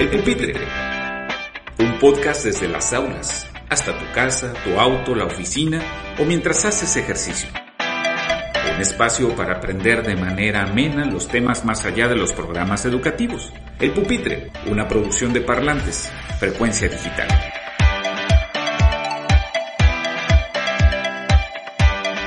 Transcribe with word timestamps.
El 0.00 0.08
Pupitre, 0.08 0.54
un 1.78 1.98
podcast 1.98 2.46
desde 2.46 2.66
las 2.66 2.94
aulas 2.94 3.46
hasta 3.68 3.98
tu 3.98 4.10
casa, 4.14 4.54
tu 4.64 4.80
auto, 4.80 5.14
la 5.14 5.26
oficina 5.26 5.82
o 6.18 6.24
mientras 6.24 6.64
haces 6.64 6.96
ejercicio. 6.96 7.50
Un 8.74 8.80
espacio 8.80 9.36
para 9.36 9.56
aprender 9.56 10.02
de 10.02 10.16
manera 10.16 10.62
amena 10.62 11.04
los 11.04 11.28
temas 11.28 11.66
más 11.66 11.84
allá 11.84 12.08
de 12.08 12.16
los 12.16 12.32
programas 12.32 12.86
educativos. 12.86 13.52
El 13.78 13.92
Pupitre, 13.92 14.50
una 14.70 14.88
producción 14.88 15.34
de 15.34 15.42
parlantes, 15.42 16.10
frecuencia 16.38 16.88
digital. 16.88 17.28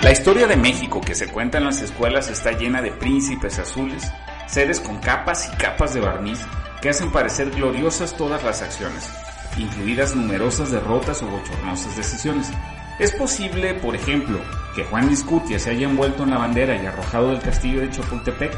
La 0.04 0.12
historia 0.12 0.46
de 0.46 0.58
México 0.58 1.02
que 1.02 1.16
se 1.16 1.28
cuenta 1.28 1.58
en 1.58 1.64
las 1.64 1.82
escuelas 1.82 2.30
está 2.30 2.52
llena 2.52 2.84
de 2.84 2.92
príncipes 2.92 3.58
azules, 3.58 4.12
seres 4.54 4.80
con 4.80 5.00
capas 5.00 5.50
y 5.52 5.58
capas 5.58 5.96
de 5.96 6.02
barniz 6.02 6.40
que 6.80 6.90
hacen 6.90 7.12
parecer 7.12 7.50
gloriosas 7.50 8.16
todas 8.16 8.44
las 8.44 8.62
acciones, 8.62 9.10
incluidas 9.58 10.16
numerosas 10.16 10.70
derrotas 10.70 11.24
o 11.24 11.28
bochornosas 11.28 11.98
decisiones. 11.98 12.52
Es 13.00 13.12
posible, 13.14 13.74
por 13.74 13.96
ejemplo, 13.96 14.40
que 14.76 14.84
Juan 14.84 15.10
Discutia 15.10 15.58
se 15.58 15.72
haya 15.72 15.88
envuelto 15.88 16.22
en 16.22 16.30
la 16.30 16.38
bandera 16.38 16.76
y 16.76 16.86
arrojado 16.86 17.32
del 17.32 17.42
castillo 17.42 17.82
de 17.82 17.90
Chapultepec. 17.90 18.54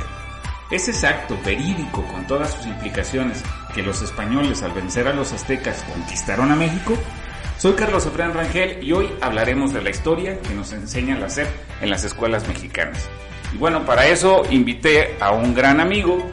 Es 0.70 0.90
exacto, 0.90 1.38
verídico, 1.46 2.04
con 2.08 2.28
todas 2.28 2.52
sus 2.54 2.66
implicaciones, 2.66 3.42
que 3.74 3.82
los 3.82 4.02
españoles 4.02 4.64
al 4.64 4.74
vencer 4.74 5.08
a 5.08 5.14
los 5.14 5.32
aztecas 5.32 5.82
conquistaron 5.94 6.52
a 6.52 6.56
México. 6.58 6.98
Soy 7.58 7.74
Carlos 7.74 8.06
Efraín 8.06 8.34
Rangel 8.34 8.84
y 8.84 8.92
hoy 8.92 9.08
hablaremos 9.22 9.72
de 9.72 9.82
la 9.82 9.92
historia 9.92 10.42
que 10.42 10.54
nos 10.56 10.74
enseñan 10.74 11.24
a 11.24 11.28
hacer 11.28 11.48
en 11.80 11.90
las 11.90 12.04
escuelas 12.04 12.46
mexicanas. 12.50 13.08
Y 13.54 13.58
bueno, 13.58 13.86
para 13.86 14.08
eso 14.08 14.44
invité 14.50 15.18
a 15.20 15.32
un 15.32 15.54
gran 15.54 15.80
amigo, 15.80 16.30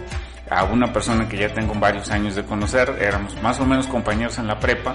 a 0.51 0.65
una 0.65 0.93
persona 0.93 1.29
que 1.29 1.39
ya 1.39 1.53
tengo 1.53 1.75
varios 1.75 2.11
años 2.11 2.35
de 2.35 2.45
conocer, 2.45 2.97
éramos 3.01 3.41
más 3.43 3.59
o 3.61 3.65
menos 3.65 3.87
compañeros 3.87 4.39
en 4.39 4.47
la 4.47 4.59
prepa 4.59 4.95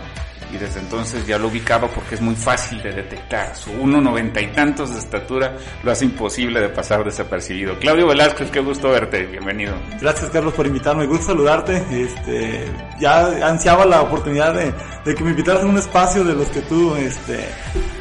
y 0.52 0.58
desde 0.58 0.80
entonces 0.80 1.26
ya 1.28 1.38
lo 1.38 1.48
ubicaba 1.48 1.88
porque 1.88 2.16
es 2.16 2.22
muy 2.22 2.36
fácil 2.36 2.82
de 2.82 2.92
detectar. 2.92 3.56
Su 3.56 3.72
1,90 3.72 4.44
y 4.44 4.48
tantos 4.48 4.94
de 4.94 5.00
estatura 5.00 5.56
lo 5.84 5.92
hace 5.92 6.06
imposible 6.06 6.62
de 6.62 6.70
pasar 6.70 7.04
desapercibido. 7.04 7.78
Claudio 7.80 8.08
Velázquez, 8.08 8.50
qué 8.52 8.60
gusto 8.60 8.90
verte, 8.90 9.26
bienvenido. 9.26 9.76
Gracias 10.00 10.30
Carlos 10.32 10.54
por 10.54 10.68
invitarme, 10.68 11.06
gusto 11.06 11.28
saludarte. 11.28 11.84
Este, 11.92 12.66
ya 13.00 13.48
ansiaba 13.48 13.86
la 13.86 14.02
oportunidad 14.02 14.54
de, 14.54 14.74
de, 15.06 15.16
que 15.16 15.24
me 15.24 15.32
invitaras 15.32 15.64
a 15.64 15.66
un 15.66 15.78
espacio 15.78 16.24
de 16.24 16.34
los 16.34 16.48
que 16.48 16.62
tú, 16.62 16.96
este, 16.96 17.46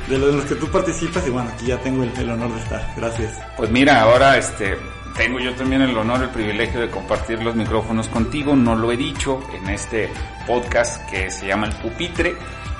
de 0.08 0.19
los, 0.19 0.44
que 0.44 0.55
tú 0.55 0.70
participas 0.70 1.27
y 1.27 1.30
bueno, 1.30 1.50
aquí 1.52 1.67
ya 1.67 1.78
tengo 1.78 2.02
el, 2.02 2.17
el 2.17 2.30
honor 2.30 2.52
de 2.52 2.61
estar. 2.61 2.94
Gracias. 2.97 3.33
Pues 3.56 3.70
mira, 3.70 4.02
ahora 4.02 4.36
este, 4.36 4.77
tengo 5.17 5.41
yo 5.41 5.55
también 5.55 5.83
el 5.83 5.97
honor, 5.97 6.22
el 6.22 6.28
privilegio 6.28 6.81
de 6.81 6.91
compartir 6.91 7.42
los 7.42 7.56
micrófonos 7.56 8.09
contigo. 8.09 8.55
No 8.55 8.77
lo 8.77 8.92
he 8.92 8.97
dicho 8.97 9.41
en 9.55 9.70
este 9.70 10.11
podcast 10.47 11.08
que 11.08 11.31
se 11.31 11.47
llama 11.47 11.67
El 11.67 11.75
Pupitre 11.75 12.34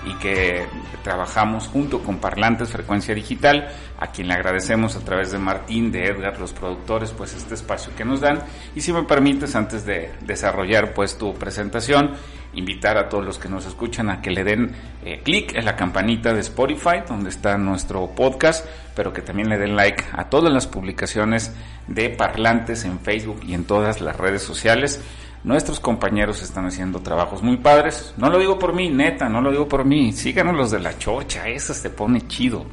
y 0.05 0.15
que 0.19 0.67
trabajamos 1.03 1.67
junto 1.67 2.03
con 2.03 2.19
Parlantes 2.19 2.71
Frecuencia 2.71 3.15
Digital, 3.15 3.69
a 3.99 4.09
quien 4.09 4.29
le 4.29 4.35
agradecemos 4.35 4.97
a 4.97 5.01
través 5.01 5.33
de 5.33 5.39
Martín, 5.39 5.91
de 5.91 6.07
Edgar, 6.07 6.39
los 6.39 6.53
productores, 6.53 7.11
pues 7.11 7.35
este 7.35 7.55
espacio 7.55 7.93
que 7.97 8.05
nos 8.05 8.21
dan. 8.21 8.41
Y 8.75 8.83
si 8.83 8.93
me 8.93 9.03
permites, 9.05 9.57
antes 9.57 9.87
de 9.87 10.13
desarrollar 10.21 10.93
pues 10.95 11.17
tu 11.17 11.35
presentación, 11.35 12.13
invitar 12.55 12.97
a 12.97 13.09
todos 13.09 13.25
los 13.25 13.39
que 13.39 13.49
nos 13.49 13.67
escuchan 13.67 14.11
a 14.11 14.21
que 14.21 14.31
le 14.31 14.45
den 14.45 14.73
eh, 15.05 15.21
clic 15.23 15.55
en 15.55 15.65
la 15.65 15.77
campanita 15.77 16.33
de 16.33 16.41
Spotify, 16.41 17.03
donde 17.07 17.31
está 17.31 17.57
nuestro 17.59 18.07
podcast, 18.15 18.67
pero 18.95 19.13
que 19.13 19.23
también 19.23 19.49
le 19.49 19.59
den 19.59 19.77
like 19.77 20.05
a 20.13 20.29
todas 20.29 20.53
las 20.53 20.67
publicaciones 20.67 21.55
de 21.87 22.11
Parlantes 22.11 22.85
en 22.85 22.99
Facebook 23.01 23.41
y 23.47 23.55
en 23.55 23.65
todas 23.65 24.01
las 24.01 24.17
redes 24.17 24.43
sociales. 24.43 25.03
Nuestros 25.45 25.79
compañeros 25.79 26.43
están 26.43 26.67
haciendo 26.67 27.01
trabajos 27.01 27.43
muy 27.43 27.59
padres. 27.59 28.15
No 28.17 28.31
lo 28.31 28.39
digo 28.39 28.59
por 28.59 28.75
mí, 28.75 28.89
neta, 28.89 29.29
no 29.29 29.41
lo 29.41 29.51
digo 29.51 29.69
por 29.69 29.85
mí. 29.85 30.13
Síganos 30.13 30.57
los 30.57 30.71
de 30.71 30.81
la 30.81 30.99
chocha, 30.99 31.49
eso 31.49 31.73
se 31.73 31.91
pone 31.91 32.27
chido. 32.27 32.67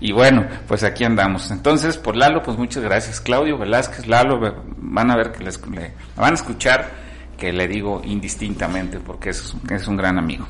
Y 0.00 0.12
bueno, 0.12 0.46
pues 0.66 0.84
aquí 0.84 1.04
andamos. 1.04 1.50
Entonces, 1.50 1.96
por 1.96 2.16
Lalo, 2.16 2.42
pues 2.42 2.56
muchas 2.56 2.82
gracias. 2.82 3.20
Claudio 3.20 3.58
Velázquez, 3.58 4.06
Lalo, 4.06 4.38
van 4.76 5.10
a 5.10 5.16
ver 5.16 5.32
que 5.32 5.42
les, 5.42 5.60
le, 5.68 5.92
van 6.16 6.32
a 6.32 6.34
escuchar 6.34 7.07
que 7.38 7.52
le 7.52 7.68
digo 7.68 8.02
indistintamente 8.04 8.98
porque 8.98 9.30
es, 9.30 9.54
es 9.70 9.88
un 9.88 9.96
gran 9.96 10.18
amigo. 10.18 10.46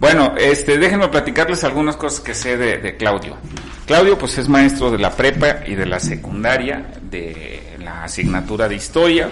Bueno, 0.00 0.34
este, 0.38 0.78
déjenme 0.78 1.08
platicarles 1.08 1.64
algunas 1.64 1.96
cosas 1.96 2.20
que 2.20 2.32
sé 2.32 2.56
de, 2.56 2.78
de, 2.78 2.96
Claudio. 2.96 3.36
Claudio, 3.84 4.16
pues 4.16 4.38
es 4.38 4.48
maestro 4.48 4.92
de 4.92 4.98
la 4.98 5.10
prepa 5.10 5.66
y 5.66 5.74
de 5.74 5.86
la 5.86 5.98
secundaria, 5.98 6.92
de 7.02 7.76
la 7.80 8.04
asignatura 8.04 8.68
de 8.68 8.76
historia. 8.76 9.28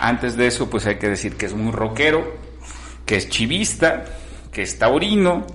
Antes 0.00 0.36
de 0.36 0.46
eso, 0.46 0.70
pues 0.70 0.86
hay 0.86 0.96
que 0.96 1.10
decir 1.10 1.36
que 1.36 1.44
es 1.44 1.52
muy 1.52 1.72
rockero, 1.72 2.38
que 3.04 3.16
es 3.16 3.28
chivista, 3.28 4.04
que 4.50 4.62
es 4.62 4.78
taurino 4.78 5.46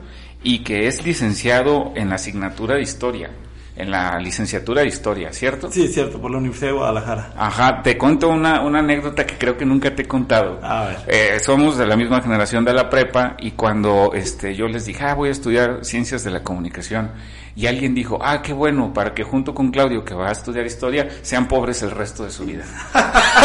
y 0.44 0.60
que 0.60 0.88
es 0.88 1.04
licenciado 1.04 1.92
en 1.96 2.10
la 2.10 2.16
asignatura 2.16 2.76
de 2.76 2.84
historia 2.84 3.32
en 3.76 3.90
la 3.90 4.20
licenciatura 4.20 4.82
de 4.82 4.88
historia, 4.88 5.34
¿cierto? 5.34 5.72
Sí, 5.72 5.88
cierto, 5.88 6.20
por 6.22 6.32
la 6.32 6.38
Universidad 6.38 6.72
de 6.72 6.78
Guadalajara. 6.78 7.34
Ajá, 7.36 7.82
te 7.82 7.98
cuento 7.98 8.30
una, 8.30 8.62
una 8.62 8.80
anécdota 8.80 9.26
que 9.26 9.38
creo 9.38 9.58
que 9.58 9.66
nunca 9.66 9.96
te 9.96 10.04
he 10.04 10.08
contado. 10.08 10.60
A 10.62 10.86
ver. 10.86 10.98
Eh, 11.08 11.40
somos 11.40 11.78
de 11.78 11.86
la 11.86 11.96
misma 11.96 12.22
generación 12.22 12.64
de 12.66 12.74
la 12.74 12.90
prepa 12.90 13.36
y 13.40 13.52
cuando 13.52 14.12
este, 14.14 14.56
yo 14.56 14.68
les 14.68 14.86
dije, 14.86 15.04
ah, 15.04 15.16
voy 15.16 15.30
a 15.30 15.32
estudiar 15.32 15.84
ciencias 15.84 16.24
de 16.24 16.32
la 16.32 16.44
comunicación, 16.44 17.12
y 17.56 17.68
alguien 17.68 17.94
dijo, 17.94 18.18
ah, 18.22 18.42
qué 18.42 18.52
bueno, 18.52 18.94
para 18.94 19.14
que 19.14 19.24
junto 19.24 19.54
con 19.54 19.70
Claudio, 19.70 20.04
que 20.04 20.16
va 20.16 20.30
a 20.30 20.32
estudiar 20.32 20.66
historia, 20.66 21.08
sean 21.22 21.48
pobres 21.48 21.84
el 21.84 21.92
resto 21.92 22.24
de 22.24 22.32
su 22.32 22.46
vida. 22.46 22.66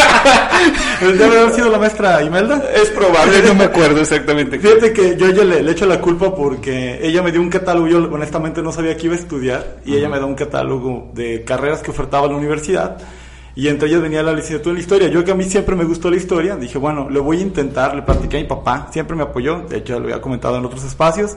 ¿Debe 1.01 1.39
haber 1.39 1.53
sido 1.53 1.69
la 1.69 1.79
maestra 1.79 2.21
Imelda? 2.21 2.63
Es 2.75 2.89
probable, 2.89 3.41
no 3.43 3.55
me 3.55 3.65
acuerdo 3.65 4.01
exactamente. 4.01 4.59
Fíjate 4.59 4.91
que 4.93 5.15
yo, 5.15 5.29
yo 5.29 5.43
le, 5.43 5.63
le, 5.63 5.71
echo 5.71 5.85
la 5.85 6.01
culpa 6.01 6.35
porque 6.35 6.99
ella 7.01 7.21
me 7.21 7.31
dio 7.31 7.41
un 7.41 7.49
catálogo, 7.49 7.87
yo 7.87 7.97
honestamente 8.11 8.61
no 8.61 8.71
sabía 8.71 8.97
que 8.97 9.07
iba 9.07 9.15
a 9.15 9.19
estudiar, 9.19 9.77
y 9.85 9.91
uh 9.91 9.93
-huh. 9.93 9.97
ella 9.97 10.09
me 10.09 10.19
da 10.19 10.25
un 10.25 10.35
catálogo 10.35 11.11
de 11.13 11.43
carreras 11.43 11.81
que 11.81 11.91
ofertaba 11.91 12.27
la 12.27 12.35
universidad. 12.35 12.97
Y 13.55 13.67
entre 13.67 13.89
ellas 13.89 14.01
venía 14.01 14.23
la 14.23 14.31
licenciatura 14.31 14.71
en 14.71 14.75
la 14.75 14.81
historia. 14.81 15.07
Yo 15.09 15.23
que 15.25 15.31
a 15.31 15.35
mí 15.35 15.43
siempre 15.43 15.75
me 15.75 15.83
gustó 15.83 16.09
la 16.09 16.15
historia, 16.15 16.55
dije, 16.55 16.77
bueno, 16.77 17.09
lo 17.09 17.23
voy 17.23 17.39
a 17.39 17.41
intentar, 17.41 17.93
le 17.93 18.03
platiqué 18.03 18.37
a 18.37 18.39
mi 18.39 18.47
papá, 18.47 18.87
siempre 18.91 19.17
me 19.17 19.23
apoyó, 19.23 19.61
de 19.67 19.79
hecho 19.79 19.99
lo 19.99 20.05
había 20.05 20.21
comentado 20.21 20.57
en 20.57 20.65
otros 20.65 20.85
espacios. 20.85 21.35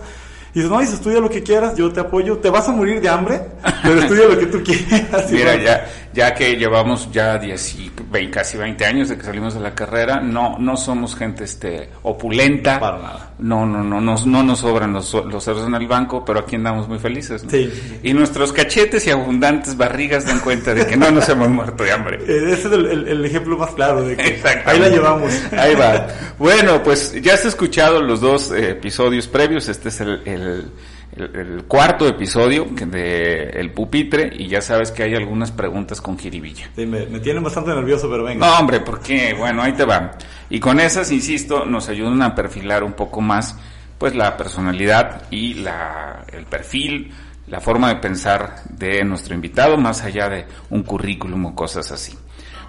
Y 0.54 0.58
dices, 0.58 0.70
no, 0.70 0.78
dices, 0.80 0.96
estudia 0.96 1.18
lo 1.18 1.30
que 1.30 1.42
quieras, 1.42 1.74
yo 1.76 1.90
te 1.90 1.98
apoyo, 1.98 2.36
te 2.36 2.50
vas 2.50 2.68
a 2.68 2.72
morir 2.72 3.00
de 3.00 3.08
hambre, 3.08 3.40
pero 3.82 4.00
estudia 4.00 4.28
lo 4.28 4.38
que 4.38 4.46
tú 4.46 4.62
quieras. 4.62 5.28
Mira, 5.32 5.56
ya, 5.56 5.84
ya 6.12 6.34
que 6.34 6.56
llevamos 6.56 7.10
ya 7.12 7.38
10 7.38 7.74
y 7.76 7.92
20, 8.10 8.30
casi 8.30 8.56
20 8.56 8.84
años 8.84 9.08
de 9.08 9.16
que 9.16 9.24
salimos 9.24 9.54
de 9.54 9.60
la 9.60 9.74
carrera, 9.74 10.20
no, 10.20 10.58
no 10.58 10.76
somos 10.76 11.16
gente 11.16 11.44
este 11.44 11.88
opulenta. 12.02 12.78
Para 12.78 12.98
nada. 12.98 13.32
No, 13.38 13.66
no, 13.66 13.82
no, 13.82 14.00
no, 14.00 14.14
no 14.24 14.42
nos 14.42 14.60
sobran 14.60 14.92
los, 14.92 15.12
los 15.12 15.44
ceros 15.44 15.66
en 15.66 15.74
el 15.74 15.86
banco, 15.86 16.24
pero 16.24 16.40
aquí 16.40 16.56
andamos 16.56 16.88
muy 16.88 16.98
felices. 16.98 17.44
¿no? 17.44 17.50
Sí. 17.50 18.00
Y 18.02 18.12
nuestros 18.12 18.52
cachetes 18.52 19.06
y 19.06 19.10
abundantes 19.10 19.76
barrigas 19.76 20.26
dan 20.26 20.40
cuenta 20.40 20.74
de 20.74 20.86
que 20.86 20.96
no 20.96 21.10
nos 21.10 21.28
hemos 21.28 21.48
muerto 21.48 21.84
de 21.84 21.92
hambre. 21.92 22.18
Eh, 22.32 22.52
ese 22.52 22.68
es 22.68 22.72
el, 22.72 22.86
el, 22.86 23.08
el, 23.08 23.24
ejemplo 23.24 23.58
más 23.58 23.70
claro 23.72 24.02
de 24.02 24.16
que 24.16 24.40
ahí 24.64 24.78
la 24.78 24.88
llevamos. 24.88 25.32
Ahí 25.52 25.74
va. 25.74 26.06
Bueno, 26.38 26.82
pues 26.82 27.20
ya 27.20 27.34
has 27.34 27.44
escuchado 27.44 28.00
los 28.00 28.20
dos 28.20 28.52
eh, 28.52 28.70
episodios 28.70 29.26
previos, 29.26 29.68
este 29.68 29.88
es 29.88 30.00
el, 30.00 30.22
el 30.24 30.70
el, 31.16 31.36
el, 31.36 31.64
cuarto 31.64 32.06
episodio 32.06 32.66
de 32.70 33.50
El 33.50 33.72
Pupitre 33.72 34.30
y 34.34 34.48
ya 34.48 34.60
sabes 34.60 34.90
que 34.90 35.02
hay 35.02 35.14
algunas 35.14 35.50
preguntas 35.50 36.00
con 36.00 36.18
jiribilla. 36.18 36.70
Sí, 36.74 36.86
me, 36.86 37.06
me 37.06 37.20
tienen 37.20 37.42
bastante 37.42 37.70
nervioso, 37.70 38.08
pero 38.10 38.24
venga. 38.24 38.46
No, 38.46 38.58
hombre, 38.58 38.80
¿por 38.80 39.00
qué? 39.00 39.34
Bueno, 39.34 39.62
ahí 39.62 39.72
te 39.72 39.84
va. 39.84 40.12
Y 40.48 40.58
con 40.58 40.80
esas, 40.80 41.10
insisto, 41.12 41.64
nos 41.66 41.88
ayudan 41.88 42.22
a 42.22 42.34
perfilar 42.34 42.82
un 42.82 42.94
poco 42.94 43.20
más 43.20 43.56
pues 43.98 44.16
la 44.16 44.36
personalidad 44.36 45.22
y 45.30 45.54
la, 45.54 46.24
el 46.32 46.44
perfil, 46.46 47.12
la 47.46 47.60
forma 47.60 47.88
de 47.88 48.00
pensar 48.00 48.56
de 48.70 49.04
nuestro 49.04 49.34
invitado, 49.34 49.76
más 49.76 50.02
allá 50.02 50.28
de 50.28 50.44
un 50.70 50.82
currículum 50.82 51.46
o 51.46 51.54
cosas 51.54 51.92
así. 51.92 52.12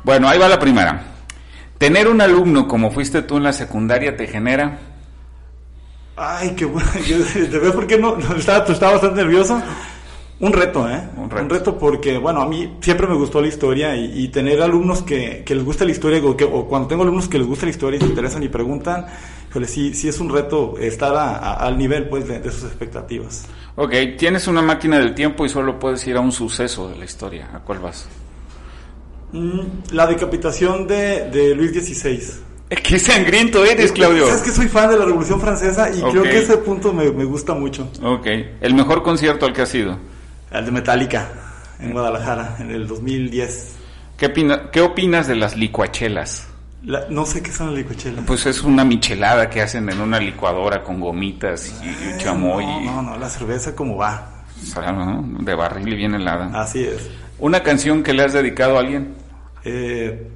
Bueno, 0.04 0.30
ahí 0.30 0.38
va 0.38 0.48
la 0.48 0.60
primera. 0.60 1.02
¿Tener 1.78 2.08
un 2.08 2.22
alumno 2.22 2.68
como 2.68 2.92
fuiste 2.92 3.24
tú 3.24 3.38
en 3.38 3.44
la 3.44 3.54
secundaria 3.54 4.16
te 4.16 4.28
genera 4.28 4.78
Ay, 6.16 6.52
qué 6.56 6.66
bueno. 6.66 6.90
¿Te 6.94 7.60
ves 7.60 7.72
por 7.72 7.88
qué 7.88 7.98
no? 7.98 8.18
estaba, 8.36 8.64
tú 8.66 8.72
estabas 8.72 8.96
bastante 8.96 9.22
nervioso. 9.22 9.62
Un 10.40 10.52
reto, 10.52 10.90
¿eh? 10.90 11.02
Un 11.16 11.30
reto. 11.30 11.78
porque, 11.78 12.18
bueno, 12.18 12.42
a 12.42 12.48
mí 12.48 12.78
siempre 12.82 13.08
me 13.08 13.16
gustó 13.16 13.40
la 13.40 13.48
historia 13.48 13.96
y, 13.96 14.28
tener 14.28 14.62
alumnos 14.62 15.02
que, 15.02 15.46
les 15.48 15.64
gusta 15.64 15.86
la 15.86 15.92
historia 15.92 16.22
o, 16.22 16.36
que, 16.36 16.44
o 16.44 16.68
cuando 16.68 16.88
tengo 16.90 17.04
alumnos 17.04 17.30
que 17.30 17.38
les 17.38 17.48
gusta 17.48 17.66
la 17.66 17.70
historia 17.70 17.98
y 17.98 18.02
se 18.02 18.08
interesan 18.08 18.44
y 18.44 18.50
preguntan, 18.50 19.06
híjole, 19.50 19.68
sí, 19.68 19.94
sí 19.94 20.10
es 20.10 20.20
un 20.20 20.30
reto 20.30 20.78
estar 20.78 21.16
al 21.16 21.78
nivel, 21.78 22.10
pues, 22.10 22.28
de, 22.28 22.44
sus 22.52 22.66
expectativas. 22.66 23.46
Ok, 23.76 23.94
tienes 24.18 24.46
una 24.48 24.62
máquina 24.62 25.00
del 25.00 25.16
tiempo 25.16 25.46
y 25.46 25.50
solo 25.50 25.80
puedes 25.80 26.06
ir 26.08 26.18
a 26.18 26.20
un 26.20 26.34
suceso 26.34 26.90
de 26.90 26.98
la 26.98 27.06
historia. 27.06 27.50
¿A 27.54 27.60
cuál 27.60 27.80
vas? 27.80 28.10
Mm, 29.32 29.94
la 29.94 30.08
decapitación 30.08 30.88
de, 30.88 31.30
de 31.30 31.56
Luis 31.56 31.72
XVI. 31.72 32.43
Qué 32.70 32.98
sangriento 32.98 33.64
eres, 33.66 33.92
Claudio. 33.92 34.28
Es 34.28 34.42
que 34.42 34.52
soy 34.52 34.68
fan 34.68 34.90
de 34.90 34.98
la 34.98 35.06
Revolución 35.06 35.40
Francesa 35.40 35.90
y 35.92 36.02
creo 36.02 36.24
que 36.24 36.40
ese 36.40 36.58
punto 36.58 36.92
me, 36.92 37.12
me, 37.12 37.24
gusta 37.26 37.54
mucho. 37.54 37.90
Ok. 38.02 38.26
¿El 38.62 38.74
mejor 38.74 39.04
concierto 39.04 39.46
al 39.46 39.54
que 39.54 39.62
has 39.62 39.70
sido? 39.70 39.98
El 40.52 40.66
de 40.66 40.72
Metallica, 40.72 41.30
en 41.80 41.92
Guadalajara, 41.92 42.58
en 42.60 42.72
el 42.72 42.88
2010. 42.88 43.76
¿Qué, 44.18 44.32
qué 44.72 44.82
opinas 44.82 45.28
de 45.28 45.36
las 45.36 45.56
licuachelas? 45.56 46.48
no 47.10 47.26
sé 47.26 47.42
qué 47.42 47.52
son 47.52 47.68
las 47.68 47.78
licuachelas. 47.78 48.26
Pues 48.26 48.46
es 48.46 48.62
una 48.62 48.84
michelada 48.84 49.50
que 49.50 49.62
hacen 49.62 49.90
en 49.90 50.02
una 50.02 50.20
licuadora 50.20 50.84
con 50.84 51.00
gomitas 51.00 51.74
y, 51.82 52.18
chamoy. 52.18 52.66
No, 52.66 52.82
no, 52.82 53.02
no, 53.02 53.18
la 53.18 53.30
cerveza 53.30 53.74
como 53.76 53.96
va. 53.96 54.44
De 55.40 55.56
barril 55.56 55.94
y 55.94 55.96
bien 55.96 56.14
helada. 56.16 56.50
Así 56.62 56.84
es. 56.84 57.10
¿Una 57.40 57.64
canción 57.64 58.04
que 58.04 58.14
le 58.14 58.24
has 58.24 58.34
dedicado 58.34 58.78
a 58.78 58.82
alguien? 58.82 59.16
Eh, 59.64 60.30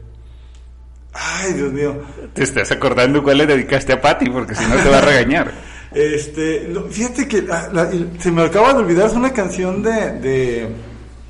ay, 1.14 1.54
Dios 1.54 1.72
mío. 1.72 1.96
Te 2.34 2.44
estás 2.44 2.72
acordando 2.72 3.24
cuál 3.24 3.40
le 3.40 3.46
dedicaste 3.46 3.94
a 3.94 4.02
Patty, 4.02 4.30
porque 4.30 4.56
si 4.56 4.66
no 4.66 4.76
te 4.76 4.90
va 4.90 5.00
a 5.00 5.02
regañar. 5.02 5.52
Este, 5.90 6.70
fíjate 6.92 7.30
que 7.30 7.46
ah, 7.50 7.90
se 8.20 8.30
me 8.30 8.44
acaba 8.44 8.74
de 8.74 8.80
olvidar, 8.80 9.08
es 9.08 9.14
una 9.14 9.32
canción 9.32 9.82
de, 9.82 10.12
de 10.20 10.68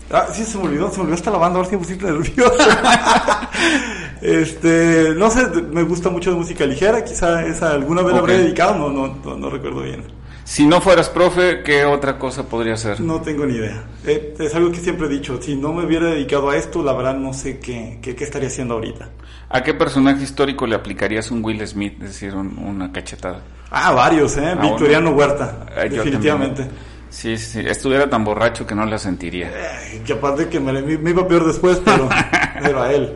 Ah, 0.09 0.27
sí, 0.31 0.45
se 0.45 0.57
me 0.57 0.65
olvidó, 0.65 0.89
se 0.89 0.97
me 0.97 1.03
olvidó 1.03 1.15
hasta 1.15 1.31
la 1.31 1.38
banda, 1.38 1.59
ahora 1.59 1.69
me 1.69 1.77
pusiste 1.79 2.06
nervioso. 2.06 2.56
este, 4.21 5.13
no 5.18 5.29
sé, 5.29 5.47
me 5.69 5.83
gusta 5.83 6.09
mucho 6.09 6.31
de 6.31 6.38
música 6.38 6.65
ligera, 6.65 7.03
quizá 7.03 7.45
esa 7.45 7.71
alguna 7.71 8.03
vez 8.03 8.13
la 8.13 8.19
habré 8.19 8.38
dedicado, 8.38 8.89
no, 8.89 8.89
no, 8.89 9.38
no, 9.38 9.50
recuerdo 9.50 9.81
bien. 9.81 10.03
Si 10.48 10.66
no 10.66 10.80
fueras 10.80 11.10
profe, 11.10 11.62
¿qué 11.62 11.84
otra 11.84 12.18
cosa 12.18 12.48
podría 12.48 12.78
ser? 12.78 13.02
No 13.02 13.20
tengo 13.20 13.46
ni 13.46 13.56
idea. 13.56 13.84
Eh, 14.06 14.34
es 14.40 14.56
algo 14.56 14.72
que 14.72 14.78
siempre 14.78 15.08
he 15.08 15.10
dicho, 15.10 15.42
si 15.42 15.58
no 15.58 15.74
me 15.74 15.86
hubiera 15.86 16.06
dedicado 16.06 16.50
a 16.50 16.56
esto, 16.56 16.82
la 16.82 16.94
verdad 16.94 17.16
no 17.16 17.34
sé 17.34 17.60
qué, 17.60 18.00
qué, 18.02 18.16
estaría 18.18 18.48
haciendo 18.48 18.76
ahorita. 18.76 19.10
¿A 19.50 19.62
qué 19.62 19.74
personaje 19.74 20.24
histórico 20.24 20.66
le 20.66 20.76
aplicarías 20.76 21.32
un 21.32 21.44
Will 21.44 21.68
Smith, 21.68 21.96
es 22.02 22.08
decir, 22.08 22.34
una 22.34 22.94
cachetada? 22.94 23.42
Ah, 23.70 23.92
varios, 23.92 24.38
¿eh? 24.38 24.56
Victoriano 24.62 25.12
Huerta, 25.12 25.66
definitivamente. 25.90 26.66
Sí, 27.10 27.36
sí, 27.38 27.60
estuviera 27.68 28.10
tan 28.10 28.24
borracho 28.24 28.66
que 28.66 28.74
no 28.74 28.86
la 28.86 28.98
sentiría. 28.98 29.50
Eh, 29.50 30.02
que 30.06 30.14
aparte 30.14 30.48
que 30.48 30.62
me, 30.62 30.82
me, 30.82 31.10
iba 31.10 31.28
peor 31.28 31.46
después, 31.46 31.82
pero 31.84 32.08
era 32.64 32.94
él. 32.94 33.14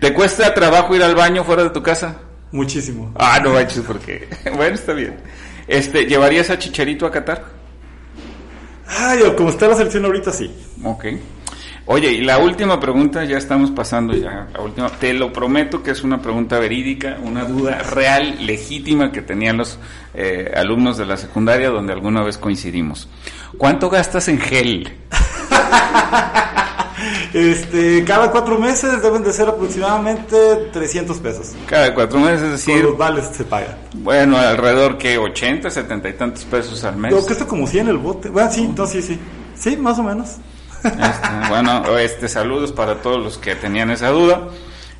¿Te 0.00 0.14
cuesta 0.14 0.54
trabajo 0.54 0.96
ir 0.96 1.02
al 1.02 1.14
baño 1.14 1.44
fuera 1.44 1.62
de 1.62 1.70
tu 1.70 1.82
casa? 1.82 2.22
Muchísimo. 2.52 3.12
Ah, 3.16 3.38
no 3.42 3.50
manches, 3.50 3.82
porque. 3.86 4.28
bueno, 4.56 4.76
está 4.76 4.94
bien. 4.94 5.16
Este, 5.66 6.06
¿Llevarías 6.06 6.50
a 6.50 6.58
Chicharito 6.58 7.06
a 7.06 7.10
Qatar? 7.10 7.44
Ay, 8.86 9.20
como 9.36 9.50
está 9.50 9.68
la 9.68 9.76
selección 9.76 10.04
ahorita, 10.04 10.32
sí. 10.32 10.50
Ok. 10.82 11.06
Oye, 11.86 12.12
y 12.12 12.22
la 12.22 12.38
última 12.38 12.80
pregunta, 12.80 13.24
ya 13.24 13.36
estamos 13.36 13.70
pasando 13.70 14.14
ya, 14.14 14.48
la 14.54 14.60
última, 14.62 14.88
te 14.88 15.12
lo 15.12 15.30
prometo 15.34 15.82
que 15.82 15.90
es 15.90 16.02
una 16.02 16.22
pregunta 16.22 16.58
verídica, 16.58 17.18
una 17.22 17.44
duda 17.44 17.78
real, 17.82 18.46
legítima 18.46 19.12
que 19.12 19.20
tenían 19.20 19.58
los 19.58 19.78
eh, 20.14 20.50
alumnos 20.56 20.96
de 20.96 21.04
la 21.04 21.18
secundaria 21.18 21.68
donde 21.68 21.92
alguna 21.92 22.22
vez 22.22 22.38
coincidimos. 22.38 23.06
¿Cuánto 23.58 23.90
gastas 23.90 24.28
en 24.28 24.38
gel? 24.40 24.94
este, 27.32 28.04
cada 28.04 28.30
cuatro 28.30 28.58
meses 28.58 29.02
deben 29.02 29.22
de 29.22 29.32
ser 29.32 29.48
aproximadamente 29.48 30.36
300 30.72 31.18
pesos. 31.18 31.52
Cada 31.66 31.94
cuatro 31.94 32.18
meses, 32.18 32.42
es 32.42 32.50
decir... 32.52 32.82
Con 32.82 32.90
los 32.90 32.98
vales 32.98 33.30
se 33.32 33.44
paga. 33.44 33.78
Bueno, 33.94 34.36
alrededor 34.36 34.98
que 34.98 35.18
80, 35.18 35.70
70 35.70 36.08
y 36.08 36.12
tantos 36.14 36.44
pesos 36.44 36.82
al 36.84 36.96
mes. 36.96 37.12
Yo 37.12 37.24
que 37.24 37.32
esto 37.32 37.46
como 37.46 37.66
100 37.66 37.88
el 37.88 37.98
bote. 37.98 38.28
Bueno, 38.28 38.50
sí, 38.50 38.70
no, 38.76 38.86
sí, 38.86 39.02
sí. 39.02 39.18
Sí, 39.56 39.76
más 39.76 39.98
o 39.98 40.02
menos. 40.02 40.36
Este, 40.84 41.28
bueno, 41.48 41.98
este, 41.98 42.28
saludos 42.28 42.72
para 42.72 43.00
todos 43.00 43.22
los 43.22 43.38
que 43.38 43.54
tenían 43.54 43.90
esa 43.90 44.10
duda. 44.10 44.48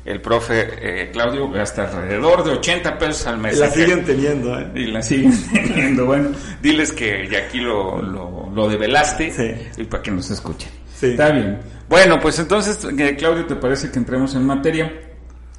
El 0.03 0.21
profe 0.21 0.67
eh, 0.81 1.09
Claudio 1.11 1.49
gasta 1.49 1.85
alrededor 1.85 2.43
de 2.43 2.51
80 2.51 2.97
pesos 2.97 3.25
al 3.25 3.39
mes. 3.39 3.57
Y 3.57 3.59
la 3.59 3.69
siguen 3.71 4.05
teniendo, 4.05 4.59
¿eh? 4.59 4.71
Y 4.75 4.85
la 4.85 5.01
siguen 5.01 5.33
teniendo. 5.53 6.05
Bueno, 6.05 6.29
diles 6.61 6.91
que 6.91 7.27
ya 7.29 7.39
aquí 7.39 7.59
lo, 7.59 8.01
lo, 8.01 8.69
develaste 8.69 9.33
y 9.77 9.83
para 9.85 10.03
que 10.03 10.11
nos 10.11 10.29
escuchen. 10.29 10.69
Está 11.01 11.31
bien. 11.31 11.59
Bueno, 11.87 12.19
pues 12.19 12.39
entonces, 12.39 12.79
eh, 12.97 13.15
Claudio, 13.15 13.45
¿te 13.45 13.55
parece 13.55 13.91
que 13.91 13.99
entremos 13.99 14.33
en 14.35 14.45
materia? 14.45 14.91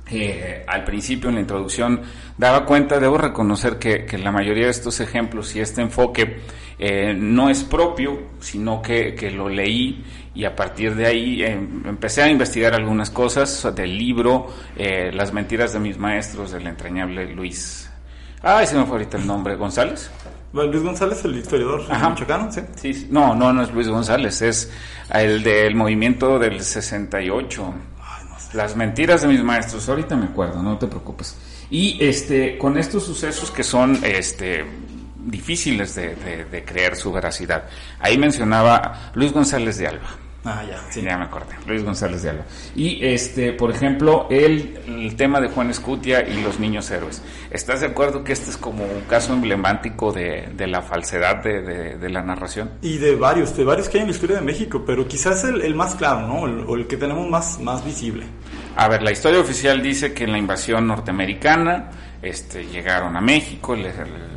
Eh, 0.09 0.65
al 0.69 0.85
principio 0.85 1.31
en 1.31 1.35
la 1.35 1.41
introducción 1.41 2.01
daba 2.39 2.65
cuenta, 2.65 3.01
debo 3.01 3.19
reconocer 3.19 3.77
que, 3.77 4.05
que 4.05 4.19
la 4.19 4.31
mayoría 4.31 4.67
de 4.67 4.71
estos 4.71 5.01
ejemplos 5.01 5.57
y 5.57 5.61
este 5.61 5.83
enfoque 5.83 6.43
eh, 6.79 7.13
no 7.13 7.51
es 7.51 7.65
propio, 7.65 8.29
sino 8.39 8.81
que, 8.81 9.17
lo 9.35 9.49
leí 9.49 10.05
y 10.33 10.45
a 10.45 10.55
partir 10.55 10.95
de 10.95 11.07
ahí 11.07 11.43
eh, 11.43 11.53
empecé 11.53 12.23
a 12.23 12.29
investigar 12.29 12.75
algunas 12.75 13.11
cosas 13.11 13.75
del 13.75 13.99
libro 13.99 14.47
Las 14.77 15.33
mentiras 15.33 15.73
de 15.73 15.81
mis 15.81 15.99
maestros 15.99 16.53
del 16.53 16.67
entrañable 16.69 17.27
Luis. 17.35 17.91
Ah, 18.49 18.63
ese 18.63 18.77
me 18.77 18.85
fue 18.85 18.99
ahorita 18.99 19.17
el 19.17 19.27
nombre, 19.27 19.57
González. 19.57 20.09
Luis 20.53 20.81
González, 20.81 21.25
el 21.25 21.37
historiador 21.37 21.81
michoacano, 21.81 22.53
¿sí? 22.53 22.61
¿sí? 22.77 23.09
No, 23.11 23.35
no, 23.35 23.53
no 23.53 23.65
es 23.65 23.73
Luis 23.73 23.89
González, 23.89 24.41
es 24.41 24.71
el 25.13 25.43
del 25.43 25.75
movimiento 25.75 26.39
del 26.39 26.63
68. 26.63 27.75
Las 28.53 28.77
mentiras 28.77 29.23
de 29.23 29.29
mis 29.29 29.43
maestros, 29.43 29.89
ahorita 29.89 30.15
me 30.15 30.27
acuerdo, 30.27 30.63
no 30.63 30.79
te 30.79 30.87
preocupes. 30.87 31.37
Y 31.71 31.99
este, 32.01 32.57
con 32.57 32.79
estos 32.79 33.05
sucesos 33.05 33.51
que 33.51 33.65
son 33.65 33.99
este, 34.05 34.65
difíciles 35.25 35.97
de, 35.97 36.63
creer 36.65 36.95
su 36.95 37.13
veracidad. 37.13 37.65
Ahí 37.99 38.17
mencionaba 38.17 39.11
Luis 39.15 39.33
González 39.33 39.77
de 39.79 39.89
Alba. 39.89 40.26
Ah, 40.47 40.63
ya, 40.65 40.81
sí. 40.91 41.03
Ya 41.03 41.19
me 41.19 41.25
acordé, 41.25 41.57
Luis 41.67 41.83
González 41.83 42.23
de 42.23 42.31
Alba. 42.31 42.45
Y, 42.77 43.05
este, 43.05 43.53
por 43.53 43.73
ejemplo, 43.73 44.29
el, 44.31 44.79
el 44.87 45.17
tema 45.17 45.41
de 45.41 45.49
Juan 45.49 45.71
Escutia 45.71 46.27
y 46.27 46.41
los 46.41 46.61
niños 46.61 46.89
héroes. 46.91 47.21
¿Estás 47.51 47.81
de 47.81 47.87
acuerdo 47.87 48.23
que 48.23 48.33
este 48.33 48.51
es 48.51 48.57
como 48.57 48.85
un 48.85 49.01
caso 49.03 49.33
emblemático 49.33 50.13
de, 50.13 50.55
la 50.57 50.83
falsedad 50.83 51.43
de, 51.43 52.09
la 52.09 52.23
narración? 52.23 52.71
Y 52.81 52.99
de 52.99 53.17
varios, 53.17 53.57
de 53.57 53.65
varios 53.65 53.89
que 53.89 53.99
hay 53.99 54.03
en 54.03 54.09
la 54.09 54.15
historia 54.15 54.37
de 54.37 54.43
México, 54.43 54.85
pero 54.87 55.09
quizás 55.09 55.43
el, 55.43 55.63
el 55.63 55.75
más 55.75 55.97
claro, 55.97 56.29
¿no? 56.29 56.43
O 56.43 56.77
el, 56.77 56.87
que 56.87 56.97
tenemos 56.97 57.29
más, 57.29 57.59
más 57.61 57.85
visible. 57.85 58.25
A 58.77 58.87
ver, 58.89 59.03
la 59.03 59.11
historia 59.11 59.41
oficial 59.41 59.83
dice 59.83 60.15
que 60.15 60.25
en 60.25 60.33
la 60.33 60.39
invasión 60.39 60.87
norteamericana 60.87 61.91
este, 62.23 62.65
llegaron 62.67 63.17
a 63.17 63.21
México, 63.21 63.75
el, 63.75 63.87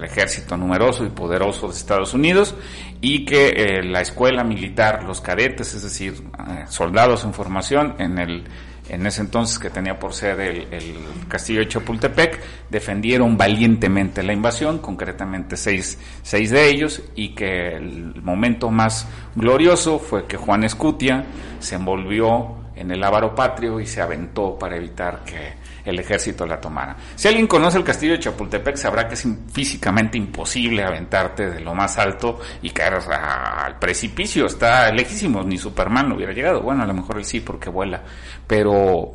ejército 0.01 0.57
numeroso 0.57 1.05
y 1.05 1.09
poderoso 1.09 1.67
de 1.67 1.73
Estados 1.73 2.13
Unidos, 2.13 2.55
y 3.01 3.25
que 3.25 3.49
eh, 3.49 3.83
la 3.83 4.01
escuela 4.01 4.43
militar, 4.43 5.03
los 5.03 5.21
cadetes, 5.21 5.73
es 5.73 5.83
decir, 5.83 6.13
eh, 6.13 6.65
soldados 6.67 7.23
en 7.23 7.33
formación, 7.33 7.95
en 7.97 8.17
el 8.17 8.43
en 8.89 9.05
ese 9.05 9.21
entonces 9.21 9.59
que 9.59 9.69
tenía 9.69 9.97
por 9.99 10.13
sede 10.13 10.67
el, 10.71 10.97
castillo 11.27 11.59
de 11.59 11.67
Chapultepec, 11.67 12.41
defendieron 12.69 13.37
valientemente 13.37 14.23
la 14.23 14.33
invasión, 14.33 14.79
concretamente 14.79 15.55
seis, 15.57 15.99
seis 16.23 16.49
de 16.49 16.67
ellos, 16.67 17.03
y 17.15 17.35
que 17.35 17.75
el 17.75 18.19
momento 18.23 18.71
más 18.71 19.07
glorioso 19.35 19.99
fue 19.99 20.25
que 20.25 20.37
Juan 20.37 20.63
Escutia 20.63 21.23
se 21.59 21.75
envolvió 21.75 22.55
en 22.75 22.91
el 22.91 23.03
ávaro 23.03 23.35
patrio 23.35 23.79
y 23.79 23.85
se 23.85 24.01
aventó 24.01 24.57
para 24.57 24.77
evitar 24.77 25.23
que 25.23 25.58
el 25.89 25.99
ejército 25.99 26.45
la 26.45 26.59
tomara. 26.59 26.95
Si 27.15 27.27
alguien 27.27 27.47
conoce 27.47 27.77
el 27.77 27.83
castillo 27.83 28.13
de 28.13 28.19
Chapultepec 28.19 28.75
sabrá 28.75 29.07
que 29.07 29.15
es 29.15 29.27
físicamente 29.51 30.17
imposible 30.17 30.83
aventarte 30.83 31.49
de 31.49 31.59
lo 31.59 31.73
más 31.73 31.97
alto 31.97 32.39
y 32.61 32.69
caer 32.69 32.95
al 33.11 33.77
precipicio, 33.79 34.45
está 34.45 34.91
lejísimo, 34.91 35.43
ni 35.43 35.57
Superman 35.57 36.11
hubiera 36.11 36.33
llegado. 36.33 36.61
Bueno, 36.61 36.83
a 36.83 36.87
lo 36.87 36.93
mejor 36.93 37.17
él 37.17 37.25
sí 37.25 37.39
porque 37.39 37.69
vuela, 37.69 38.01
pero 38.47 39.11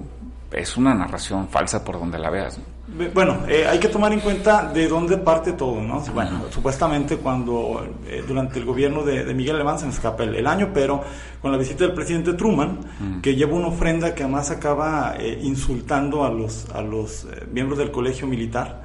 es 0.52 0.76
una 0.76 0.94
narración 0.94 1.48
falsa 1.48 1.84
por 1.84 1.98
donde 1.98 2.18
la 2.18 2.30
veas. 2.30 2.60
Bueno, 2.86 3.44
eh, 3.48 3.66
hay 3.66 3.78
que 3.78 3.88
tomar 3.88 4.12
en 4.12 4.20
cuenta 4.20 4.70
de 4.70 4.86
dónde 4.86 5.16
parte 5.16 5.52
todo, 5.52 5.80
¿no? 5.80 6.00
Bueno, 6.12 6.44
supuestamente 6.50 7.16
cuando 7.16 7.86
eh, 8.06 8.22
durante 8.28 8.58
el 8.58 8.66
gobierno 8.66 9.02
de, 9.02 9.32
Miguel 9.32 9.56
Alemán 9.56 9.78
se 9.78 9.86
me 9.86 9.92
escapa 9.92 10.24
el, 10.24 10.46
año, 10.46 10.70
pero 10.74 11.02
con 11.40 11.50
la 11.50 11.56
visita 11.56 11.84
del 11.84 11.94
presidente 11.94 12.34
Truman, 12.34 13.20
que 13.22 13.34
lleva 13.34 13.54
una 13.54 13.68
ofrenda 13.68 14.14
que 14.14 14.22
además 14.22 14.50
acaba 14.50 15.14
eh, 15.18 15.40
insultando 15.42 16.24
a 16.24 16.30
los, 16.30 16.68
a 16.74 16.82
los 16.82 17.26
miembros 17.50 17.78
del 17.78 17.90
colegio 17.90 18.26
militar, 18.26 18.82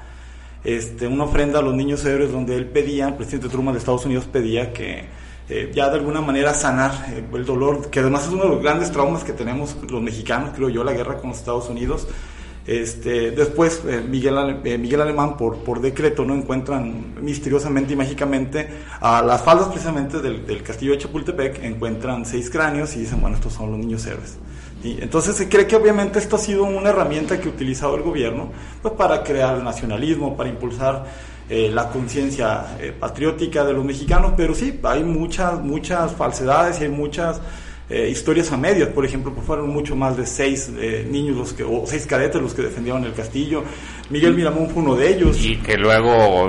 este, 0.63 1.05
una 1.05 1.25
ofrenda 1.25 1.59
a 1.59 1.61
los 1.61 1.75
niños 1.75 2.03
héroes 2.05 2.31
donde 2.31 2.55
él 2.55 2.67
pedía, 2.67 3.09
el 3.09 3.15
presidente 3.15 3.49
Truman 3.49 3.73
de 3.73 3.79
Estados 3.79 4.05
Unidos 4.05 4.25
pedía 4.25 4.71
que 4.71 5.19
ya 5.73 5.89
de 5.89 5.95
alguna 5.95 6.21
manera 6.21 6.53
sanar 6.53 6.91
el 7.33 7.43
dolor, 7.43 7.89
que 7.89 8.01
además 8.01 8.27
es 8.27 8.29
uno 8.29 8.43
de 8.43 8.49
los 8.49 8.61
grandes 8.61 8.91
traumas 8.91 9.23
que 9.23 9.33
tenemos 9.33 9.75
los 9.89 9.99
mexicanos, 9.99 10.51
creo 10.55 10.69
yo, 10.69 10.83
la 10.83 10.93
guerra 10.93 11.17
con 11.17 11.31
los 11.31 11.39
Estados 11.39 11.67
Unidos 11.69 12.07
Este, 12.69 13.31
después 13.31 13.81
eh, 13.87 13.99
Miguel, 14.07 14.59
eh, 14.63 14.77
Miguel 14.77 15.01
Alemán 15.01 15.37
por, 15.37 15.57
por 15.63 15.81
decreto 15.81 16.23
no 16.23 16.35
encuentran 16.35 17.15
misteriosamente 17.19 17.93
y 17.93 17.95
mágicamente 17.95 18.69
a 19.01 19.23
las 19.23 19.41
faldas 19.41 19.69
precisamente 19.69 20.19
del, 20.19 20.45
del, 20.45 20.61
castillo 20.61 20.91
de 20.91 20.99
Chapultepec 20.99 21.63
encuentran 21.63 22.27
seis 22.27 22.47
cráneos 22.47 22.95
y 22.95 22.99
dicen 22.99 23.21
bueno 23.21 23.37
estos 23.37 23.53
son 23.53 23.71
los 23.71 23.79
niños 23.79 24.05
héroes. 24.05 24.37
Y 24.83 25.01
entonces 25.01 25.35
se 25.35 25.49
cree 25.49 25.65
que 25.65 25.75
obviamente 25.75 26.19
esto 26.19 26.35
ha 26.35 26.39
sido 26.39 26.63
una 26.65 26.91
herramienta 26.91 27.41
que 27.41 27.49
ha 27.49 27.51
utilizado 27.51 27.95
el 27.95 28.03
gobierno 28.03 28.51
pues, 28.83 28.93
para 28.93 29.23
crear 29.23 29.57
el 29.57 29.63
nacionalismo, 29.63 30.37
para 30.37 30.49
impulsar 30.49 31.07
eh, 31.49 31.71
la 31.73 31.89
conciencia 31.89 32.67
patriótica 32.99 33.63
de 33.65 33.73
los 33.73 33.83
mexicanos, 33.83 34.33
pero 34.37 34.53
sí, 34.53 34.79
hay 34.83 35.03
muchas, 35.03 35.59
muchas 35.59 36.11
falsedades 36.11 36.79
y 36.81 36.83
hay 36.83 36.91
muchas 36.91 37.41
eh, 37.89 38.07
historias 38.07 38.51
a 38.51 38.57
medias, 38.57 38.89
por 38.89 39.03
ejemplo, 39.03 39.33
pues 39.33 39.47
fueron 39.47 39.69
mucho 39.69 39.95
más 39.95 40.15
de 40.15 40.27
seis 40.27 40.71
eh, 40.77 41.07
niños 41.09 41.35
los 41.35 41.53
que, 41.53 41.63
o 41.63 41.83
seis 41.87 42.05
cadetes 42.05 42.39
los 42.39 42.53
que 42.53 42.61
defendieron 42.61 43.03
el 43.03 43.13
castillo. 43.13 43.63
Miguel 44.11 44.35
Miramón 44.35 44.69
fue 44.69 44.83
uno 44.83 44.95
de 44.95 45.09
ellos. 45.09 45.43
Y 45.43 45.57
que 45.57 45.75
luego 45.75 46.47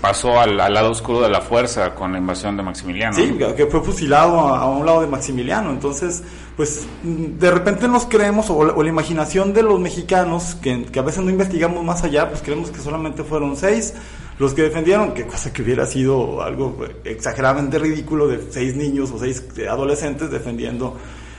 pasó 0.00 0.40
al, 0.40 0.56
lado 0.56 0.90
oscuro 0.90 1.20
de 1.20 1.28
la 1.28 1.40
fuerza 1.40 1.94
con 1.94 2.12
la 2.12 2.18
invasión 2.18 2.56
de 2.56 2.64
Maximiliano. 2.64 3.14
Sí, 3.14 3.38
que 3.56 3.66
fue 3.66 3.80
fusilado 3.80 4.40
a, 4.40 4.68
un 4.68 4.84
lado 4.84 5.02
de 5.02 5.06
Maximiliano. 5.06 5.70
Entonces, 5.70 6.24
pues 6.56 6.84
de 7.02 7.50
repente 7.50 7.86
nos 7.86 8.06
creemos, 8.06 8.50
o 8.50 8.82
la, 8.82 8.88
imaginación 8.88 9.52
de 9.52 9.62
los 9.62 9.78
mexicanos, 9.78 10.56
que, 10.56 10.84
que 10.86 10.98
a 10.98 11.02
veces 11.02 11.22
no 11.22 11.30
investigamos 11.30 11.84
más 11.84 12.02
allá, 12.02 12.28
pues 12.28 12.42
creemos 12.42 12.70
que 12.70 12.80
solamente 12.80 13.22
fueron 13.22 13.56
seis 13.56 13.94
los 14.42 14.54
que 14.54 14.62
defendieron, 14.62 15.14
que 15.14 15.24
cosa 15.24 15.52
que 15.52 15.62
hubiera 15.62 15.86
sido 15.86 16.42
algo 16.42 16.84
exageradamente 17.04 17.78
ridículo 17.78 18.26
de 18.26 18.50
seis 18.50 18.74
niños 18.74 19.12
o 19.12 19.18
seis 19.20 19.46
adolescentes 19.70 20.32
defendiendo 20.32 20.98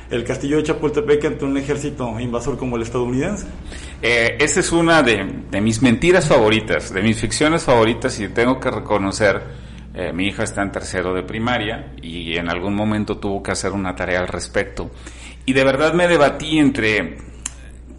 el 0.10 0.24
castillo 0.24 0.56
de 0.56 0.64
Chapultepec 0.64 1.26
ante 1.26 1.44
un 1.44 1.58
ejército 1.58 2.18
invasor 2.18 2.58
como 2.58 2.78
el 2.78 2.84
estadounidense. 2.84 3.46
Eh, 4.02 4.38
es 4.40 4.72
una 4.72 5.04
de, 5.04 5.22
mis 5.62 5.82
mentiras 5.82 6.30
favoritas, 6.30 6.94
de 6.94 7.02
mis 7.02 7.20
ficciones 7.20 7.64
favoritas 7.64 8.18
y 8.22 8.30
tengo 8.30 8.58
que 8.58 8.72
reconocer, 8.72 9.42
eh, 9.94 10.14
mi 10.14 10.28
hija 10.28 10.44
está 10.44 10.62
en 10.62 10.72
tercero 10.72 11.14
de 11.14 11.24
primaria 11.24 11.92
y 12.02 12.38
en 12.38 12.50
algún 12.50 12.74
momento 12.74 13.18
tuvo 13.18 13.44
que 13.44 13.52
hacer 13.52 13.74
una 13.74 13.94
tarea 13.94 14.22
al 14.22 14.30
respecto. 14.30 14.92
Y 15.46 15.52
de 15.52 15.66
verdad 15.66 15.94
me 15.94 16.08
debatí 16.08 16.58
entre, 16.58 17.18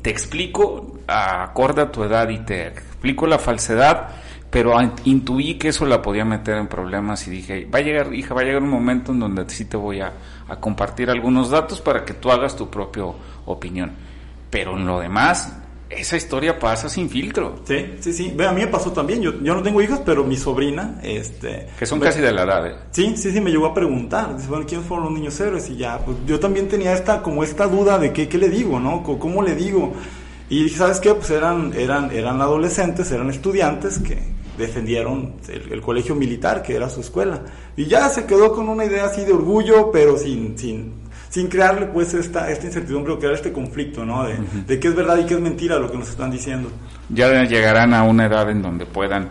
te 0.00 0.08
explico 0.08 1.00
acorde 1.06 1.82
a 1.82 1.92
tu 1.92 2.04
edad 2.04 2.26
y 2.30 2.38
te 2.38 2.68
explico 2.68 3.26
la 3.26 3.38
falsedad 3.38 4.23
pero 4.54 4.72
intuí 5.02 5.54
que 5.54 5.70
eso 5.70 5.84
la 5.84 6.00
podía 6.00 6.24
meter 6.24 6.58
en 6.58 6.68
problemas 6.68 7.26
y 7.26 7.30
dije, 7.32 7.66
va 7.74 7.80
a 7.80 7.82
llegar, 7.82 8.14
hija, 8.14 8.34
va 8.34 8.42
a 8.42 8.44
llegar 8.44 8.62
un 8.62 8.68
momento 8.68 9.10
en 9.10 9.18
donde 9.18 9.50
sí 9.50 9.64
te 9.64 9.76
voy 9.76 10.00
a, 10.00 10.12
compartir 10.60 11.10
algunos 11.10 11.50
datos 11.50 11.80
para 11.80 12.04
que 12.04 12.14
tú 12.14 12.30
hagas 12.30 12.54
tu 12.54 12.70
propia 12.70 13.02
opinión. 13.46 13.90
Pero 14.50 14.76
en 14.76 14.86
lo 14.86 15.00
demás, 15.00 15.56
esa 15.90 16.16
historia 16.16 16.56
pasa 16.56 16.88
sin 16.88 17.10
filtro. 17.10 17.62
Sí, 17.64 17.96
sí, 17.98 18.12
sí. 18.12 18.36
a 18.46 18.52
mí 18.52 18.60
me 18.60 18.68
pasó 18.68 18.92
también. 18.92 19.20
Yo, 19.22 19.32
yo 19.42 19.56
no 19.56 19.60
tengo 19.60 19.82
hijos, 19.82 20.00
pero 20.06 20.22
mi 20.22 20.36
sobrina, 20.36 21.00
este... 21.02 21.66
Que 21.76 21.84
son 21.84 21.98
casi 21.98 22.20
de 22.20 22.30
la 22.30 22.44
edad, 22.44 22.64
¿eh? 22.64 22.76
Sí, 22.92 23.16
sí, 23.16 23.32
sí, 23.32 23.40
me 23.40 23.50
llegó 23.50 23.66
a 23.66 23.74
preguntar. 23.74 24.36
Dice, 24.36 24.48
bueno, 24.48 24.66
¿quiénes 24.68 24.86
fueron 24.86 25.06
los 25.06 25.14
niños 25.14 25.40
héroes? 25.40 25.68
Y 25.68 25.78
ya, 25.78 25.98
pues 25.98 26.16
yo 26.28 26.38
también 26.38 26.68
tenía 26.68 26.92
esta, 26.92 27.22
como 27.22 27.42
esta 27.42 27.66
duda 27.66 27.98
de 27.98 28.12
qué, 28.12 28.28
qué 28.28 28.38
le 28.38 28.50
digo, 28.50 28.78
¿no? 28.78 29.02
¿Cómo 29.02 29.42
le 29.42 29.56
digo? 29.56 29.94
Y 30.48 30.68
¿sabes 30.68 31.00
qué? 31.00 31.12
Pues 31.12 31.30
eran, 31.30 31.72
eran, 31.76 32.12
eran 32.12 32.40
adolescentes, 32.40 33.10
eran 33.10 33.30
estudiantes 33.30 33.98
que 33.98 34.32
defendieron 34.58 35.34
el, 35.48 35.80
colegio 35.80 36.14
militar, 36.14 36.62
que 36.62 36.76
era 36.76 36.88
su 36.88 37.00
escuela. 37.00 37.42
Y 37.76 37.86
ya 37.86 38.08
se 38.08 38.24
quedó 38.24 38.52
con 38.52 38.68
una 38.68 38.84
idea 38.84 39.06
así 39.06 39.24
de 39.24 39.32
orgullo, 39.32 39.90
pero 39.90 40.16
sin, 40.16 40.56
sin, 40.58 40.94
sin 41.28 41.48
crearle 41.48 41.86
pues 41.86 42.14
esta, 42.14 42.50
esta 42.50 42.66
incertidumbre 42.66 43.12
o 43.12 43.18
crear 43.18 43.34
este 43.34 43.52
conflicto, 43.52 44.04
¿no? 44.04 44.24
De, 44.24 44.38
de 44.66 44.80
qué 44.80 44.88
es 44.88 44.94
verdad 44.94 45.18
y 45.18 45.24
qué 45.24 45.34
es 45.34 45.40
mentira 45.40 45.78
lo 45.78 45.90
que 45.90 45.98
nos 45.98 46.08
están 46.08 46.30
diciendo. 46.30 46.70
Ya 47.08 47.42
llegarán 47.44 47.94
a 47.94 48.04
una 48.04 48.26
edad 48.26 48.48
en 48.50 48.62
donde 48.62 48.86
puedan 48.86 49.30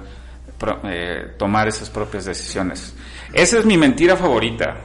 eh, 0.86 1.34
tomar 1.38 1.68
esas 1.68 1.90
propias 1.90 2.26
decisiones. 2.26 2.96
Esa 3.34 3.60
es 3.60 3.66
mi 3.66 3.78
mentira 3.78 4.16
favorita. 4.16 4.76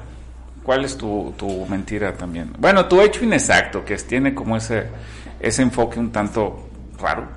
¿Cuál 0.62 0.84
es 0.84 0.96
tu, 0.96 1.32
tu 1.36 1.66
mentira 1.66 2.12
también? 2.14 2.52
Bueno, 2.58 2.86
tu 2.86 3.00
hecho 3.00 3.24
inexacto, 3.24 3.84
que 3.84 3.96
tiene 3.96 4.34
como 4.34 4.56
ese, 4.56 4.86
ese 5.40 5.62
enfoque 5.62 5.98
un 5.98 6.10
tanto 6.10 6.67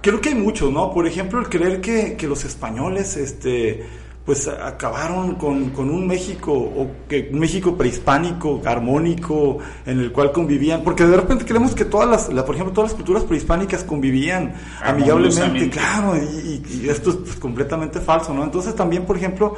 Creo 0.02 0.20
que 0.20 0.30
hay 0.30 0.36
muchos, 0.36 0.72
¿no? 0.72 0.92
Por 0.92 1.06
ejemplo, 1.06 1.40
el 1.40 1.48
creer 1.48 1.82
que, 1.82 2.16
que 2.16 2.28
los 2.28 2.44
españoles, 2.46 3.16
este, 3.16 3.86
pues 4.26 4.48
acabaron 4.48 5.36
con, 5.36 5.70
con, 5.70 5.90
un 5.90 6.08
México, 6.08 6.52
o 6.52 6.88
que 7.08 7.30
un 7.32 7.40
México 7.40 7.78
prehispánico, 7.78 8.62
armónico, 8.66 9.60
en 9.86 10.00
el 10.00 10.12
cual 10.12 10.32
convivían, 10.32 10.84
porque 10.84 11.06
de 11.06 11.16
repente 11.16 11.46
creemos 11.46 11.76
que 11.76 11.86
todas 11.86 12.10
las, 12.10 12.44
por 12.44 12.56
ejemplo, 12.56 12.74
todas 12.74 12.92
las 12.92 12.96
culturas 12.96 13.24
prehispánicas 13.24 13.84
convivían 13.84 14.56
amigablemente, 14.84 15.70
claro, 15.70 16.18
y, 16.18 16.88
esto 16.90 17.12
es 17.12 17.16
pues, 17.18 17.36
completamente 17.36 18.00
falso, 18.00 18.34
¿no? 18.34 18.44
Entonces 18.44 18.76
también, 18.76 19.06
por 19.06 19.18
ejemplo, 19.18 19.56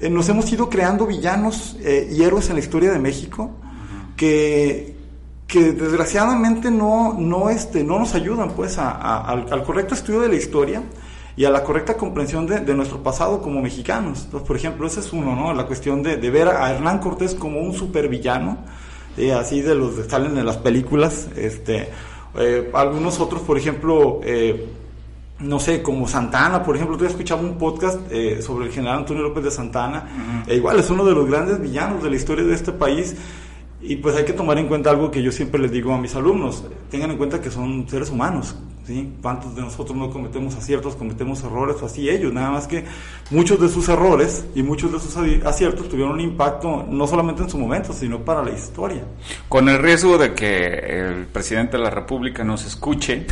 eh, 0.00 0.10
nos 0.10 0.28
hemos 0.28 0.50
ido 0.52 0.68
creando 0.68 1.06
villanos 1.06 1.76
eh, 1.80 2.08
y 2.10 2.22
héroes 2.22 2.48
en 2.50 2.56
la 2.56 2.60
historia 2.60 2.92
de 2.92 2.98
México, 2.98 3.50
que, 4.14 4.97
que 5.48 5.72
desgraciadamente 5.72 6.70
no, 6.70 7.14
no, 7.18 7.48
este, 7.48 7.82
no 7.82 7.98
nos 7.98 8.14
ayudan 8.14 8.50
pues 8.50 8.76
al, 8.78 9.64
correcto 9.64 9.94
estudio 9.94 10.20
de 10.20 10.28
la 10.28 10.36
historia 10.36 10.82
y 11.36 11.46
a 11.46 11.50
la 11.50 11.64
correcta 11.64 11.96
comprensión 11.96 12.46
de, 12.46 12.74
nuestro 12.74 13.02
pasado 13.02 13.40
como 13.40 13.62
mexicanos. 13.62 14.24
Entonces, 14.26 14.46
por 14.46 14.56
ejemplo, 14.56 14.86
ese 14.86 15.00
es 15.00 15.10
uno, 15.10 15.34
¿no? 15.34 15.54
La 15.54 15.64
cuestión 15.64 16.02
de, 16.02 16.16
ver 16.30 16.48
a 16.48 16.70
Hernán 16.70 16.98
Cortés 16.98 17.34
como 17.34 17.60
un 17.60 17.72
supervillano, 17.72 18.58
así 19.34 19.62
de 19.62 19.74
los 19.74 19.94
que 19.94 20.04
salen 20.04 20.36
en 20.36 20.44
las 20.44 20.58
películas, 20.58 21.28
este, 21.34 21.88
eh, 22.38 22.70
algunos 22.74 23.18
otros, 23.18 23.40
por 23.40 23.56
ejemplo, 23.56 24.20
eh, 24.24 24.68
no 25.38 25.58
sé, 25.58 25.80
como 25.80 26.06
Santana, 26.06 26.62
por 26.62 26.76
ejemplo, 26.76 26.98
tú 26.98 27.06
escuchaba 27.06 27.40
un 27.40 27.56
podcast 27.56 28.00
eh, 28.10 28.42
sobre 28.42 28.66
el 28.66 28.72
general 28.72 28.98
Antonio 28.98 29.22
López 29.22 29.44
de 29.44 29.50
Santana, 29.50 30.44
e 30.46 30.56
igual 30.56 30.78
es 30.78 30.90
uno 30.90 31.06
de 31.06 31.14
los 31.14 31.26
grandes 31.26 31.58
villanos 31.58 32.02
de 32.02 32.10
la 32.10 32.16
historia 32.16 32.44
de 32.44 32.54
este 32.54 32.72
país, 32.72 33.16
y 33.80 33.96
pues 33.96 34.16
hay 34.16 34.24
que 34.24 34.32
tomar 34.32 34.58
en 34.58 34.66
cuenta 34.66 34.90
algo 34.90 35.10
que 35.10 35.22
yo 35.22 35.30
siempre 35.30 35.60
les 35.60 35.70
digo 35.70 35.92
a 35.92 35.98
mis 35.98 36.14
alumnos, 36.14 36.64
tengan 36.90 37.12
en 37.12 37.16
cuenta 37.16 37.40
que 37.40 37.50
son 37.50 37.88
seres 37.88 38.10
humanos, 38.10 38.56
¿sí? 38.88 39.12
¿Cuántos 39.22 39.54
de 39.54 39.60
nosotros 39.60 39.96
no 39.96 40.10
cometemos 40.10 40.56
aciertos, 40.56 40.96
cometemos 40.96 41.44
errores 41.44 41.80
así 41.82 42.08
ellos? 42.08 42.32
Nada 42.32 42.50
más 42.50 42.66
que 42.66 42.84
muchos 43.30 43.60
de 43.60 43.68
sus 43.68 43.88
errores 43.88 44.46
y 44.54 44.62
muchos 44.62 44.90
de 44.90 44.98
sus 44.98 45.16
aciertos 45.44 45.88
tuvieron 45.88 46.14
un 46.14 46.20
impacto 46.20 46.86
no 46.88 47.06
solamente 47.06 47.42
en 47.42 47.50
su 47.50 47.58
momento, 47.58 47.92
sino 47.92 48.18
para 48.24 48.42
la 48.42 48.50
historia. 48.50 49.04
Con 49.48 49.68
el 49.68 49.78
riesgo 49.78 50.18
de 50.18 50.32
que 50.32 50.64
el 50.64 51.26
presidente 51.26 51.76
de 51.76 51.84
la 51.84 51.90
República 51.90 52.42
nos 52.42 52.64
escuche 52.64 53.26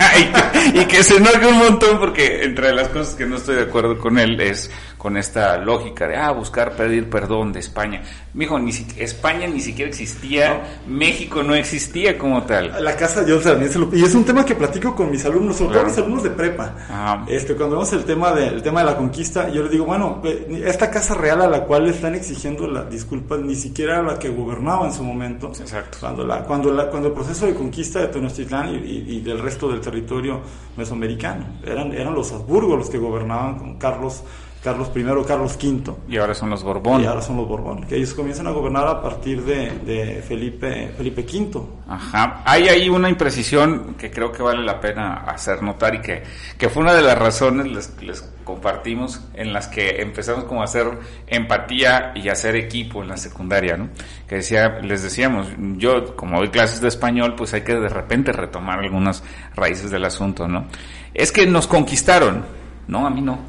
y, 0.74 0.84
que, 0.86 1.04
se 1.04 1.18
enoje 1.18 1.46
un 1.46 1.58
montón 1.58 1.98
porque 1.98 2.42
entre 2.44 2.72
las 2.72 2.88
cosas 2.88 3.14
que 3.14 3.26
no 3.26 3.36
estoy 3.36 3.56
de 3.56 3.62
acuerdo 3.62 3.98
con 3.98 4.18
él 4.18 4.40
es 4.40 4.70
con 5.02 5.16
esta 5.16 5.58
lógica 5.58 6.06
de, 6.06 6.14
ah, 6.14 6.30
buscar 6.30 6.76
pedir 6.76 7.10
perdón 7.10 7.52
de 7.52 7.58
España. 7.58 8.04
Mijo, 8.34 8.56
ni 8.60 8.70
España 8.96 9.48
ni 9.48 9.60
siquiera 9.60 9.90
existía, 9.90 10.78
México 10.86 11.42
no 11.42 11.56
existía 11.56 12.16
como 12.16 12.44
tal. 12.44 12.72
La 12.84 12.94
casa, 12.94 13.26
yo 13.26 13.40
también 13.40 13.72
se 13.72 13.80
lo... 13.80 13.92
Y 13.92 14.04
es 14.04 14.14
un 14.14 14.24
tema 14.24 14.44
que 14.44 14.54
platico 14.54 14.94
con 14.94 15.10
mis 15.10 15.24
alumnos, 15.24 15.56
sobre 15.56 15.74
todo 15.74 15.86
mis 15.86 15.98
alumnos 15.98 16.22
de 16.22 16.30
prepa. 16.30 17.24
Este, 17.26 17.56
cuando 17.56 17.74
vemos 17.74 17.92
el 17.94 18.04
tema, 18.04 18.30
de, 18.30 18.46
el 18.46 18.62
tema 18.62 18.78
de 18.78 18.86
la 18.86 18.96
conquista, 18.96 19.48
yo 19.48 19.62
les 19.62 19.72
digo, 19.72 19.86
bueno, 19.86 20.22
esta 20.64 20.88
casa 20.88 21.14
real 21.14 21.42
a 21.42 21.48
la 21.48 21.64
cual 21.64 21.82
le 21.82 21.90
están 21.90 22.14
exigiendo 22.14 22.68
la 22.68 22.84
disculpa 22.84 23.36
ni 23.36 23.56
siquiera 23.56 23.94
era 23.94 24.02
la 24.04 24.18
que 24.20 24.28
gobernaba 24.28 24.86
en 24.86 24.92
su 24.92 25.02
momento. 25.02 25.48
Exacto. 25.48 25.98
Cuando, 25.98 26.24
la, 26.24 26.44
cuando, 26.44 26.72
la, 26.72 26.88
cuando 26.88 27.08
el 27.08 27.14
proceso 27.14 27.46
de 27.46 27.54
conquista 27.54 27.98
de 27.98 28.06
Tenochtitlán 28.06 28.80
y, 28.84 29.20
del 29.20 29.40
resto 29.40 29.68
del 29.68 29.80
territorio 29.80 30.40
mesoamericano, 30.76 31.44
eran, 31.64 31.92
eran 31.92 32.14
los 32.14 32.30
Habsburgos 32.30 32.78
los 32.78 32.88
que 32.88 32.98
gobernaban 32.98 33.58
con 33.58 33.78
Carlos 33.78 34.22
Carlos 34.62 34.92
I, 34.94 35.02
Carlos 35.26 35.58
V. 35.60 35.92
Y 36.08 36.18
ahora 36.18 36.34
son 36.34 36.50
los 36.50 36.62
Borbón. 36.62 37.02
Y 37.02 37.06
ahora 37.06 37.20
son 37.20 37.36
los 37.36 37.48
Borbón, 37.48 37.84
que 37.84 37.96
ellos 37.96 38.14
comienzan 38.14 38.46
a 38.46 38.50
gobernar 38.50 38.86
a 38.86 39.02
partir 39.02 39.42
de, 39.42 40.22
Felipe, 40.26 40.92
Felipe 40.96 41.22
V. 41.22 41.60
Ajá. 41.88 42.42
Hay 42.44 42.68
ahí 42.68 42.88
una 42.88 43.08
imprecisión 43.08 43.94
que 43.94 44.10
creo 44.10 44.30
que 44.30 44.42
vale 44.42 44.62
la 44.62 44.80
pena 44.80 45.24
hacer 45.26 45.62
notar 45.62 45.96
y 45.96 46.00
que, 46.00 46.22
que 46.56 46.68
fue 46.68 46.82
una 46.82 46.94
de 46.94 47.02
las 47.02 47.18
razones 47.18 47.66
les, 47.66 48.00
les 48.02 48.22
compartimos 48.44 49.20
en 49.34 49.52
las 49.52 49.66
que 49.66 50.00
empezamos 50.00 50.44
como 50.44 50.60
a 50.60 50.64
hacer 50.64 50.86
empatía 51.26 52.12
y 52.14 52.28
hacer 52.28 52.54
equipo 52.54 53.02
en 53.02 53.08
la 53.08 53.16
secundaria, 53.16 53.76
¿no? 53.76 53.88
Que 54.28 54.36
decía, 54.36 54.78
les 54.80 55.02
decíamos, 55.02 55.48
yo 55.76 56.14
como 56.14 56.38
doy 56.38 56.50
clases 56.50 56.80
de 56.80 56.88
español, 56.88 57.34
pues 57.36 57.52
hay 57.54 57.62
que 57.62 57.74
de 57.74 57.88
repente 57.88 58.30
retomar 58.32 58.78
algunas 58.78 59.24
raíces 59.56 59.90
del 59.90 60.04
asunto, 60.04 60.46
¿no? 60.46 60.66
Es 61.14 61.32
que 61.32 61.46
nos 61.46 61.66
conquistaron, 61.66 62.44
no, 62.86 63.06
a 63.06 63.10
mí 63.10 63.20
no. 63.20 63.40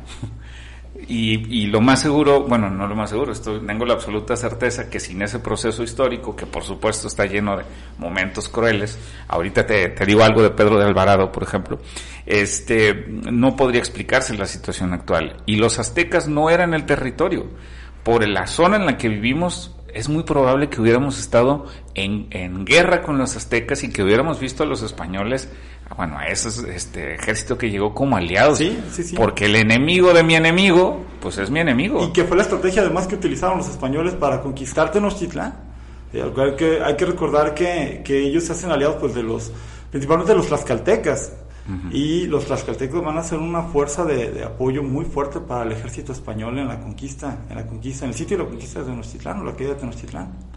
Y, 1.16 1.68
lo 1.68 1.80
más 1.80 2.02
seguro, 2.02 2.42
bueno, 2.42 2.72
no 2.72 2.88
lo 2.88 2.96
más 2.96 3.12
seguro, 3.12 3.32
estoy, 3.34 3.60
tengo 3.60 3.86
la 3.86 3.94
absoluta 3.94 4.36
certeza 4.36 4.90
que 4.90 5.00
sin 5.00 5.22
ese 5.22 5.38
proceso 5.38 5.84
histórico, 5.84 6.36
que 6.36 6.48
por 6.48 6.64
supuesto 6.64 7.08
está 7.08 7.28
lleno 7.28 7.56
de 7.56 7.66
momentos 8.00 8.50
crueles, 8.50 8.98
ahorita 9.28 9.64
te, 9.64 9.90
te 9.90 10.06
digo 10.08 10.24
algo 10.24 10.42
de 10.42 10.50
Pedro 10.50 10.80
de 10.80 10.86
Alvarado, 10.86 11.32
por 11.32 11.44
ejemplo, 11.44 11.78
este, 12.26 13.06
no 13.32 13.56
podría 13.56 13.80
explicarse 13.80 14.36
la 14.36 14.48
situación 14.48 14.92
actual. 14.92 15.38
Y 15.46 15.58
los 15.58 15.78
aztecas 15.78 16.28
no 16.28 16.50
eran 16.50 16.74
el 16.74 16.88
territorio. 16.88 17.46
Por 18.02 18.28
la 18.28 18.48
zona 18.48 18.78
en 18.78 18.88
la 18.88 18.98
que 18.98 19.08
vivimos, 19.08 19.76
es 19.94 20.10
muy 20.10 20.24
probable 20.24 20.70
que 20.70 20.82
hubiéramos 20.82 21.20
estado 21.20 21.66
en, 21.96 22.28
en 22.32 22.66
guerra 22.66 23.02
con 23.04 23.18
los 23.18 23.36
aztecas 23.36 23.84
y 23.84 23.90
que 23.90 24.04
hubiéramos 24.04 24.40
visto 24.40 24.64
a 24.64 24.66
los 24.66 24.82
españoles 24.82 25.50
bueno, 25.96 26.18
a 26.18 26.28
ese 26.28 26.50
este 26.74 27.16
ejército 27.16 27.58
que 27.58 27.70
llegó 27.70 27.94
como 27.94 28.18
aliados. 28.18 28.58
Sí, 28.58 28.80
sí, 28.92 29.04
sí. 29.04 29.16
Porque 29.16 29.46
el 29.46 29.56
enemigo 29.56 30.14
de 30.14 30.24
mi 30.24 30.36
enemigo, 30.36 31.06
pues 31.22 31.38
es 31.38 31.50
mi 31.50 31.60
enemigo. 31.60 32.04
Y 32.04 32.12
que 32.12 32.24
fue 32.24 32.38
la 32.38 32.44
estrategia 32.44 32.82
además 32.82 33.08
que 33.08 33.16
utilizaron 33.16 33.58
los 33.58 33.70
españoles 33.70 34.14
para 34.14 34.42
conquistar 34.42 34.92
Tenochtitlán. 34.92 35.54
Eh, 36.14 36.24
hay, 36.36 36.56
que, 36.56 36.82
hay 36.82 36.96
que 36.96 37.06
recordar 37.06 37.54
que, 37.54 38.02
que 38.04 38.20
ellos 38.20 38.44
se 38.44 38.54
hacen 38.54 38.72
aliados 38.72 38.98
pues 39.00 39.14
de 39.14 39.24
los, 39.24 39.52
principalmente 39.92 40.32
de 40.32 40.38
los 40.38 40.48
tlaxcaltecas. 40.48 41.34
Y 41.92 42.28
los 42.28 42.46
tlaxcaltecos 42.46 43.04
van 43.04 43.18
a 43.18 43.24
ser 43.24 43.40
una 43.40 43.62
fuerza 43.62 44.04
de, 44.04 44.32
de, 44.32 44.44
apoyo 44.44 44.84
muy 44.84 45.06
fuerte 45.06 45.40
para 45.40 45.64
el 45.64 45.72
ejército 45.72 46.12
español 46.12 46.60
en 46.60 46.68
la 46.68 46.80
conquista, 46.80 47.46
en 47.50 47.56
la 47.56 47.66
conquista, 47.66 48.04
en 48.04 48.12
el 48.12 48.18
sitio 48.18 48.38
de 48.38 48.44
la 48.44 48.50
conquista 48.50 48.80
de 48.80 48.86
Tenochtitlán 48.88 49.40
o 49.40 49.44
la 49.46 49.54
caída 49.54 49.74
de 49.74 49.80
Tenochtitlán. 49.80 50.54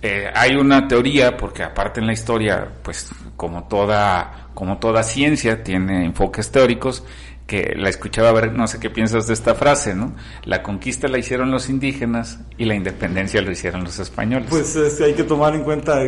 Eh, 0.00 0.30
hay 0.34 0.54
una 0.54 0.86
teoría, 0.86 1.36
porque 1.36 1.62
aparte 1.62 2.00
en 2.00 2.06
la 2.06 2.12
historia, 2.12 2.68
pues 2.82 3.10
como 3.36 3.64
toda, 3.64 4.48
como 4.54 4.78
toda 4.78 5.02
ciencia 5.02 5.64
tiene 5.64 6.04
enfoques 6.04 6.52
teóricos, 6.52 7.04
que 7.46 7.74
la 7.76 7.90
escuchaba 7.90 8.32
ver, 8.32 8.52
no 8.52 8.66
sé 8.66 8.80
qué 8.80 8.88
piensas 8.88 9.26
de 9.26 9.34
esta 9.34 9.54
frase, 9.54 9.94
¿no? 9.94 10.14
La 10.44 10.62
conquista 10.62 11.08
la 11.08 11.18
hicieron 11.18 11.50
los 11.50 11.68
indígenas 11.68 12.40
y 12.56 12.64
la 12.64 12.74
independencia 12.74 13.42
lo 13.42 13.50
hicieron 13.50 13.84
los 13.84 13.98
españoles. 13.98 14.46
Pues 14.48 14.74
este, 14.76 15.04
hay 15.04 15.14
que 15.14 15.24
tomar 15.24 15.54
en 15.54 15.62
cuenta, 15.62 16.00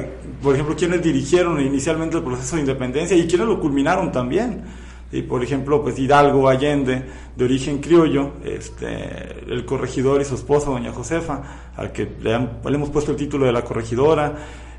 por 0.42 0.54
ejemplo, 0.54 0.74
quiénes 0.74 1.02
dirigieron 1.02 1.60
inicialmente 1.60 2.16
el 2.16 2.22
proceso 2.22 2.56
de 2.56 2.62
independencia 2.62 3.16
y 3.16 3.26
quiénes 3.26 3.46
lo 3.46 3.60
culminaron 3.60 4.10
también. 4.10 4.64
Y 5.16 5.22
por 5.22 5.42
ejemplo, 5.42 5.82
pues 5.82 5.98
Hidalgo 5.98 6.46
Allende, 6.46 7.02
de 7.34 7.44
origen 7.44 7.78
criollo, 7.78 8.32
este, 8.44 9.44
el 9.48 9.64
corregidor 9.64 10.20
y 10.20 10.26
su 10.26 10.34
esposa, 10.34 10.70
doña 10.70 10.92
Josefa, 10.92 11.70
al 11.74 11.90
que 11.90 12.06
le, 12.20 12.34
han, 12.34 12.58
le 12.62 12.74
hemos 12.74 12.90
puesto 12.90 13.12
el 13.12 13.16
título 13.16 13.46
de 13.46 13.52
la 13.52 13.62
corregidora, 13.62 14.34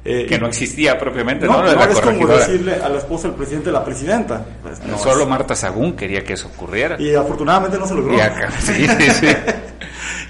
eh, 0.06 0.28
que 0.30 0.38
no 0.38 0.46
existía 0.46 0.98
propiamente, 0.98 1.48
¿no? 1.48 1.54
No, 1.54 1.64
no, 1.64 1.74
no 1.74 1.84
es 1.84 2.00
como 2.00 2.28
decirle 2.28 2.76
a 2.76 2.88
la 2.88 3.00
esposa 3.00 3.30
del 3.30 3.36
presidente 3.36 3.72
la 3.72 3.84
presidenta. 3.84 4.46
Pues, 4.62 4.80
no 4.86 4.96
Solo 5.00 5.24
es. 5.24 5.28
Marta 5.28 5.56
Sagún 5.56 5.96
quería 5.96 6.24
que 6.24 6.34
eso 6.34 6.50
ocurriera. 6.50 7.02
Y 7.02 7.16
afortunadamente 7.16 7.80
no 7.80 7.88
se 7.88 7.96
logró. 7.96 8.16
Y 8.16 8.20
acá, 8.20 8.52
sí, 8.60 8.88
sí, 8.88 9.10
sí. 9.10 9.28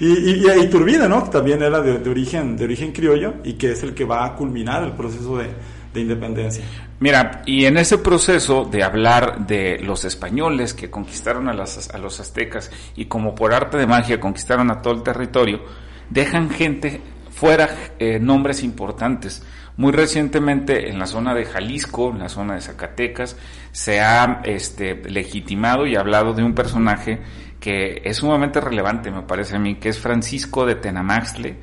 y, 0.00 0.06
y, 0.06 0.46
y, 0.46 0.64
Iturbide, 0.64 1.06
¿no? 1.06 1.24
Que 1.24 1.30
también 1.30 1.62
era 1.62 1.82
de, 1.82 1.98
de, 1.98 2.10
origen, 2.10 2.56
de 2.56 2.64
origen 2.64 2.92
criollo 2.92 3.34
y 3.44 3.52
que 3.52 3.72
es 3.72 3.82
el 3.82 3.92
que 3.92 4.06
va 4.06 4.24
a 4.24 4.34
culminar 4.34 4.82
el 4.84 4.92
proceso 4.92 5.36
de, 5.36 5.48
de 5.92 6.00
independencia. 6.00 6.64
Mira, 7.00 7.42
y 7.46 7.64
en 7.64 7.78
ese 7.78 7.98
proceso 7.98 8.64
de 8.64 8.82
hablar 8.82 9.46
de 9.46 9.78
los 9.78 10.04
españoles 10.04 10.74
que 10.74 10.90
conquistaron 10.90 11.48
a, 11.48 11.52
las, 11.52 11.90
a 11.90 11.98
los 11.98 12.20
aztecas 12.20 12.70
y 12.96 13.06
como 13.06 13.34
por 13.34 13.54
arte 13.54 13.78
de 13.78 13.86
magia 13.86 14.20
conquistaron 14.20 14.70
a 14.70 14.82
todo 14.82 14.94
el 14.94 15.02
territorio, 15.02 15.62
dejan 16.10 16.50
gente 16.50 17.00
fuera 17.30 17.68
eh, 17.98 18.18
nombres 18.18 18.62
importantes. 18.62 19.44
Muy 19.76 19.92
recientemente 19.92 20.90
en 20.90 20.98
la 20.98 21.06
zona 21.06 21.34
de 21.34 21.44
Jalisco, 21.44 22.10
en 22.10 22.18
la 22.18 22.28
zona 22.28 22.54
de 22.54 22.60
Zacatecas, 22.60 23.36
se 23.70 24.00
ha 24.00 24.40
este, 24.44 24.96
legitimado 25.08 25.86
y 25.86 25.94
hablado 25.94 26.32
de 26.32 26.42
un 26.42 26.52
personaje 26.52 27.20
que 27.60 28.02
es 28.04 28.16
sumamente 28.16 28.60
relevante, 28.60 29.12
me 29.12 29.22
parece 29.22 29.54
a 29.54 29.60
mí, 29.60 29.76
que 29.76 29.88
es 29.88 29.98
Francisco 29.98 30.66
de 30.66 30.74
Tenamaxle, 30.74 31.56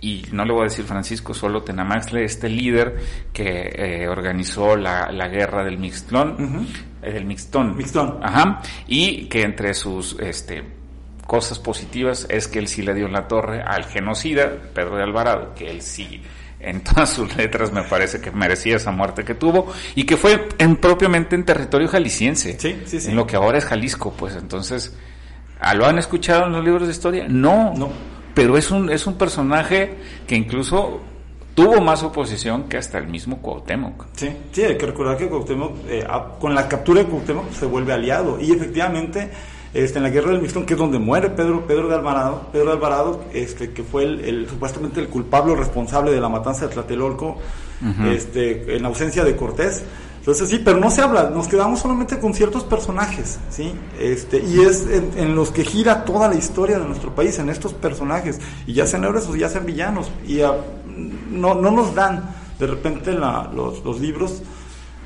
y 0.00 0.26
no 0.32 0.44
le 0.44 0.52
voy 0.52 0.62
a 0.62 0.64
decir 0.64 0.84
Francisco, 0.84 1.34
solo 1.34 1.62
Tenamaxle, 1.62 2.24
este 2.24 2.48
líder 2.48 2.96
que 3.32 3.70
eh, 3.74 4.08
organizó 4.08 4.76
la, 4.76 5.10
la, 5.10 5.28
guerra 5.28 5.64
del 5.64 5.78
Mixtlón, 5.78 6.30
uh 6.32 6.38
-huh. 6.38 6.66
eh, 7.02 7.12
del 7.12 7.24
Mixtón, 7.24 7.76
Mixtón, 7.76 8.18
ajá, 8.22 8.60
y 8.86 9.26
que 9.26 9.42
entre 9.42 9.72
sus 9.74 10.18
este, 10.20 10.62
cosas 11.26 11.58
positivas 11.58 12.26
es 12.28 12.48
que 12.48 12.58
él 12.58 12.68
sí 12.68 12.82
le 12.82 12.94
dio 12.94 13.08
la 13.08 13.28
torre 13.28 13.62
al 13.62 13.84
genocida 13.84 14.50
Pedro 14.74 14.96
de 14.96 15.02
Alvarado, 15.04 15.54
que 15.54 15.70
él 15.70 15.80
sí 15.80 16.22
en 16.64 16.80
todas 16.82 17.10
sus 17.10 17.36
letras 17.36 17.72
me 17.72 17.82
parece 17.82 18.20
que 18.20 18.30
merecía 18.30 18.76
esa 18.76 18.90
muerte 18.90 19.24
que 19.24 19.34
tuvo 19.34 19.72
y 19.94 20.04
que 20.04 20.16
fue 20.16 20.48
en, 20.58 20.76
propiamente 20.76 21.36
en 21.36 21.44
territorio 21.44 21.88
jalisciense, 21.88 22.58
sí, 22.58 22.76
sí, 22.86 23.00
sí. 23.00 23.10
en 23.10 23.16
lo 23.16 23.26
que 23.26 23.36
ahora 23.36 23.58
es 23.58 23.64
Jalisco, 23.64 24.12
pues 24.16 24.34
entonces, 24.34 24.96
¿lo 25.74 25.86
han 25.86 25.98
escuchado 25.98 26.46
en 26.46 26.52
los 26.52 26.64
libros 26.64 26.88
de 26.88 26.92
historia? 26.92 27.26
No, 27.28 27.74
no. 27.74 27.90
Pero 28.34 28.56
es 28.56 28.70
un, 28.70 28.90
es 28.90 29.06
un 29.06 29.16
personaje 29.16 29.96
que 30.26 30.36
incluso 30.36 31.00
tuvo 31.54 31.80
más 31.80 32.02
oposición 32.02 32.64
que 32.64 32.76
hasta 32.76 32.98
el 32.98 33.06
mismo 33.06 33.38
Cuauhtémoc. 33.38 34.06
Sí, 34.16 34.30
sí, 34.52 34.62
hay 34.62 34.76
que 34.76 34.86
recordar 34.86 35.16
que 35.16 35.28
Cuauhtémoc, 35.28 35.76
eh, 35.88 36.04
con 36.40 36.54
la 36.54 36.68
captura 36.68 37.02
de 37.02 37.08
Cuauhtémoc 37.08 37.52
se 37.52 37.66
vuelve 37.66 37.92
aliado 37.92 38.40
y 38.40 38.52
efectivamente 38.52 39.30
este, 39.72 39.98
en 39.98 40.04
la 40.04 40.10
guerra 40.10 40.30
del 40.30 40.40
Mixtón, 40.40 40.66
que 40.66 40.74
es 40.74 40.78
donde 40.78 40.98
muere 40.98 41.30
Pedro, 41.30 41.66
Pedro 41.66 41.88
de 41.88 41.94
Alvarado, 41.96 42.48
Pedro 42.52 42.66
de 42.66 42.72
Alvarado, 42.72 43.24
este, 43.32 43.72
que 43.72 43.82
fue 43.82 44.04
el, 44.04 44.20
el 44.24 44.48
supuestamente 44.48 45.00
el 45.00 45.08
culpable 45.08 45.52
o 45.52 45.56
responsable 45.56 46.12
de 46.12 46.20
la 46.20 46.28
matanza 46.28 46.66
de 46.66 46.74
Tlatelolco, 46.74 47.38
uh 47.82 47.84
-huh. 47.84 48.12
este, 48.12 48.76
en 48.76 48.84
ausencia 48.84 49.24
de 49.24 49.34
Cortés. 49.34 49.84
Entonces 50.24 50.48
sí, 50.48 50.58
pero 50.64 50.78
no 50.78 50.90
se 50.90 51.02
habla, 51.02 51.28
nos 51.28 51.48
quedamos 51.48 51.80
solamente 51.80 52.18
con 52.18 52.32
ciertos 52.32 52.64
personajes, 52.64 53.38
¿sí? 53.50 53.74
Este, 54.00 54.42
y 54.42 54.60
es 54.60 54.86
en, 54.88 55.10
en, 55.18 55.34
los 55.36 55.50
que 55.50 55.64
gira 55.64 56.06
toda 56.06 56.28
la 56.28 56.34
historia 56.34 56.78
de 56.78 56.86
nuestro 56.86 57.14
país, 57.14 57.38
en 57.38 57.50
estos 57.50 57.74
personajes, 57.74 58.40
y 58.66 58.72
ya 58.72 58.86
sean 58.86 59.04
héroes 59.04 59.26
o 59.26 59.36
ya 59.36 59.50
sean 59.50 59.66
villanos, 59.66 60.10
y 60.26 60.40
a, 60.40 60.54
no, 61.30 61.54
no 61.54 61.70
nos 61.70 61.94
dan 61.94 62.34
de 62.58 62.66
repente 62.66 63.12
la, 63.12 63.50
los, 63.54 63.84
los 63.84 64.00
libros 64.00 64.40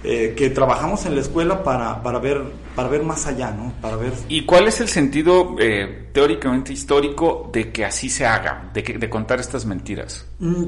eh, 0.04 0.34
que 0.36 0.50
trabajamos 0.50 1.04
en 1.06 1.16
la 1.16 1.22
escuela 1.22 1.64
para, 1.64 2.00
para, 2.00 2.20
ver, 2.20 2.40
para 2.76 2.88
ver 2.88 3.02
más 3.02 3.26
allá, 3.26 3.50
¿no? 3.50 3.72
Para 3.80 3.96
ver... 3.96 4.12
¿Y 4.28 4.44
cuál 4.44 4.68
es 4.68 4.80
el 4.80 4.86
sentido 4.86 5.56
eh, 5.58 6.10
teóricamente 6.12 6.72
histórico 6.72 7.50
de 7.52 7.72
que 7.72 7.84
así 7.84 8.08
se 8.08 8.24
haga, 8.24 8.70
de, 8.72 8.84
que, 8.84 8.96
de 8.96 9.10
contar 9.10 9.40
estas 9.40 9.66
mentiras? 9.66 10.24
Mm, 10.38 10.66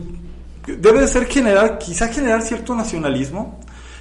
debe 0.66 1.02
de 1.02 1.06
ser 1.06 1.26
generar, 1.26 1.78
quizá 1.78 2.08
generar 2.08 2.42
cierto 2.42 2.74
nacionalismo, 2.74 3.60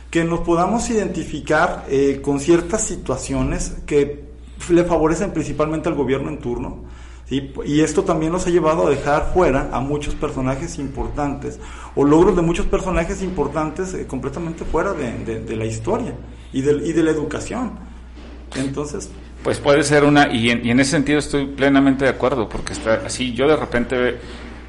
que 0.10 0.24
nos 0.24 0.41
podamos 0.41 0.89
identificar 0.89 1.86
eh, 1.89 2.19
con 2.22 2.39
ciertas 2.39 2.84
situaciones 2.84 3.76
que 3.86 4.24
le 4.69 4.84
favorecen 4.84 5.32
principalmente 5.32 5.89
al 5.89 5.95
gobierno 5.95 6.30
en 6.30 6.39
turno. 6.39 6.84
Y 7.32 7.82
esto 7.82 8.04
también 8.04 8.32
nos 8.32 8.48
ha 8.48 8.50
llevado 8.50 8.88
a 8.88 8.89
dejar 8.89 9.34
fuera 9.36 9.69
a 9.72 9.80
muchos 9.80 10.15
personajes 10.15 10.80
importantes 10.80 11.60
o 11.95 12.04
logros 12.04 12.36
de 12.36 12.41
muchos 12.41 12.65
personajes 12.65 13.22
importantes 13.22 13.93
eh, 13.93 14.08
completamente 14.08 14.65
fuera 14.65 14.93
de, 14.93 15.12
de, 15.19 15.39
de, 15.41 15.56
la 15.56 15.65
historia 15.65 16.15
y 16.52 16.62
de, 16.62 16.88
y 16.88 16.91
de 16.91 17.04
la 17.04 17.12
educación. 17.12 17.74
Entonces... 18.56 19.12
Pues 19.43 19.60
puede 19.60 19.84
ser 19.84 20.06
una, 20.06 20.34
y 20.34 20.50
en, 20.50 20.65
y 20.65 20.72
en 20.72 20.80
ese 20.80 20.91
sentido 20.91 21.19
estoy 21.19 21.45
plenamente 21.45 22.04
de 22.04 22.10
acuerdo, 22.10 22.50
porque 22.50 22.74
está 22.74 23.04
así, 23.06 23.32
yo 23.34 23.48
de 23.48 23.56
repente 23.56 24.17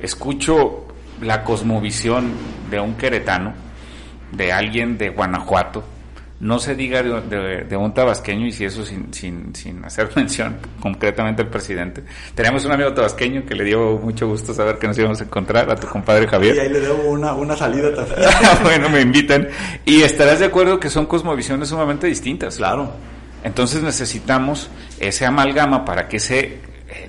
escucho 0.03 0.85
la 1.23 1.43
cosmovisión 1.43 2.31
de 2.71 2.79
un 2.79 2.95
queretano, 2.95 3.55
de 4.33 4.53
alguien 4.53 4.99
de 4.99 5.11
Guanajuato, 5.11 5.85
no 6.41 6.59
se 6.59 6.75
diga 6.75 7.03
de, 7.03 7.21
de, 7.21 7.65
de, 7.65 7.77
un 7.77 7.93
tabasqueño 7.93 8.47
y 8.47 8.53
si 8.53 8.65
eso 8.65 8.83
sin, 8.85 9.13
sin, 9.13 9.55
sin 9.55 9.85
hacer 9.85 10.11
mención 10.17 10.57
concretamente 10.81 11.43
al 11.43 11.49
presidente. 11.49 12.03
Tenemos 12.35 12.65
un 12.65 12.73
amigo 12.73 12.93
tabasqueño 12.95 13.45
que 13.45 13.55
le 13.55 13.65
dio 13.65 13.99
mucho 13.99 14.27
gusto 14.27 14.55
saber 14.55 14.79
que 14.79 14.87
nos 14.87 14.99
íbamos 14.99 15.21
a 15.21 15.25
encontrar, 15.25 15.71
a 15.71 15.77
tu 15.77 15.87
compadre 15.87 16.27
Javier. 16.27 16.57
Y 16.57 16.61
ahí 16.61 16.69
le 16.71 16.81
debo 16.81 17.11
una, 17.11 17.35
una 17.35 17.55
salida 17.57 17.95
también. 17.95 18.29
bueno, 18.63 18.89
me 18.89 19.03
invitan. 19.03 19.49
Y 19.85 20.01
estarás 20.03 20.39
de 20.39 20.47
acuerdo 20.47 20.81
que 20.81 20.89
son 20.89 21.05
cosmovisiones 21.05 21.69
sumamente 21.69 22.07
distintas. 22.07 22.57
Claro. 22.57 22.91
Entonces 23.45 23.83
necesitamos 23.83 24.71
ese 24.99 25.27
amalgama 25.27 25.85
para 25.85 26.09
que 26.09 26.17
ese 26.17 26.59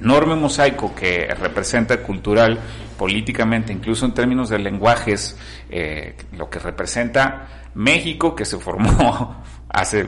enorme 0.02 0.36
mosaico 0.36 0.94
que 0.96 1.28
representa 1.36 2.02
cultural, 2.02 2.60
políticamente, 2.98 3.72
incluso 3.72 4.06
en 4.06 4.14
términos 4.14 4.50
de 4.50 4.60
lenguajes, 4.60 5.38
eh, 5.70 6.16
lo 6.34 6.50
que 6.50 6.60
representa 6.60 7.48
México, 7.76 8.36
que 8.36 8.46
se 8.46 8.58
formó 8.58 9.44
hace 9.70 10.08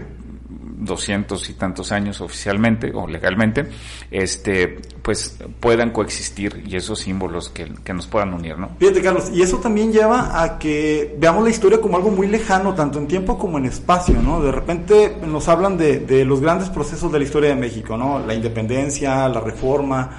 doscientos 0.77 1.49
y 1.49 1.53
tantos 1.53 1.91
años 1.91 2.21
oficialmente 2.21 2.91
o 2.93 3.07
legalmente, 3.07 3.67
este, 4.11 4.79
pues 5.01 5.37
puedan 5.59 5.91
coexistir 5.91 6.63
y 6.67 6.75
esos 6.75 6.99
símbolos 6.99 7.49
que, 7.49 7.71
que, 7.83 7.93
nos 7.93 8.07
puedan 8.07 8.33
unir, 8.33 8.57
¿no? 8.57 8.69
Fíjate, 8.79 9.01
Carlos, 9.01 9.29
y 9.33 9.41
eso 9.41 9.57
también 9.57 9.91
lleva 9.91 10.41
a 10.41 10.57
que 10.57 11.15
veamos 11.17 11.43
la 11.43 11.49
historia 11.49 11.79
como 11.79 11.97
algo 11.97 12.11
muy 12.11 12.27
lejano, 12.27 12.73
tanto 12.73 12.99
en 12.99 13.07
tiempo 13.07 13.37
como 13.37 13.57
en 13.57 13.65
espacio, 13.65 14.21
¿no? 14.21 14.41
De 14.41 14.51
repente 14.51 15.17
nos 15.25 15.47
hablan 15.47 15.77
de, 15.77 15.99
de 15.99 16.25
los 16.25 16.41
grandes 16.41 16.69
procesos 16.69 17.11
de 17.11 17.19
la 17.19 17.25
historia 17.25 17.49
de 17.49 17.55
México, 17.55 17.97
¿no? 17.97 18.19
La 18.19 18.33
independencia, 18.33 19.27
la 19.29 19.39
reforma, 19.39 20.09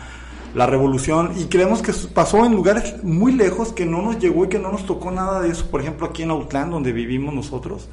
la 0.54 0.66
revolución 0.66 1.32
y 1.36 1.46
creemos 1.46 1.82
que 1.82 1.92
pasó 2.14 2.44
en 2.46 2.54
lugares 2.54 3.02
muy 3.02 3.32
lejos 3.32 3.72
que 3.72 3.84
no 3.84 4.02
nos 4.02 4.18
llegó 4.18 4.44
y 4.44 4.48
que 4.48 4.58
no 4.58 4.70
nos 4.70 4.86
tocó 4.86 5.10
nada 5.10 5.40
de 5.40 5.50
eso, 5.50 5.66
por 5.66 5.80
ejemplo 5.80 6.06
aquí 6.06 6.22
en 6.22 6.30
Autlán 6.30 6.70
donde 6.70 6.92
vivimos 6.92 7.34
nosotros 7.34 7.88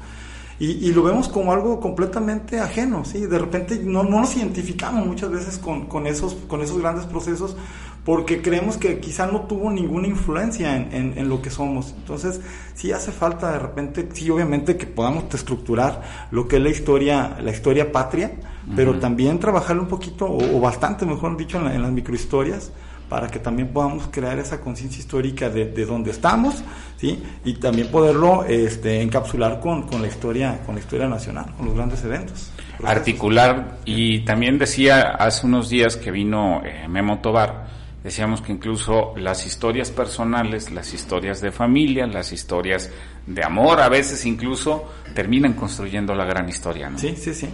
y, 0.62 0.88
y 0.88 0.92
lo 0.92 1.02
vemos 1.02 1.28
como 1.28 1.52
algo 1.52 1.80
completamente 1.80 2.60
ajeno, 2.60 3.04
¿sí? 3.04 3.26
de 3.26 3.36
repente 3.36 3.80
no, 3.82 4.04
no 4.04 4.20
nos 4.20 4.36
identificamos 4.36 5.04
muchas 5.04 5.32
veces 5.32 5.58
con, 5.58 5.86
con, 5.86 6.06
esos, 6.06 6.34
con 6.46 6.62
esos 6.62 6.78
grandes 6.78 7.04
procesos 7.06 7.56
porque 8.04 8.42
creemos 8.42 8.76
que 8.76 9.00
quizá 9.00 9.26
no 9.26 9.40
tuvo 9.42 9.72
ninguna 9.72 10.06
influencia 10.06 10.76
en, 10.76 10.92
en, 10.92 11.18
en, 11.18 11.28
lo 11.28 11.42
que 11.42 11.50
somos. 11.50 11.94
Entonces, 11.98 12.40
sí 12.74 12.92
hace 12.92 13.10
falta 13.10 13.50
de 13.52 13.58
repente, 13.58 14.08
sí 14.12 14.30
obviamente 14.30 14.76
que 14.76 14.86
podamos 14.86 15.24
estructurar 15.34 16.28
lo 16.30 16.46
que 16.46 16.56
es 16.58 16.62
la 16.62 16.70
historia, 16.70 17.38
la 17.42 17.50
historia 17.50 17.90
patria, 17.90 18.30
uh 18.32 18.70
-huh. 18.70 18.76
pero 18.76 19.00
también 19.00 19.40
trabajar 19.40 19.76
un 19.80 19.88
poquito, 19.88 20.26
o, 20.26 20.58
o, 20.58 20.60
bastante 20.60 21.06
mejor 21.06 21.36
dicho, 21.36 21.58
en, 21.58 21.64
la, 21.64 21.74
en 21.74 21.82
las 21.82 21.90
microhistorias, 21.90 22.70
para 23.12 23.28
que 23.28 23.40
también 23.40 23.68
podamos 23.68 24.08
crear 24.10 24.38
esa 24.38 24.58
conciencia 24.62 24.98
histórica 24.98 25.50
de, 25.50 25.66
de 25.66 25.84
dónde 25.84 26.10
estamos, 26.10 26.64
¿sí? 26.96 27.22
Y 27.44 27.52
también 27.56 27.88
poderlo 27.88 28.42
este, 28.46 29.02
encapsular 29.02 29.60
con, 29.60 29.82
con, 29.82 30.00
la 30.00 30.08
historia, 30.08 30.62
con 30.64 30.76
la 30.76 30.80
historia 30.80 31.06
nacional, 31.08 31.52
con 31.54 31.66
los 31.66 31.74
grandes 31.74 32.02
eventos. 32.04 32.50
Articular, 32.82 33.80
y 33.84 34.20
también 34.20 34.56
decía 34.56 35.10
hace 35.10 35.46
unos 35.46 35.68
días 35.68 35.98
que 35.98 36.10
vino 36.10 36.62
eh, 36.64 36.88
Memo 36.88 37.18
Tobar, 37.18 37.66
decíamos 38.02 38.40
que 38.40 38.52
incluso 38.52 39.12
las 39.18 39.44
historias 39.44 39.90
personales, 39.90 40.70
las 40.70 40.94
historias 40.94 41.42
de 41.42 41.52
familia, 41.52 42.06
las 42.06 42.32
historias 42.32 42.90
de 43.26 43.44
amor, 43.44 43.82
a 43.82 43.90
veces 43.90 44.24
incluso 44.24 44.90
terminan 45.14 45.52
construyendo 45.52 46.14
la 46.14 46.24
gran 46.24 46.48
historia, 46.48 46.88
¿no? 46.88 46.98
Sí, 46.98 47.14
sí, 47.14 47.34
sí, 47.34 47.48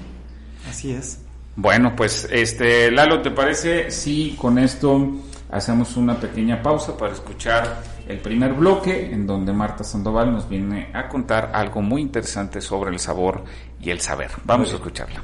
así 0.70 0.92
es. 0.92 1.18
Bueno, 1.56 1.96
pues 1.96 2.28
este 2.30 2.88
Lalo, 2.92 3.20
¿te 3.20 3.32
parece 3.32 3.90
si 3.90 4.36
con 4.38 4.60
esto 4.60 5.16
hacemos 5.50 5.96
una 5.96 6.18
pequeña 6.18 6.62
pausa 6.62 6.96
para 6.96 7.12
escuchar 7.12 7.82
el 8.06 8.18
primer 8.18 8.54
bloque 8.54 9.10
en 9.12 9.26
donde 9.26 9.52
Marta 9.52 9.84
Sandoval 9.84 10.32
nos 10.32 10.48
viene 10.48 10.90
a 10.92 11.08
contar 11.08 11.50
algo 11.54 11.82
muy 11.82 12.02
interesante 12.02 12.60
sobre 12.60 12.90
el 12.90 12.98
sabor 12.98 13.44
y 13.80 13.90
el 13.90 14.00
saber? 14.00 14.30
Vamos 14.44 14.72
a 14.72 14.76
escucharla. 14.76 15.22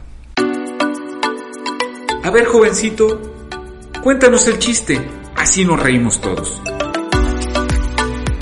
A 2.23 2.31
ver, 2.31 2.47
jovencito, 2.47 3.21
cuéntanos 4.03 4.47
el 4.49 4.59
chiste, 4.59 5.01
así 5.37 5.65
nos 5.65 5.81
reímos 5.81 6.21
todos. 6.21 6.61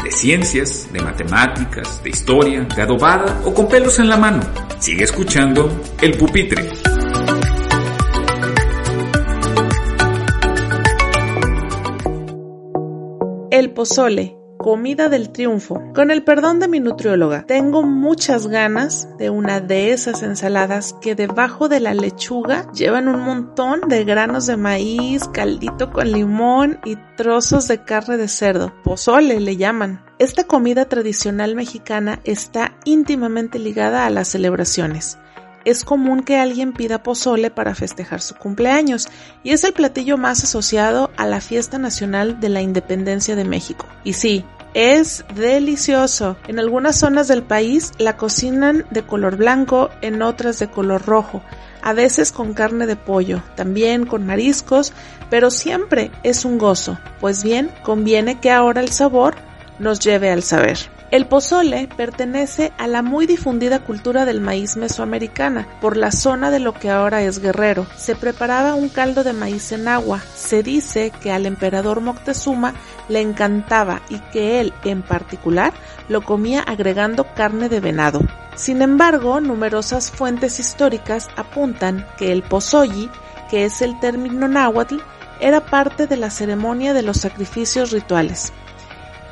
De 0.04 0.12
ciencias, 0.12 0.88
de 0.92 1.00
matemáticas, 1.00 2.02
de 2.02 2.10
historia, 2.10 2.60
de 2.62 2.82
adobada 2.82 3.40
o 3.44 3.52
con 3.52 3.68
pelos 3.68 3.98
en 3.98 4.08
la 4.08 4.16
mano. 4.16 4.40
Sigue 4.78 5.04
escuchando 5.04 5.70
El 6.00 6.16
Pupitre. 6.16 6.91
El 13.52 13.72
pozole, 13.72 14.34
comida 14.56 15.10
del 15.10 15.30
triunfo. 15.30 15.82
Con 15.94 16.10
el 16.10 16.24
perdón 16.24 16.58
de 16.58 16.68
mi 16.68 16.80
nutrióloga, 16.80 17.44
tengo 17.44 17.82
muchas 17.82 18.46
ganas 18.46 19.06
de 19.18 19.28
una 19.28 19.60
de 19.60 19.92
esas 19.92 20.22
ensaladas 20.22 20.94
que 21.02 21.14
debajo 21.14 21.68
de 21.68 21.78
la 21.78 21.92
lechuga 21.92 22.72
llevan 22.72 23.08
un 23.08 23.20
montón 23.20 23.82
de 23.90 24.04
granos 24.04 24.46
de 24.46 24.56
maíz, 24.56 25.28
caldito 25.34 25.90
con 25.92 26.10
limón 26.10 26.80
y 26.86 26.96
trozos 27.18 27.68
de 27.68 27.84
carne 27.84 28.16
de 28.16 28.28
cerdo. 28.28 28.72
Pozole 28.84 29.38
le 29.38 29.58
llaman. 29.58 30.02
Esta 30.18 30.44
comida 30.44 30.86
tradicional 30.86 31.54
mexicana 31.54 32.20
está 32.24 32.78
íntimamente 32.86 33.58
ligada 33.58 34.06
a 34.06 34.10
las 34.10 34.28
celebraciones 34.28 35.18
es 35.64 35.84
común 35.84 36.22
que 36.22 36.38
alguien 36.38 36.72
pida 36.72 37.02
pozole 37.02 37.50
para 37.50 37.74
festejar 37.74 38.20
su 38.20 38.34
cumpleaños 38.34 39.08
y 39.42 39.50
es 39.50 39.64
el 39.64 39.72
platillo 39.72 40.18
más 40.18 40.44
asociado 40.44 41.10
a 41.16 41.26
la 41.26 41.40
fiesta 41.40 41.78
nacional 41.78 42.40
de 42.40 42.48
la 42.48 42.62
independencia 42.62 43.36
de 43.36 43.44
México. 43.44 43.86
Y 44.04 44.14
sí, 44.14 44.44
es 44.74 45.24
delicioso. 45.34 46.36
En 46.48 46.58
algunas 46.58 46.98
zonas 46.98 47.28
del 47.28 47.42
país 47.42 47.92
la 47.98 48.16
cocinan 48.16 48.86
de 48.90 49.02
color 49.02 49.36
blanco, 49.36 49.90
en 50.00 50.22
otras 50.22 50.58
de 50.58 50.68
color 50.68 51.04
rojo, 51.04 51.42
a 51.82 51.92
veces 51.92 52.32
con 52.32 52.54
carne 52.54 52.86
de 52.86 52.96
pollo, 52.96 53.42
también 53.54 54.06
con 54.06 54.24
mariscos, 54.24 54.92
pero 55.28 55.50
siempre 55.50 56.10
es 56.22 56.44
un 56.44 56.58
gozo. 56.58 56.98
Pues 57.20 57.44
bien, 57.44 57.70
conviene 57.82 58.40
que 58.40 58.50
ahora 58.50 58.80
el 58.80 58.90
sabor 58.90 59.34
nos 59.78 60.00
lleve 60.00 60.30
al 60.30 60.42
saber. 60.42 60.78
El 61.12 61.26
pozole 61.26 61.90
pertenece 61.94 62.72
a 62.78 62.86
la 62.86 63.02
muy 63.02 63.26
difundida 63.26 63.80
cultura 63.80 64.24
del 64.24 64.40
maíz 64.40 64.78
mesoamericana, 64.78 65.68
por 65.82 65.98
la 65.98 66.10
zona 66.10 66.50
de 66.50 66.58
lo 66.58 66.72
que 66.72 66.88
ahora 66.88 67.20
es 67.20 67.38
Guerrero. 67.38 67.86
Se 67.98 68.16
preparaba 68.16 68.74
un 68.74 68.88
caldo 68.88 69.22
de 69.22 69.34
maíz 69.34 69.72
en 69.72 69.88
agua. 69.88 70.22
Se 70.34 70.62
dice 70.62 71.12
que 71.20 71.30
al 71.30 71.44
emperador 71.44 72.00
Moctezuma 72.00 72.72
le 73.10 73.20
encantaba 73.20 74.00
y 74.08 74.20
que 74.32 74.58
él, 74.58 74.72
en 74.84 75.02
particular, 75.02 75.74
lo 76.08 76.22
comía 76.22 76.62
agregando 76.62 77.26
carne 77.34 77.68
de 77.68 77.80
venado. 77.80 78.22
Sin 78.56 78.80
embargo, 78.80 79.38
numerosas 79.42 80.10
fuentes 80.10 80.58
históricas 80.60 81.28
apuntan 81.36 82.06
que 82.16 82.32
el 82.32 82.42
pozolli, 82.42 83.10
que 83.50 83.66
es 83.66 83.82
el 83.82 84.00
término 84.00 84.48
náhuatl, 84.48 84.96
era 85.40 85.60
parte 85.60 86.06
de 86.06 86.16
la 86.16 86.30
ceremonia 86.30 86.94
de 86.94 87.02
los 87.02 87.18
sacrificios 87.18 87.90
rituales. 87.90 88.50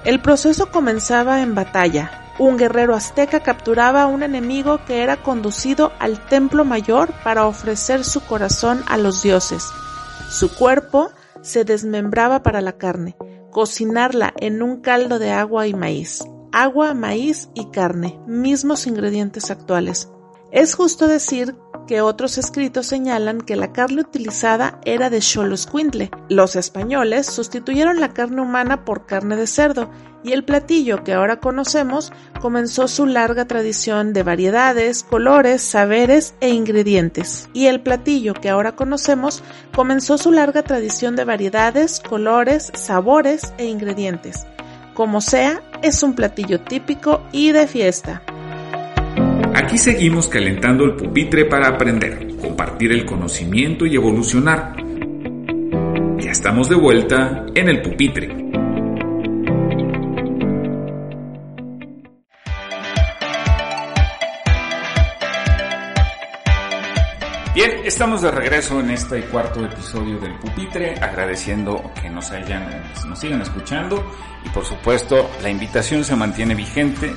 El 0.05 0.23
proceso 0.23 0.71
comenzaba 0.71 1.43
en 1.43 1.55
batalla. 1.55 2.11
Un 2.39 2.57
guerrero 2.57 2.95
azteca 2.95 3.41
capturaba 3.41 4.03
a 4.03 4.07
un 4.07 4.23
enemigo 4.23 4.81
que 4.87 5.03
era 5.03 5.23
conducido 5.23 5.93
al 5.99 6.25
templo 6.27 6.65
mayor 6.65 7.13
para 7.23 7.47
ofrecer 7.47 8.03
su 8.05 8.23
corazón 8.23 8.83
a 8.87 8.97
los 8.97 9.23
dioses. 9.23 9.69
Su 10.31 10.55
cuerpo 10.55 11.11
se 11.43 11.65
desmembraba 11.65 12.43
para 12.43 12.63
la 12.63 12.79
carne, 12.79 13.15
cocinarla 13.51 14.33
en 14.39 14.63
un 14.63 14.81
caldo 14.81 15.19
de 15.19 15.33
agua 15.33 15.67
y 15.67 15.75
maíz. 15.75 16.25
Agua, 16.51 16.95
maíz 16.95 17.51
y 17.55 17.71
carne, 17.71 18.19
mismos 18.27 18.87
ingredientes 18.87 19.51
actuales. 19.51 20.09
Es 20.53 20.75
justo 20.75 21.07
decir 21.07 21.55
que 21.87 22.01
otros 22.01 22.39
escritos 22.39 22.87
señalan 22.87 23.41
que 23.41 23.57
la 23.57 23.73
carne 23.73 24.03
utilizada 24.03 24.81
era 24.85 25.11
de 25.11 25.21
Xoloscuintle. 25.21 26.11
Los 26.29 26.57
españoles 26.57 27.27
sustituyeron 27.27 28.01
la 28.01 28.13
carne 28.13 28.43
humana 28.43 28.85
por 28.85 29.07
carne 29.07 29.37
de 29.37 29.47
cerdo 29.47 29.91
y 30.23 30.33
el 30.33 30.45
platillo 30.45 31.03
que 31.03 31.15
ahora 31.15 31.41
conocemos 31.41 32.13
comenzó 32.41 32.89
su 32.89 33.07
larga 33.07 33.47
tradición 33.47 34.13
de 34.13 34.23
variedades, 34.23 35.03
colores, 35.03 35.63
saberes 35.63 36.35
e 36.41 36.51
ingredientes. 36.51 37.49
Y 37.53 37.67
el 37.67 37.81
platillo 37.81 38.35
que 38.35 38.51
ahora 38.51 38.77
conocemos 38.77 39.43
comenzó 39.75 40.19
su 40.19 40.33
larga 40.33 40.63
tradición 40.63 41.17
de 41.17 41.25
variedades, 41.25 42.01
colores, 42.01 42.71
sabores 42.75 43.53
e 43.57 43.67
ingredientes. 43.67 44.47
Como 44.95 45.21
sea, 45.21 45.63
es 45.83 46.03
un 46.03 46.15
platillo 46.15 46.61
típico 46.61 47.23
y 47.33 47.53
de 47.53 47.67
fiesta. 47.67 48.23
Aquí 49.55 49.79
seguimos 49.79 50.29
calentando 50.29 50.85
el 50.85 50.95
pupitre 50.95 51.45
para 51.45 51.69
aprender, 51.69 52.37
compartir 52.41 52.93
el 52.93 53.05
conocimiento 53.05 53.85
y 53.85 53.97
evolucionar. 53.97 54.77
Ya 56.19 56.31
estamos 56.31 56.69
de 56.69 56.77
vuelta 56.77 57.47
en 57.55 57.69
el 57.69 57.83
pupitre. 57.83 58.29
Bien, 67.53 67.73
estamos 67.85 68.23
de 68.23 68.31
regreso 68.31 68.81
en 68.81 68.91
este 68.91 69.23
cuarto 69.25 69.65
episodio 69.65 70.19
del 70.19 70.39
Pupitre, 70.39 70.95
agradeciendo 70.95 71.91
que 72.01 72.09
nos 72.09 72.31
hayan, 72.31 72.85
nos 73.07 73.19
sigan 73.19 73.43
escuchando 73.43 74.03
y 74.47 74.49
por 74.51 74.65
supuesto 74.65 75.29
la 75.43 75.51
invitación 75.51 76.05
se 76.05 76.17
mantiene 76.17 76.55
vigente 76.55 77.13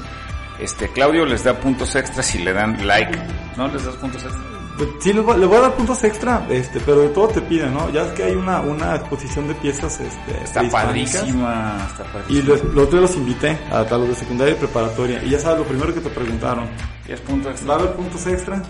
este, 0.64 0.88
Claudio 0.90 1.26
les 1.26 1.44
da 1.44 1.60
puntos 1.60 1.96
extras 1.96 2.26
si 2.26 2.40
le 2.40 2.54
dan 2.54 2.88
like. 2.88 3.20
¿No 3.58 3.68
les 3.68 3.84
das 3.84 3.96
puntos 3.96 4.24
extras? 4.24 4.54
Sí, 5.00 5.14
le 5.14 5.22
voy, 5.22 5.40
voy 5.46 5.58
a 5.58 5.62
dar 5.62 5.76
puntos 5.76 6.04
extra, 6.04 6.46
este, 6.50 6.80
pero 6.80 7.02
de 7.02 7.10
todo 7.10 7.28
te 7.28 7.42
piden, 7.42 7.74
¿no? 7.74 7.90
Ya 7.92 8.04
es 8.04 8.12
que 8.14 8.24
hay 8.24 8.34
una, 8.34 8.60
una 8.62 8.96
exposición 8.96 9.48
de 9.48 9.54
piezas, 9.56 10.00
este, 10.00 10.44
está 10.44 10.64
padrísima, 10.68 11.78
está 11.88 12.04
padrísima. 12.06 12.40
Y 12.40 12.42
los, 12.42 12.64
los 12.64 12.88
otros 12.88 13.02
los 13.02 13.16
invité 13.16 13.60
a, 13.72 13.84
los 13.84 14.10
de 14.10 14.16
secundaria 14.16 14.54
y 14.56 14.58
preparatoria. 14.58 15.24
Y 15.24 15.30
ya 15.30 15.40
sabes, 15.40 15.60
lo 15.60 15.66
primero 15.66 15.94
que 15.94 16.02
te 16.02 16.10
preguntaron. 16.10 16.68
¿Y 17.08 17.12
es 17.12 17.22
punto 17.22 17.52
extra? 17.52 17.68
¿Va 17.68 17.76
a 17.76 17.80
haber 17.80 17.94
puntos 17.94 18.26
extra? 18.26 18.64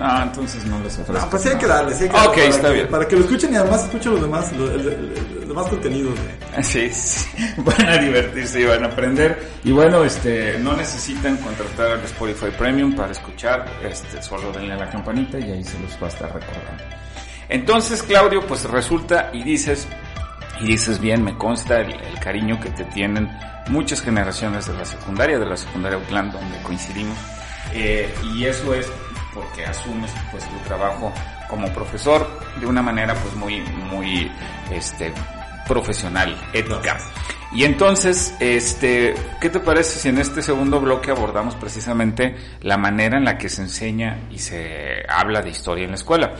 No, 0.00 0.22
entonces 0.22 0.64
no 0.64 0.78
les 0.80 0.98
ofrezco. 0.98 1.12
No, 1.12 1.30
pues 1.30 1.42
sí 1.42 1.48
hay 1.50 1.58
que 1.58 1.66
darles, 1.66 1.98
sí 1.98 2.04
hay 2.04 2.10
que 2.10 2.16
Ok, 2.16 2.24
darles 2.36 2.48
está 2.48 2.62
para 2.62 2.74
bien. 2.74 2.88
Para 2.88 3.06
que 3.08 3.16
lo 3.16 3.22
escuchen 3.22 3.52
y 3.52 3.56
además 3.56 3.84
escuchen 3.84 4.12
los 4.12 4.22
demás, 4.22 4.52
los, 4.56 4.70
el, 4.70 4.80
el- 4.80 5.38
el 5.42 5.48
demás 5.48 5.66
contenidos. 5.66 6.14
Sí, 6.62 6.90
sí, 6.90 7.28
van 7.58 7.86
a 7.88 7.96
divertirse 7.98 8.60
y 8.60 8.64
van 8.64 8.82
a 8.82 8.86
aprender. 8.88 9.38
Y 9.62 9.70
bueno, 9.70 10.02
este, 10.02 10.58
no 10.58 10.72
necesitan 10.76 11.36
contratar 11.36 11.92
el 11.98 12.00
Spotify 12.04 12.46
Premium 12.58 12.96
para 12.96 13.12
escuchar, 13.12 13.66
este, 13.84 14.20
solo 14.20 14.50
denle 14.50 14.72
a 14.74 14.76
la 14.78 14.90
campanita 14.90 15.38
y 15.38 15.44
ahí 15.52 15.62
se 15.62 15.78
los 15.78 15.92
va 16.02 16.06
a 16.06 16.10
estar 16.10 16.26
recordando. 16.34 16.82
Entonces, 17.48 18.02
Claudio, 18.02 18.44
pues 18.46 18.64
resulta 18.64 19.30
y 19.32 19.42
dices, 19.44 19.86
y 20.60 20.66
dices 20.66 20.98
bien, 21.00 21.22
me 21.22 21.36
consta 21.36 21.80
el, 21.80 21.92
el 21.92 22.18
cariño 22.20 22.58
que 22.60 22.70
te 22.70 22.84
tienen 22.86 23.30
muchas 23.68 24.00
generaciones 24.02 24.66
de 24.66 24.74
la 24.74 24.84
secundaria, 24.84 25.38
de 25.38 25.46
la 25.46 25.56
secundaria 25.56 25.98
Outland, 25.98 26.32
donde 26.32 26.58
coincidimos. 26.62 27.16
Eh, 27.72 28.12
y 28.34 28.44
eso 28.46 28.74
es 28.74 28.86
porque 29.34 29.64
asumes 29.64 30.12
pues 30.30 30.44
tu 30.48 30.56
trabajo 30.66 31.12
como 31.48 31.68
profesor 31.72 32.26
de 32.58 32.66
una 32.66 32.82
manera 32.82 33.14
pues 33.14 33.34
muy, 33.34 33.60
muy, 33.60 34.30
este, 34.70 35.12
profesional, 35.66 36.36
ética. 36.52 36.98
Y 37.52 37.64
entonces, 37.64 38.34
este, 38.38 39.14
¿qué 39.40 39.50
te 39.50 39.58
parece 39.58 39.98
si 39.98 40.08
en 40.08 40.18
este 40.18 40.42
segundo 40.42 40.80
bloque 40.80 41.10
abordamos 41.10 41.54
precisamente 41.56 42.36
la 42.62 42.76
manera 42.76 43.18
en 43.18 43.24
la 43.24 43.38
que 43.38 43.48
se 43.48 43.62
enseña 43.62 44.20
y 44.30 44.38
se 44.38 45.04
habla 45.08 45.42
de 45.42 45.50
historia 45.50 45.84
en 45.84 45.90
la 45.90 45.96
escuela? 45.96 46.32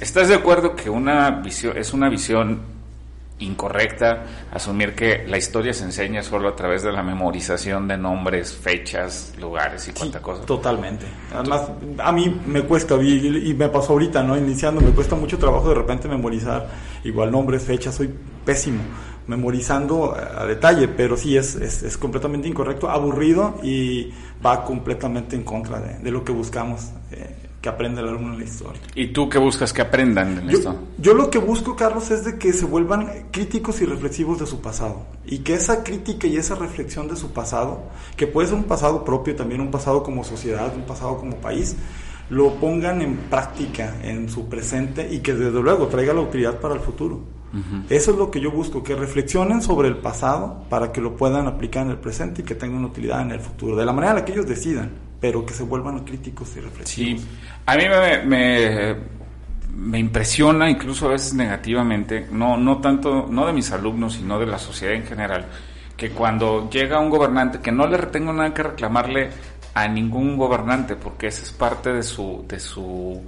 ¿Estás 0.00 0.28
de 0.28 0.34
acuerdo 0.34 0.74
que 0.74 0.90
una 0.90 1.30
visión, 1.30 1.76
es 1.76 1.92
una 1.92 2.08
visión 2.08 2.77
incorrecta 3.40 4.24
asumir 4.52 4.94
que 4.94 5.26
la 5.26 5.38
historia 5.38 5.72
se 5.72 5.84
enseña 5.84 6.22
solo 6.22 6.48
a 6.48 6.56
través 6.56 6.82
de 6.82 6.92
la 6.92 7.02
memorización 7.02 7.86
de 7.88 7.96
nombres, 7.96 8.52
fechas, 8.52 9.32
lugares 9.40 9.88
y 9.88 9.92
cuánta 9.92 10.20
cosa. 10.20 10.44
Totalmente. 10.44 11.06
Además, 11.34 11.62
a 11.98 12.12
mí 12.12 12.40
me 12.46 12.62
cuesta, 12.62 12.96
y, 12.96 13.54
me 13.54 13.68
pasó 13.68 13.92
ahorita, 13.94 14.22
¿no? 14.22 14.36
Iniciando, 14.36 14.80
me 14.80 14.90
cuesta 14.90 15.14
mucho 15.14 15.38
trabajo 15.38 15.68
de 15.68 15.74
repente 15.74 16.08
memorizar 16.08 16.68
igual 17.04 17.30
nombres, 17.30 17.62
fechas, 17.62 17.94
soy 17.94 18.12
pésimo 18.44 18.82
memorizando 19.28 20.16
a 20.16 20.46
detalle, 20.46 20.88
pero 20.88 21.14
sí 21.14 21.36
es, 21.36 21.54
es, 21.54 21.98
completamente 21.98 22.48
incorrecto, 22.48 22.88
aburrido 22.88 23.58
y 23.62 24.10
va 24.44 24.64
completamente 24.64 25.36
en 25.36 25.44
contra 25.44 25.80
de, 25.80 26.10
lo 26.10 26.24
que 26.24 26.32
buscamos. 26.32 26.90
Eh, 27.12 27.47
que 27.60 27.68
aprenda 27.68 28.00
el 28.00 28.08
alumno 28.08 28.34
en 28.34 28.38
la 28.38 28.44
historia. 28.44 28.80
¿Y 28.94 29.08
tú 29.08 29.28
qué 29.28 29.38
buscas 29.38 29.72
que 29.72 29.82
aprendan 29.82 30.38
en 30.38 30.50
esto? 30.50 30.76
Yo 30.98 31.14
lo 31.14 31.28
que 31.28 31.38
busco, 31.38 31.74
Carlos, 31.74 32.10
es 32.10 32.24
de 32.24 32.38
que 32.38 32.52
se 32.52 32.64
vuelvan 32.64 33.26
críticos 33.32 33.80
y 33.80 33.84
reflexivos 33.84 34.38
de 34.38 34.46
su 34.46 34.60
pasado. 34.60 35.06
Y 35.26 35.38
que 35.38 35.54
esa 35.54 35.82
crítica 35.82 36.26
y 36.26 36.36
esa 36.36 36.54
reflexión 36.54 37.08
de 37.08 37.16
su 37.16 37.32
pasado, 37.32 37.82
que 38.16 38.26
puede 38.26 38.48
ser 38.48 38.56
un 38.56 38.64
pasado 38.64 39.04
propio, 39.04 39.34
también 39.34 39.60
un 39.60 39.70
pasado 39.70 40.02
como 40.02 40.22
sociedad, 40.22 40.72
un 40.76 40.82
pasado 40.82 41.18
como 41.18 41.36
país, 41.36 41.76
lo 42.30 42.54
pongan 42.56 43.02
en 43.02 43.16
práctica 43.16 43.96
en 44.02 44.28
su 44.28 44.48
presente 44.48 45.08
y 45.12 45.20
que 45.20 45.34
desde 45.34 45.60
luego 45.60 45.88
traiga 45.88 46.12
la 46.12 46.20
utilidad 46.20 46.60
para 46.60 46.74
el 46.74 46.80
futuro. 46.80 47.20
Eso 47.88 48.10
es 48.10 48.18
lo 48.18 48.30
que 48.30 48.40
yo 48.40 48.50
busco, 48.50 48.82
que 48.82 48.94
reflexionen 48.94 49.62
sobre 49.62 49.88
el 49.88 49.96
pasado 49.96 50.64
para 50.68 50.92
que 50.92 51.00
lo 51.00 51.16
puedan 51.16 51.46
aplicar 51.46 51.86
en 51.86 51.92
el 51.92 51.96
presente 51.96 52.42
y 52.42 52.44
que 52.44 52.54
tengan 52.54 52.84
utilidad 52.84 53.22
en 53.22 53.30
el 53.30 53.40
futuro, 53.40 53.74
de 53.74 53.86
la 53.86 53.92
manera 53.94 54.12
en 54.12 54.18
la 54.18 54.24
que 54.26 54.32
ellos 54.32 54.46
decidan, 54.46 54.90
pero 55.20 55.44
que 55.44 55.54
se 55.54 55.62
vuelvan 55.62 56.04
críticos 56.04 56.56
y 56.56 56.60
reflexivos. 56.60 57.22
Sí, 57.22 57.28
a 57.66 57.76
mí 57.76 57.84
me, 58.26 58.96
me, 59.70 59.98
impresiona, 59.98 60.70
incluso 60.70 61.06
a 61.06 61.10
veces 61.12 61.34
negativamente, 61.34 62.26
no, 62.30 62.56
no 62.56 62.78
tanto, 62.78 63.26
no 63.28 63.46
de 63.46 63.52
mis 63.52 63.70
alumnos, 63.72 64.14
sino 64.14 64.38
de 64.38 64.46
la 64.46 64.58
sociedad 64.58 64.94
en 64.94 65.04
general, 65.04 65.46
que 65.96 66.10
cuando 66.10 66.70
llega 66.70 67.00
un 67.00 67.10
gobernante, 67.10 67.60
que 67.60 67.72
no 67.72 67.86
le 67.86 67.98
tengo 67.98 68.32
nada 68.32 68.54
que 68.54 68.62
reclamarle 68.62 69.30
a 69.74 69.88
ningún 69.88 70.36
gobernante, 70.36 70.96
porque 70.96 71.28
esa 71.28 71.42
es 71.42 71.52
parte 71.52 71.92
de 71.92 72.02
su, 72.02 72.44
de 72.48 72.60
su 72.60 73.22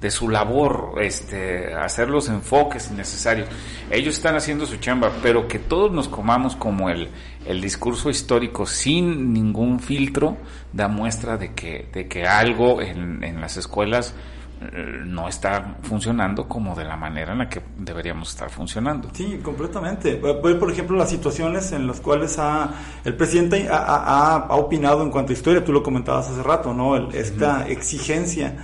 de 0.00 0.10
su 0.10 0.28
labor, 0.28 0.94
este, 1.00 1.74
hacer 1.74 2.08
los 2.08 2.28
enfoques 2.28 2.90
necesarios. 2.92 3.48
Ellos 3.90 4.16
están 4.16 4.36
haciendo 4.36 4.64
su 4.66 4.76
chamba, 4.76 5.10
pero 5.22 5.48
que 5.48 5.58
todos 5.58 5.90
nos 5.90 6.08
comamos 6.08 6.54
como 6.54 6.88
el, 6.88 7.08
el 7.46 7.60
discurso 7.60 8.08
histórico 8.08 8.64
sin 8.66 9.32
ningún 9.32 9.80
filtro 9.80 10.36
da 10.72 10.86
muestra 10.86 11.36
de 11.36 11.52
que, 11.54 11.88
de 11.92 12.06
que 12.06 12.26
algo 12.26 12.80
en, 12.80 13.24
en 13.24 13.40
las 13.40 13.56
escuelas 13.56 14.14
eh, 14.60 15.02
no 15.04 15.28
está 15.28 15.76
funcionando 15.82 16.48
como 16.48 16.76
de 16.76 16.84
la 16.84 16.96
manera 16.96 17.32
en 17.32 17.38
la 17.38 17.48
que 17.48 17.60
deberíamos 17.76 18.30
estar 18.30 18.50
funcionando. 18.50 19.08
Sí, 19.12 19.40
completamente. 19.42 20.14
Por 20.16 20.70
ejemplo, 20.70 20.96
las 20.96 21.10
situaciones 21.10 21.72
en 21.72 21.88
las 21.88 22.00
cuales 22.00 22.38
ha, 22.38 22.70
el 23.04 23.14
presidente 23.14 23.68
ha, 23.68 23.76
ha, 23.76 24.36
ha 24.36 24.54
opinado 24.56 25.02
en 25.02 25.10
cuanto 25.10 25.32
a 25.32 25.34
historia, 25.34 25.64
tú 25.64 25.72
lo 25.72 25.82
comentabas 25.82 26.28
hace 26.28 26.42
rato, 26.42 26.72
¿no? 26.72 26.96
esta 27.10 27.68
exigencia 27.68 28.56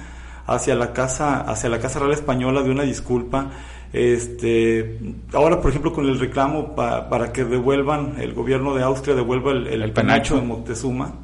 hacia 0.46 0.74
la 0.74 0.92
casa, 0.92 1.40
hacia 1.40 1.68
la 1.68 1.80
Casa 1.80 1.98
Real 1.98 2.12
Española 2.12 2.62
de 2.62 2.70
una 2.70 2.82
disculpa. 2.82 3.50
Este, 3.92 4.98
ahora, 5.32 5.60
por 5.60 5.70
ejemplo, 5.70 5.92
con 5.92 6.06
el 6.06 6.18
reclamo 6.18 6.74
para 6.74 7.32
que 7.32 7.44
devuelvan, 7.44 8.16
el 8.18 8.34
gobierno 8.34 8.74
de 8.74 8.82
Austria 8.82 9.14
devuelva 9.14 9.52
el, 9.52 9.92
penacho 9.92 10.36
de 10.36 10.42
Moctezuma. 10.42 11.14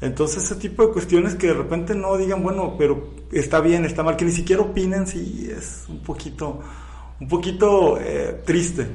Entonces, 0.00 0.44
ese 0.44 0.56
tipo 0.56 0.86
de 0.86 0.92
cuestiones 0.92 1.34
que 1.34 1.48
de 1.48 1.54
repente 1.54 1.94
no 1.94 2.16
digan, 2.16 2.42
bueno, 2.42 2.76
pero 2.78 3.14
está 3.32 3.60
bien, 3.60 3.84
está 3.84 4.02
mal, 4.02 4.16
que 4.16 4.24
ni 4.24 4.30
siquiera 4.30 4.62
opinen, 4.62 5.06
sí, 5.06 5.50
es 5.50 5.84
un 5.88 5.98
poquito, 6.00 6.60
un 7.18 7.28
poquito 7.28 7.98
eh, 7.98 8.42
triste. 8.44 8.86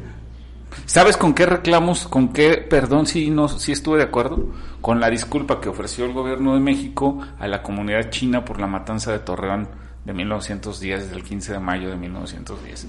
¿Sabes 0.85 1.17
con 1.17 1.33
qué 1.33 1.45
reclamos, 1.45 2.07
con 2.07 2.33
qué, 2.33 2.57
perdón 2.57 3.05
si 3.05 3.29
no, 3.29 3.47
si 3.47 3.71
estuve 3.71 3.97
de 3.97 4.03
acuerdo? 4.03 4.51
Con 4.81 4.99
la 4.99 5.09
disculpa 5.09 5.61
que 5.61 5.69
ofreció 5.69 6.05
el 6.05 6.13
gobierno 6.13 6.53
de 6.53 6.59
México 6.59 7.19
a 7.39 7.47
la 7.47 7.61
comunidad 7.61 8.09
china 8.09 8.43
por 8.45 8.59
la 8.59 8.67
matanza 8.67 9.11
de 9.11 9.19
Torreón 9.19 9.67
de 10.05 10.13
1910, 10.13 11.03
desde 11.03 11.15
el 11.15 11.23
15 11.23 11.53
de 11.53 11.59
mayo 11.59 11.89
de 11.89 11.95
1910. 11.97 12.87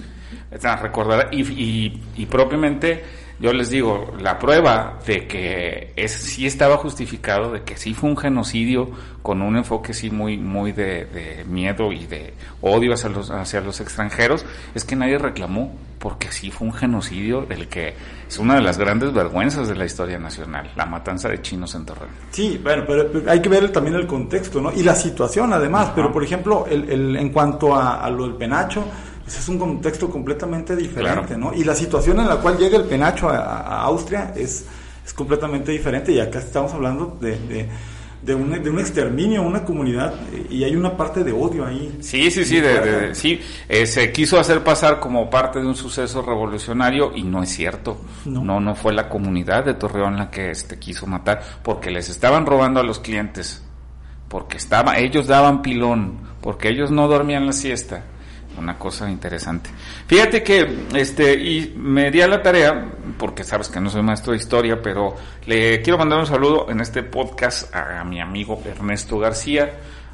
Recordar, 0.80 1.28
y, 1.32 1.42
y, 1.42 2.02
y 2.16 2.26
propiamente 2.26 3.04
yo 3.42 3.52
les 3.52 3.70
digo, 3.70 4.14
la 4.20 4.38
prueba 4.38 5.00
de 5.04 5.26
que 5.26 5.92
es, 5.96 6.12
sí 6.12 6.46
estaba 6.46 6.76
justificado, 6.76 7.50
de 7.50 7.62
que 7.62 7.76
sí 7.76 7.92
fue 7.92 8.08
un 8.08 8.16
genocidio 8.16 8.88
con 9.20 9.42
un 9.42 9.56
enfoque 9.56 9.94
sí 9.94 10.10
muy, 10.12 10.38
muy 10.38 10.70
de, 10.70 11.44
miedo 11.48 11.90
y 11.90 12.06
de 12.06 12.34
odio 12.60 12.94
hacia 12.94 13.08
los, 13.08 13.32
hacia 13.32 13.60
los 13.60 13.80
extranjeros, 13.80 14.46
es 14.76 14.84
que 14.84 14.94
nadie 14.94 15.18
reclamó, 15.18 15.74
porque 15.98 16.30
sí 16.30 16.52
fue 16.52 16.68
un 16.68 16.72
genocidio 16.72 17.42
del 17.42 17.66
que 17.66 17.94
es 18.28 18.38
una 18.38 18.54
de 18.54 18.60
las 18.62 18.78
grandes 18.78 19.12
vergüenzas 19.12 19.66
de 19.66 19.74
la 19.74 19.86
historia 19.86 20.20
nacional, 20.20 20.70
la 20.76 20.86
matanza 20.86 21.28
de 21.28 21.42
chinos 21.42 21.74
en 21.74 21.84
Torreón. 21.84 22.10
Sí, 22.30 22.60
bueno, 22.62 22.84
pero 22.86 23.28
hay 23.28 23.42
que 23.42 23.48
ver 23.48 23.72
también 23.72 23.96
el 23.96 24.06
contexto, 24.06 24.60
¿no? 24.60 24.72
Y 24.72 24.84
la 24.84 24.94
situación 24.94 25.52
además, 25.52 25.90
pero 25.96 26.12
por 26.12 26.22
ejemplo, 26.22 26.64
el, 26.70 26.88
el, 26.88 27.16
en 27.16 27.30
cuanto 27.30 27.74
a, 27.74 28.04
a 28.04 28.08
lo 28.08 28.22
del 28.22 28.34
penacho, 28.34 28.84
pues 29.22 29.38
es 29.38 29.48
un 29.48 29.58
contexto 29.58 30.10
completamente 30.10 30.74
diferente, 30.76 31.36
¿no? 31.36 31.54
Y 31.54 31.64
la 31.64 31.74
situación 31.74 32.20
en 32.20 32.28
la 32.28 32.36
cual 32.36 32.58
llega 32.58 32.76
el 32.76 32.84
penacho 32.84 33.28
a, 33.28 33.82
Austria 33.82 34.32
es, 34.36 34.64
es, 35.04 35.12
completamente 35.12 35.72
diferente 35.72 36.12
y 36.12 36.20
acá 36.20 36.38
estamos 36.38 36.72
hablando 36.72 37.16
de, 37.20 37.38
de, 37.38 37.68
de, 38.22 38.34
un, 38.34 38.62
de 38.62 38.70
un 38.70 38.78
exterminio, 38.80 39.42
una 39.42 39.64
comunidad 39.64 40.14
y 40.50 40.64
hay 40.64 40.74
una 40.74 40.96
parte 40.96 41.22
de 41.22 41.32
odio 41.32 41.66
ahí. 41.66 41.98
Sí, 42.00 42.30
sí, 42.30 42.44
sí, 42.44 42.60
de, 42.60 43.14
sí. 43.14 43.40
Eh, 43.68 43.86
se 43.86 44.10
quiso 44.12 44.38
hacer 44.38 44.64
pasar 44.64 44.98
como 44.98 45.30
parte 45.30 45.60
de 45.60 45.66
un 45.66 45.76
suceso 45.76 46.22
revolucionario 46.22 47.12
y 47.14 47.22
no 47.22 47.42
es 47.42 47.50
cierto. 47.50 48.00
No, 48.24 48.44
no, 48.44 48.60
no 48.60 48.74
fue 48.74 48.92
la 48.92 49.08
comunidad 49.08 49.64
de 49.64 49.74
Torreón 49.74 50.16
la 50.16 50.30
que 50.30 50.50
este, 50.50 50.78
quiso 50.78 51.06
matar 51.06 51.42
porque 51.62 51.90
les 51.90 52.08
estaban 52.08 52.46
robando 52.46 52.80
a 52.80 52.82
los 52.82 52.98
clientes 52.98 53.62
porque 54.32 54.56
estaba, 54.56 54.96
ellos 54.96 55.26
daban 55.26 55.60
pilón, 55.60 56.20
porque 56.40 56.70
ellos 56.70 56.90
no 56.90 57.06
dormían 57.06 57.44
la 57.44 57.52
siesta, 57.52 58.02
una 58.58 58.78
cosa 58.78 59.10
interesante. 59.10 59.70
Fíjate 60.06 60.42
que, 60.42 60.86
este, 60.94 61.34
y 61.34 61.74
me 61.76 62.10
di 62.10 62.20
a 62.20 62.28
la 62.28 62.42
tarea, 62.42 62.92
porque 63.18 63.44
sabes 63.44 63.68
que 63.68 63.80
no 63.80 63.90
soy 63.90 64.02
maestro 64.02 64.32
de 64.32 64.38
historia, 64.38 64.80
pero 64.82 65.16
le 65.46 65.80
quiero 65.82 65.98
mandar 65.98 66.18
un 66.18 66.26
saludo 66.26 66.70
en 66.70 66.80
este 66.80 67.02
podcast 67.02 67.74
a, 67.74 68.02
mi 68.04 68.20
amigo 68.20 68.62
Ernesto 68.64 69.18
García, 69.18 69.72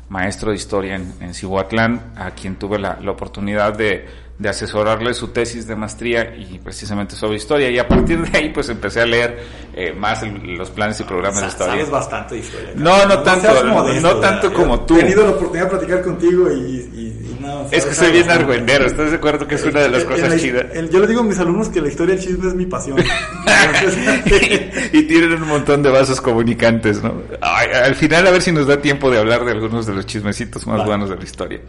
maestro 0.08 0.50
de 0.50 0.56
historia 0.56 0.96
en, 0.96 1.12
en 1.20 1.34
Cihuatlán, 1.34 2.12
a 2.16 2.30
quien 2.32 2.56
tuve 2.56 2.78
la 2.78 2.98
oportunidad 3.10 3.76
de 3.76 4.28
de 4.38 4.48
asesorarle 4.48 5.14
su 5.14 5.28
tesis 5.28 5.66
de 5.66 5.74
maestría 5.74 6.34
y 6.36 6.60
precisamente 6.60 7.16
sobre 7.16 7.36
historia 7.36 7.70
y 7.70 7.78
a 7.78 7.88
partir 7.88 8.20
de 8.24 8.38
ahí 8.38 8.50
pues 8.50 8.68
empecé 8.68 9.00
a 9.00 9.06
leer 9.06 9.38
eh, 9.74 9.92
más 9.92 10.22
los 10.22 10.70
planes 10.70 11.00
y 11.00 11.04
programas 11.04 11.42
de 11.42 11.48
historia. 11.48 11.72
Sabes 11.74 11.90
bastante 11.90 12.34
de 12.36 12.40
historia. 12.42 12.70
No, 12.76 13.04
no, 13.06 13.20
tanto, 13.22 13.48
no, 13.64 14.16
tanto 14.20 14.52
como 14.52 14.80
tú. 14.82 14.96
He 14.96 15.00
tenido 15.00 15.24
la 15.24 15.30
oportunidad 15.30 15.64
de 15.64 15.70
platicar 15.70 16.02
contigo 16.02 16.52
y, 16.52 16.56
y, 16.94 17.07
no, 17.40 17.66
Es 17.70 17.84
que 17.84 17.94
soy 17.94 18.12
bien 18.12 18.30
argüendero, 18.30 18.86
¿estás 18.86 19.10
de 19.10 19.16
acuerdo 19.16 19.46
que 19.46 19.56
es 19.56 19.64
una 19.64 19.80
de 19.80 19.88
las 19.88 20.04
cosas 20.04 20.40
chidas? 20.40 20.66
yo 20.90 21.00
le 21.00 21.06
digo 21.06 21.20
a 21.20 21.24
mis 21.24 21.38
alumnos 21.38 21.68
que 21.68 21.80
la 21.80 21.88
historia 21.88 22.14
del 22.14 22.24
chisme 22.24 22.48
es 22.48 22.54
mi 22.54 22.66
pasión. 22.66 22.98
y 24.92 25.02
tienen 25.02 25.34
un 25.34 25.48
montón 25.48 25.82
de 25.82 25.90
vasos 25.90 26.20
comunicantes, 26.20 27.02
¿no? 27.02 27.22
al 27.40 27.94
final 27.94 28.26
a 28.26 28.30
ver 28.30 28.42
si 28.42 28.52
nos 28.52 28.66
da 28.66 28.80
tiempo 28.80 29.10
de 29.10 29.18
hablar 29.18 29.44
de 29.44 29.52
algunos 29.52 29.86
de 29.86 29.94
los 29.94 30.06
chismecitos 30.06 30.66
más 30.66 30.84
buenos 30.84 31.10
de 31.10 31.16
la 31.16 31.24
historia. 31.24 31.60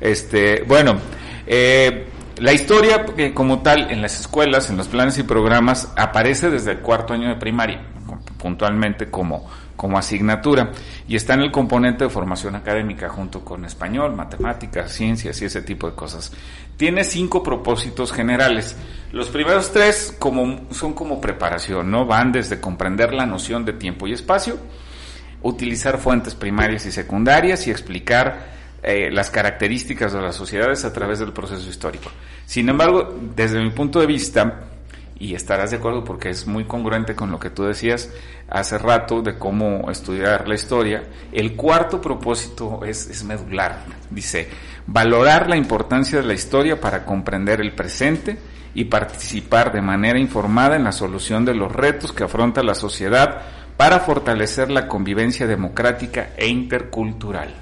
Este, 0.00 0.62
bueno, 0.66 0.98
eh, 1.46 2.06
la 2.38 2.52
historia 2.52 3.04
eh, 3.16 3.32
como 3.34 3.62
tal 3.62 3.90
en 3.90 4.00
las 4.00 4.20
escuelas, 4.20 4.70
en 4.70 4.76
los 4.76 4.88
planes 4.88 5.18
y 5.18 5.24
programas, 5.24 5.92
aparece 5.96 6.50
desde 6.50 6.72
el 6.72 6.78
cuarto 6.78 7.14
año 7.14 7.28
de 7.28 7.36
primaria, 7.36 7.82
puntualmente 8.38 9.10
como, 9.10 9.50
como 9.78 9.96
asignatura, 9.96 10.72
y 11.06 11.14
está 11.14 11.34
en 11.34 11.42
el 11.42 11.52
componente 11.52 12.02
de 12.02 12.10
formación 12.10 12.56
académica 12.56 13.08
junto 13.08 13.44
con 13.44 13.64
español, 13.64 14.14
matemáticas, 14.16 14.92
ciencias 14.92 15.40
y 15.40 15.44
ese 15.44 15.62
tipo 15.62 15.88
de 15.88 15.94
cosas. 15.94 16.32
Tiene 16.76 17.04
cinco 17.04 17.44
propósitos 17.44 18.12
generales. 18.12 18.76
Los 19.12 19.28
primeros 19.28 19.72
tres 19.72 20.14
como, 20.18 20.66
son 20.72 20.94
como 20.94 21.20
preparación, 21.20 21.92
¿no? 21.92 22.06
Van 22.06 22.32
desde 22.32 22.60
comprender 22.60 23.14
la 23.14 23.24
noción 23.24 23.64
de 23.64 23.72
tiempo 23.72 24.08
y 24.08 24.12
espacio, 24.12 24.58
utilizar 25.42 25.98
fuentes 25.98 26.34
primarias 26.34 26.84
y 26.84 26.90
secundarias 26.90 27.64
y 27.68 27.70
explicar 27.70 28.58
eh, 28.82 29.10
las 29.12 29.30
características 29.30 30.12
de 30.12 30.20
las 30.20 30.34
sociedades 30.34 30.84
a 30.84 30.92
través 30.92 31.20
del 31.20 31.32
proceso 31.32 31.70
histórico. 31.70 32.10
Sin 32.46 32.68
embargo, 32.68 33.16
desde 33.36 33.62
mi 33.62 33.70
punto 33.70 34.00
de 34.00 34.06
vista, 34.06 34.60
y 35.18 35.34
estarás 35.34 35.70
de 35.70 35.78
acuerdo 35.78 36.04
porque 36.04 36.30
es 36.30 36.46
muy 36.46 36.64
congruente 36.64 37.14
con 37.14 37.30
lo 37.30 37.38
que 37.38 37.50
tú 37.50 37.64
decías 37.64 38.10
hace 38.48 38.78
rato 38.78 39.20
de 39.20 39.36
cómo 39.36 39.90
estudiar 39.90 40.48
la 40.48 40.54
historia, 40.54 41.04
el 41.32 41.56
cuarto 41.56 42.00
propósito 42.00 42.80
es, 42.84 43.08
es 43.08 43.24
medular. 43.24 43.84
Dice, 44.10 44.48
valorar 44.86 45.48
la 45.48 45.56
importancia 45.56 46.20
de 46.20 46.26
la 46.26 46.34
historia 46.34 46.80
para 46.80 47.04
comprender 47.04 47.60
el 47.60 47.74
presente 47.74 48.38
y 48.74 48.84
participar 48.84 49.72
de 49.72 49.82
manera 49.82 50.18
informada 50.18 50.76
en 50.76 50.84
la 50.84 50.92
solución 50.92 51.44
de 51.44 51.54
los 51.54 51.72
retos 51.72 52.12
que 52.12 52.24
afronta 52.24 52.62
la 52.62 52.74
sociedad 52.74 53.42
para 53.76 54.00
fortalecer 54.00 54.70
la 54.70 54.88
convivencia 54.88 55.46
democrática 55.46 56.30
e 56.36 56.48
intercultural. 56.48 57.54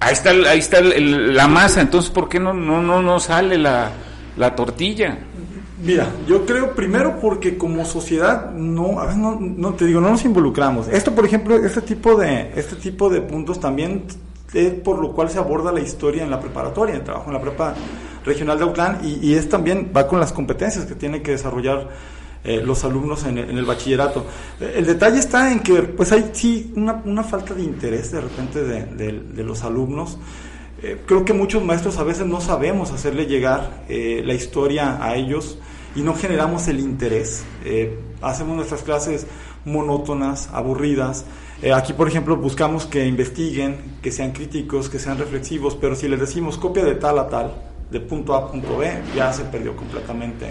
Ahí 0.00 0.12
está, 0.12 0.30
ahí 0.30 0.58
está 0.58 0.80
la 0.80 1.46
masa, 1.48 1.80
entonces 1.82 2.10
¿por 2.10 2.28
qué 2.28 2.40
no, 2.40 2.54
no, 2.54 2.80
no, 2.80 3.02
no 3.02 3.20
sale 3.20 3.58
la, 3.58 3.92
tortilla? 4.56 5.18
Mira, 5.82 6.12
yo 6.26 6.44
creo 6.44 6.74
primero 6.74 7.18
porque 7.20 7.56
como 7.56 7.84
sociedad 7.86 8.50
no, 8.52 9.00
a 9.00 9.14
no, 9.14 9.38
no 9.40 9.74
te 9.74 9.86
digo, 9.86 10.00
no 10.00 10.10
nos 10.10 10.24
involucramos. 10.24 10.88
Esto, 10.88 11.14
por 11.14 11.24
ejemplo, 11.24 11.56
este 11.56 11.80
tipo 11.80 12.16
de, 12.16 12.52
este 12.54 12.76
tipo 12.76 13.08
de 13.08 13.22
puntos 13.22 13.60
también 13.60 14.04
es 14.52 14.72
por 14.74 14.98
lo 14.98 15.12
cual 15.12 15.30
se 15.30 15.38
aborda 15.38 15.72
la 15.72 15.80
historia 15.80 16.22
en 16.22 16.30
la 16.30 16.38
preparatoria, 16.38 16.96
el 16.96 17.04
trabajo 17.04 17.28
en 17.28 17.34
la 17.34 17.40
prepa 17.40 17.74
regional 18.26 18.58
de 18.58 18.64
Autlán 18.64 18.98
y, 19.02 19.32
es 19.34 19.48
también 19.48 19.90
va 19.96 20.06
con 20.06 20.20
las 20.20 20.32
competencias 20.32 20.84
que 20.84 20.94
tienen 20.94 21.22
que 21.22 21.30
desarrollar 21.30 21.88
eh, 22.44 22.60
los 22.62 22.84
alumnos 22.84 23.24
en 23.24 23.38
el, 23.38 23.50
en 23.50 23.56
el 23.56 23.64
bachillerato. 23.64 24.26
Eh, 24.60 24.74
El 24.76 24.86
detalle 24.86 25.18
está 25.18 25.50
en 25.50 25.60
que 25.60 25.82
pues 25.82 26.12
hay 26.12 26.30
sí 26.34 26.74
una, 26.76 27.22
falta 27.22 27.54
de 27.54 27.62
interés 27.62 28.12
de 28.12 28.20
repente 28.20 28.62
de 28.62 29.44
los 29.44 29.62
alumnos. 29.62 30.18
Eh, 30.82 30.98
creo 31.04 31.26
que 31.26 31.34
muchos 31.34 31.62
maestros 31.62 31.98
a 31.98 32.04
veces 32.04 32.26
no 32.26 32.40
sabemos 32.40 32.90
hacerle 32.90 33.26
llegar 33.26 33.84
eh, 33.88 34.22
la 34.24 34.32
historia 34.32 35.02
a 35.02 35.14
ellos 35.14 35.58
y 35.94 36.02
no 36.02 36.14
generamos 36.14 36.68
el 36.68 36.80
interés. 36.80 37.44
Eh, 37.64 37.98
hacemos 38.22 38.56
nuestras 38.56 38.82
clases 38.82 39.26
monótonas, 39.64 40.48
aburridas. 40.52 41.24
Eh, 41.62 41.72
aquí, 41.72 41.92
por 41.92 42.08
ejemplo, 42.08 42.36
buscamos 42.36 42.86
que 42.86 43.06
investiguen, 43.06 43.98
que 44.02 44.10
sean 44.10 44.32
críticos, 44.32 44.88
que 44.88 44.98
sean 44.98 45.18
reflexivos, 45.18 45.74
pero 45.74 45.94
si 45.94 46.08
les 46.08 46.20
decimos 46.20 46.56
copia 46.56 46.84
de 46.84 46.94
tal 46.94 47.18
a 47.18 47.28
tal, 47.28 47.54
de 47.90 48.00
punto 48.00 48.34
A 48.34 48.38
a 48.38 48.50
punto 48.50 48.78
B, 48.78 48.90
ya 49.14 49.32
se 49.32 49.44
perdió 49.44 49.76
completamente 49.76 50.46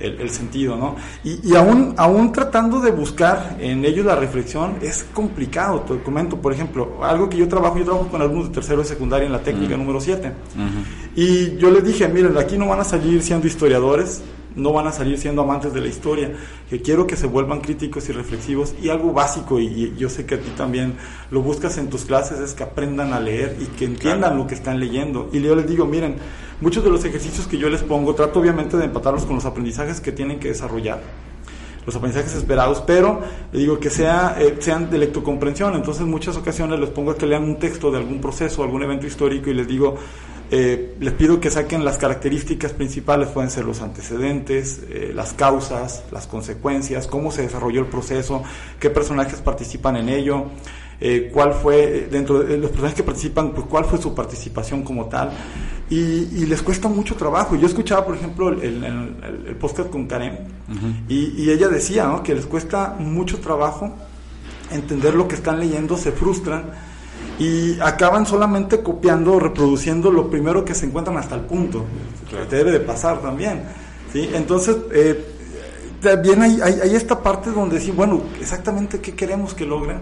el, 0.00 0.20
el 0.20 0.30
sentido, 0.30 0.76
¿no? 0.76 0.96
Y, 1.22 1.48
y 1.48 1.54
aún, 1.54 1.94
aún 1.96 2.32
tratando 2.32 2.80
de 2.80 2.90
buscar 2.90 3.56
en 3.60 3.84
ellos 3.84 4.04
la 4.04 4.16
reflexión 4.16 4.76
es 4.82 5.04
complicado, 5.14 5.80
te 5.80 6.02
comento, 6.02 6.36
por 6.36 6.52
ejemplo, 6.52 6.98
algo 7.02 7.28
que 7.28 7.36
yo 7.36 7.48
trabajo, 7.48 7.78
yo 7.78 7.84
trabajo 7.84 8.08
con 8.08 8.20
alumnos 8.20 8.48
de 8.48 8.54
tercero 8.54 8.82
de 8.82 8.88
secundaria 8.88 9.26
en 9.26 9.32
la 9.32 9.42
técnica 9.42 9.76
número 9.76 10.00
7, 10.00 10.32
y 11.14 11.56
yo 11.56 11.70
les 11.70 11.84
dije, 11.84 12.08
miren, 12.08 12.36
aquí 12.36 12.58
no 12.58 12.66
van 12.66 12.80
a 12.80 12.84
salir 12.84 13.22
siendo 13.22 13.46
historiadores, 13.46 14.22
no 14.56 14.72
van 14.72 14.86
a 14.86 14.92
salir 14.92 15.18
siendo 15.18 15.42
amantes 15.42 15.72
de 15.72 15.80
la 15.80 15.88
historia, 15.88 16.32
que 16.68 16.80
quiero 16.80 17.06
que 17.06 17.16
se 17.16 17.26
vuelvan 17.26 17.60
críticos 17.60 18.08
y 18.08 18.12
reflexivos, 18.12 18.74
y 18.82 18.88
algo 18.88 19.12
básico, 19.12 19.60
y, 19.60 19.66
y 19.66 19.94
yo 19.98 20.08
sé 20.08 20.26
que 20.26 20.36
a 20.36 20.40
ti 20.40 20.50
también 20.56 20.94
lo 21.30 21.42
buscas 21.42 21.78
en 21.78 21.90
tus 21.90 22.04
clases, 22.04 22.40
es 22.40 22.54
que 22.54 22.62
aprendan 22.62 23.12
a 23.12 23.20
leer 23.20 23.56
y 23.60 23.66
que 23.76 23.84
entiendan 23.84 24.36
lo 24.36 24.46
que 24.46 24.54
están 24.54 24.80
leyendo. 24.80 25.28
Y 25.32 25.40
yo 25.40 25.54
les 25.54 25.66
digo, 25.66 25.86
miren, 25.86 26.16
muchos 26.60 26.84
de 26.84 26.90
los 26.90 27.04
ejercicios 27.04 27.46
que 27.46 27.58
yo 27.58 27.68
les 27.68 27.82
pongo, 27.82 28.14
trato 28.14 28.40
obviamente 28.40 28.76
de 28.76 28.84
empatarlos 28.84 29.24
con 29.24 29.36
los 29.36 29.44
aprendizajes 29.44 30.00
que 30.00 30.12
tienen 30.12 30.38
que 30.38 30.48
desarrollar 30.48 31.00
los 31.84 31.96
aprendizajes 31.96 32.34
esperados, 32.34 32.82
pero 32.86 33.20
le 33.52 33.58
digo 33.58 33.78
que 33.78 33.90
sea, 33.90 34.36
eh, 34.38 34.56
sean 34.60 34.90
de 34.90 34.98
lectocomprensión. 34.98 35.74
Entonces, 35.74 36.02
en 36.02 36.10
muchas 36.10 36.36
ocasiones 36.36 36.78
les 36.78 36.90
pongo 36.90 37.10
a 37.10 37.16
que 37.16 37.26
lean 37.26 37.42
un 37.42 37.58
texto 37.58 37.90
de 37.90 37.98
algún 37.98 38.20
proceso, 38.20 38.62
algún 38.62 38.82
evento 38.82 39.06
histórico 39.06 39.50
y 39.50 39.54
les 39.54 39.66
digo, 39.66 39.96
eh, 40.54 40.94
les 41.00 41.14
pido 41.14 41.40
que 41.40 41.50
saquen 41.50 41.82
las 41.84 41.96
características 41.98 42.72
principales, 42.72 43.28
pueden 43.28 43.50
ser 43.50 43.64
los 43.64 43.80
antecedentes, 43.80 44.82
eh, 44.88 45.10
las 45.14 45.32
causas, 45.32 46.04
las 46.12 46.26
consecuencias, 46.26 47.06
cómo 47.06 47.32
se 47.32 47.42
desarrolló 47.42 47.80
el 47.80 47.86
proceso, 47.86 48.42
qué 48.78 48.90
personajes 48.90 49.40
participan 49.40 49.96
en 49.96 50.08
ello. 50.10 50.44
eh, 51.04 51.30
cuál 51.34 51.52
fue, 51.52 51.82
eh, 51.82 52.08
dentro 52.08 52.38
de 52.44 52.56
los 52.58 52.70
personajes 52.70 52.96
que 52.98 53.02
participan, 53.02 53.50
pues 53.52 53.66
cuál 53.66 53.84
fue 53.86 53.98
su 54.00 54.14
participación 54.14 54.84
como 54.84 55.06
tal. 55.06 55.32
Y, 55.90 55.96
y 55.96 56.46
les 56.46 56.62
cuesta 56.62 56.86
mucho 56.86 57.16
trabajo. 57.16 57.56
Yo 57.56 57.66
escuchaba, 57.66 58.04
por 58.06 58.14
ejemplo, 58.14 58.50
el, 58.50 58.60
el, 58.62 58.84
el- 58.84 59.46
el 59.48 59.56
podcast 59.56 59.90
con 59.90 60.06
Karen, 60.06 60.38
y, 61.08 61.42
y 61.42 61.50
ella 61.50 61.66
decía 61.68 62.06
¿no? 62.06 62.22
que 62.22 62.36
les 62.36 62.46
cuesta 62.46 62.94
mucho 63.00 63.38
trabajo 63.40 63.92
entender 64.70 65.14
lo 65.16 65.26
que 65.26 65.34
están 65.34 65.58
leyendo, 65.58 65.96
se 65.96 66.12
frustran 66.12 66.70
y 67.38 67.78
acaban 67.80 68.26
solamente 68.26 68.82
copiando 68.82 69.34
o 69.34 69.40
reproduciendo 69.40 70.10
lo 70.10 70.28
primero 70.30 70.64
que 70.64 70.74
se 70.74 70.86
encuentran 70.86 71.16
hasta 71.16 71.34
el 71.34 71.42
punto. 71.42 71.84
Que 72.30 72.56
debe 72.56 72.70
de 72.70 72.80
pasar 72.80 73.20
también. 73.20 73.62
¿sí? 74.12 74.30
Entonces, 74.34 74.76
eh, 74.92 75.24
también 76.00 76.42
hay, 76.42 76.60
hay, 76.60 76.80
hay 76.82 76.94
esta 76.94 77.22
parte 77.22 77.50
donde 77.50 77.80
sí, 77.80 77.90
bueno, 77.90 78.20
exactamente 78.40 79.00
qué 79.00 79.14
queremos 79.14 79.54
que 79.54 79.64
logren, 79.66 79.98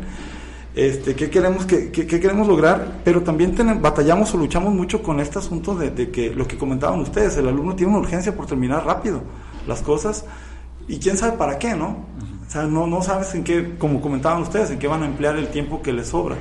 este, 0.74 1.14
qué 1.14 1.28
queremos 1.28 1.66
que, 1.66 1.90
qué- 1.90 2.06
qué 2.06 2.20
queremos 2.20 2.46
lograr, 2.46 3.00
pero 3.04 3.22
también 3.22 3.54
tenem- 3.56 3.80
batallamos 3.80 4.32
o 4.34 4.38
luchamos 4.38 4.72
mucho 4.72 5.02
con 5.02 5.20
este 5.20 5.38
asunto 5.40 5.74
de, 5.74 5.90
de 5.90 6.10
que 6.10 6.30
lo 6.34 6.46
que 6.46 6.56
comentaban 6.56 7.00
ustedes, 7.00 7.36
el 7.36 7.48
alumno 7.48 7.74
tiene 7.74 7.92
una 7.92 8.00
urgencia 8.00 8.34
por 8.34 8.46
terminar 8.46 8.86
rápido 8.86 9.20
las 9.66 9.82
cosas 9.82 10.24
y 10.88 10.98
quién 10.98 11.16
sabe 11.18 11.36
para 11.36 11.58
qué, 11.58 11.74
¿no? 11.74 12.06
O 12.46 12.50
sea, 12.50 12.62
no, 12.64 12.86
no 12.86 13.02
sabes 13.02 13.34
en 13.34 13.44
qué, 13.44 13.74
como 13.78 14.00
comentaban 14.00 14.40
ustedes, 14.42 14.70
en 14.70 14.78
qué 14.78 14.86
van 14.88 15.02
a 15.02 15.06
emplear 15.06 15.36
el 15.36 15.48
tiempo 15.48 15.82
que 15.82 15.92
les 15.92 16.08
sobra. 16.08 16.36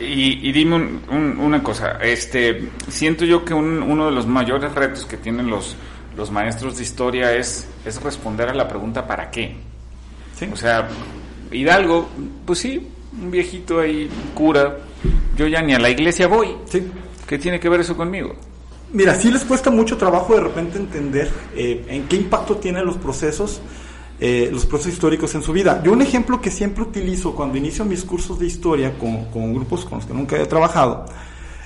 Y, 0.00 0.48
y 0.48 0.52
dime 0.52 0.76
un- 0.76 1.00
un- 1.10 1.38
una 1.38 1.62
cosa, 1.62 1.98
este, 2.02 2.68
siento 2.88 3.24
yo 3.24 3.44
que 3.44 3.54
un- 3.54 3.82
uno 3.82 4.06
de 4.06 4.12
los 4.12 4.26
mayores 4.26 4.74
retos 4.74 5.04
que 5.04 5.16
tienen 5.16 5.48
los, 5.48 5.76
los 6.16 6.30
maestros 6.30 6.76
de 6.76 6.82
historia 6.82 7.34
es, 7.34 7.68
es 7.84 8.02
responder 8.02 8.48
a 8.48 8.54
la 8.54 8.66
pregunta 8.68 9.06
¿para 9.06 9.30
qué? 9.30 9.54
¿sí? 10.38 10.48
O 10.52 10.56
sea, 10.56 10.88
Hidalgo, 11.52 12.08
pues 12.46 12.58
sí, 12.60 12.88
un 13.20 13.30
viejito 13.30 13.80
ahí, 13.80 14.08
cura, 14.34 14.78
yo 15.36 15.46
ya 15.46 15.60
ni 15.62 15.74
a 15.74 15.78
la 15.78 15.90
iglesia 15.90 16.26
voy. 16.26 16.48
Sí. 16.66 16.82
¿Qué 17.26 17.38
tiene 17.38 17.60
que 17.60 17.68
ver 17.68 17.80
eso 17.80 17.96
conmigo? 17.96 18.34
Mira, 18.92 19.14
sí 19.14 19.30
les 19.30 19.44
cuesta 19.44 19.70
mucho 19.70 19.96
trabajo 19.96 20.34
de 20.34 20.40
repente 20.40 20.78
entender 20.78 21.30
eh, 21.54 21.84
en 21.88 22.04
qué 22.08 22.16
impacto 22.16 22.56
tienen 22.56 22.84
los 22.84 22.96
procesos, 22.96 23.60
eh, 24.24 24.50
los 24.52 24.66
procesos 24.66 24.92
históricos 24.92 25.34
en 25.34 25.42
su 25.42 25.52
vida. 25.52 25.82
Yo 25.82 25.90
un 25.90 26.00
ejemplo 26.00 26.40
que 26.40 26.48
siempre 26.48 26.84
utilizo 26.84 27.34
cuando 27.34 27.58
inicio 27.58 27.84
mis 27.84 28.04
cursos 28.04 28.38
de 28.38 28.46
historia 28.46 28.96
con, 28.96 29.24
con 29.24 29.52
grupos 29.52 29.84
con 29.84 29.98
los 29.98 30.06
que 30.06 30.14
nunca 30.14 30.40
he 30.40 30.46
trabajado, 30.46 31.06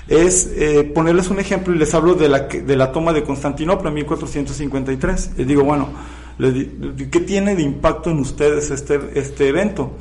es 0.09 0.51
eh, 0.57 0.83
ponerles 0.85 1.29
un 1.29 1.39
ejemplo 1.39 1.75
y 1.75 1.79
les 1.79 1.93
hablo 1.93 2.15
de 2.15 2.31
la, 2.31 2.41
de 2.41 2.77
la 2.77 2.93
toma 2.93 3.13
de 3.13 3.25
Constantinopla 3.25 3.91
en 3.91 3.97
1453. 3.97 5.33
Les 5.37 5.47
digo, 5.47 5.65
bueno, 5.65 5.91
¿qué 6.39 7.21
tiene 7.21 7.55
de 7.57 7.63
impacto 7.63 8.09
en 8.09 8.21
ustedes 8.21 8.71
este, 8.71 9.01
este 9.15 9.49
evento? 9.49 9.93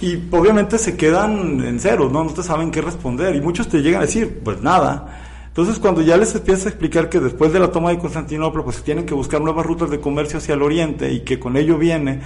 Y 0.00 0.16
obviamente 0.32 0.78
se 0.78 0.96
quedan 0.96 1.62
en 1.64 1.78
cero, 1.78 2.10
¿no? 2.12 2.24
No 2.24 2.32
te 2.32 2.42
saben 2.42 2.72
qué 2.72 2.80
responder. 2.80 3.36
Y 3.36 3.40
muchos 3.40 3.68
te 3.68 3.82
llegan 3.82 4.02
a 4.02 4.06
decir, 4.06 4.40
pues 4.42 4.60
nada. 4.60 5.29
Entonces, 5.50 5.78
cuando 5.78 6.00
ya 6.00 6.16
les 6.16 6.34
empieza 6.34 6.68
a 6.68 6.70
explicar 6.70 7.08
que 7.08 7.18
después 7.18 7.52
de 7.52 7.58
la 7.58 7.70
toma 7.72 7.90
de 7.90 7.98
Constantinopla, 7.98 8.62
pues 8.62 8.82
tienen 8.82 9.04
que 9.04 9.14
buscar 9.14 9.40
nuevas 9.40 9.66
rutas 9.66 9.90
de 9.90 10.00
comercio 10.00 10.38
hacia 10.38 10.54
el 10.54 10.62
oriente 10.62 11.12
y 11.12 11.20
que 11.20 11.40
con 11.40 11.56
ello 11.56 11.76
viene 11.76 12.20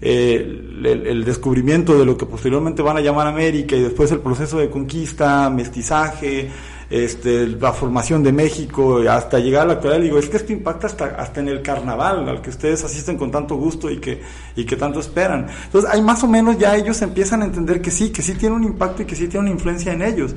eh, 0.00 0.36
el, 0.84 1.06
el 1.06 1.24
descubrimiento 1.24 1.96
de 1.96 2.04
lo 2.04 2.16
que 2.16 2.26
posteriormente 2.26 2.82
van 2.82 2.96
a 2.96 3.00
llamar 3.00 3.28
América 3.28 3.76
y 3.76 3.80
después 3.80 4.10
el 4.10 4.18
proceso 4.18 4.58
de 4.58 4.70
conquista, 4.70 5.48
mestizaje, 5.50 6.50
este, 6.90 7.46
la 7.46 7.72
formación 7.72 8.22
de 8.22 8.32
México, 8.32 9.00
hasta 9.08 9.38
llegar 9.38 9.62
a 9.62 9.66
la 9.66 9.72
actualidad, 9.74 10.02
digo, 10.02 10.18
es 10.18 10.28
que 10.28 10.36
esto 10.36 10.52
impacta 10.52 10.86
hasta, 10.86 11.06
hasta 11.06 11.40
en 11.40 11.48
el 11.48 11.62
carnaval, 11.62 12.28
al 12.28 12.42
que 12.42 12.50
ustedes 12.50 12.84
asisten 12.84 13.16
con 13.16 13.30
tanto 13.30 13.56
gusto 13.56 13.90
y 13.90 13.98
que, 13.98 14.20
y 14.54 14.64
que 14.64 14.76
tanto 14.76 15.00
esperan. 15.00 15.48
Entonces, 15.64 15.90
hay 15.90 16.02
más 16.02 16.22
o 16.22 16.28
menos 16.28 16.58
ya 16.58 16.76
ellos 16.76 17.00
empiezan 17.02 17.42
a 17.42 17.46
entender 17.46 17.80
que 17.80 17.90
sí, 17.90 18.10
que 18.10 18.22
sí 18.22 18.34
tiene 18.34 18.54
un 18.54 18.64
impacto 18.64 19.02
y 19.02 19.06
que 19.06 19.16
sí 19.16 19.28
tiene 19.28 19.46
una 19.46 19.54
influencia 19.54 19.92
en 19.92 20.02
ellos. 20.02 20.34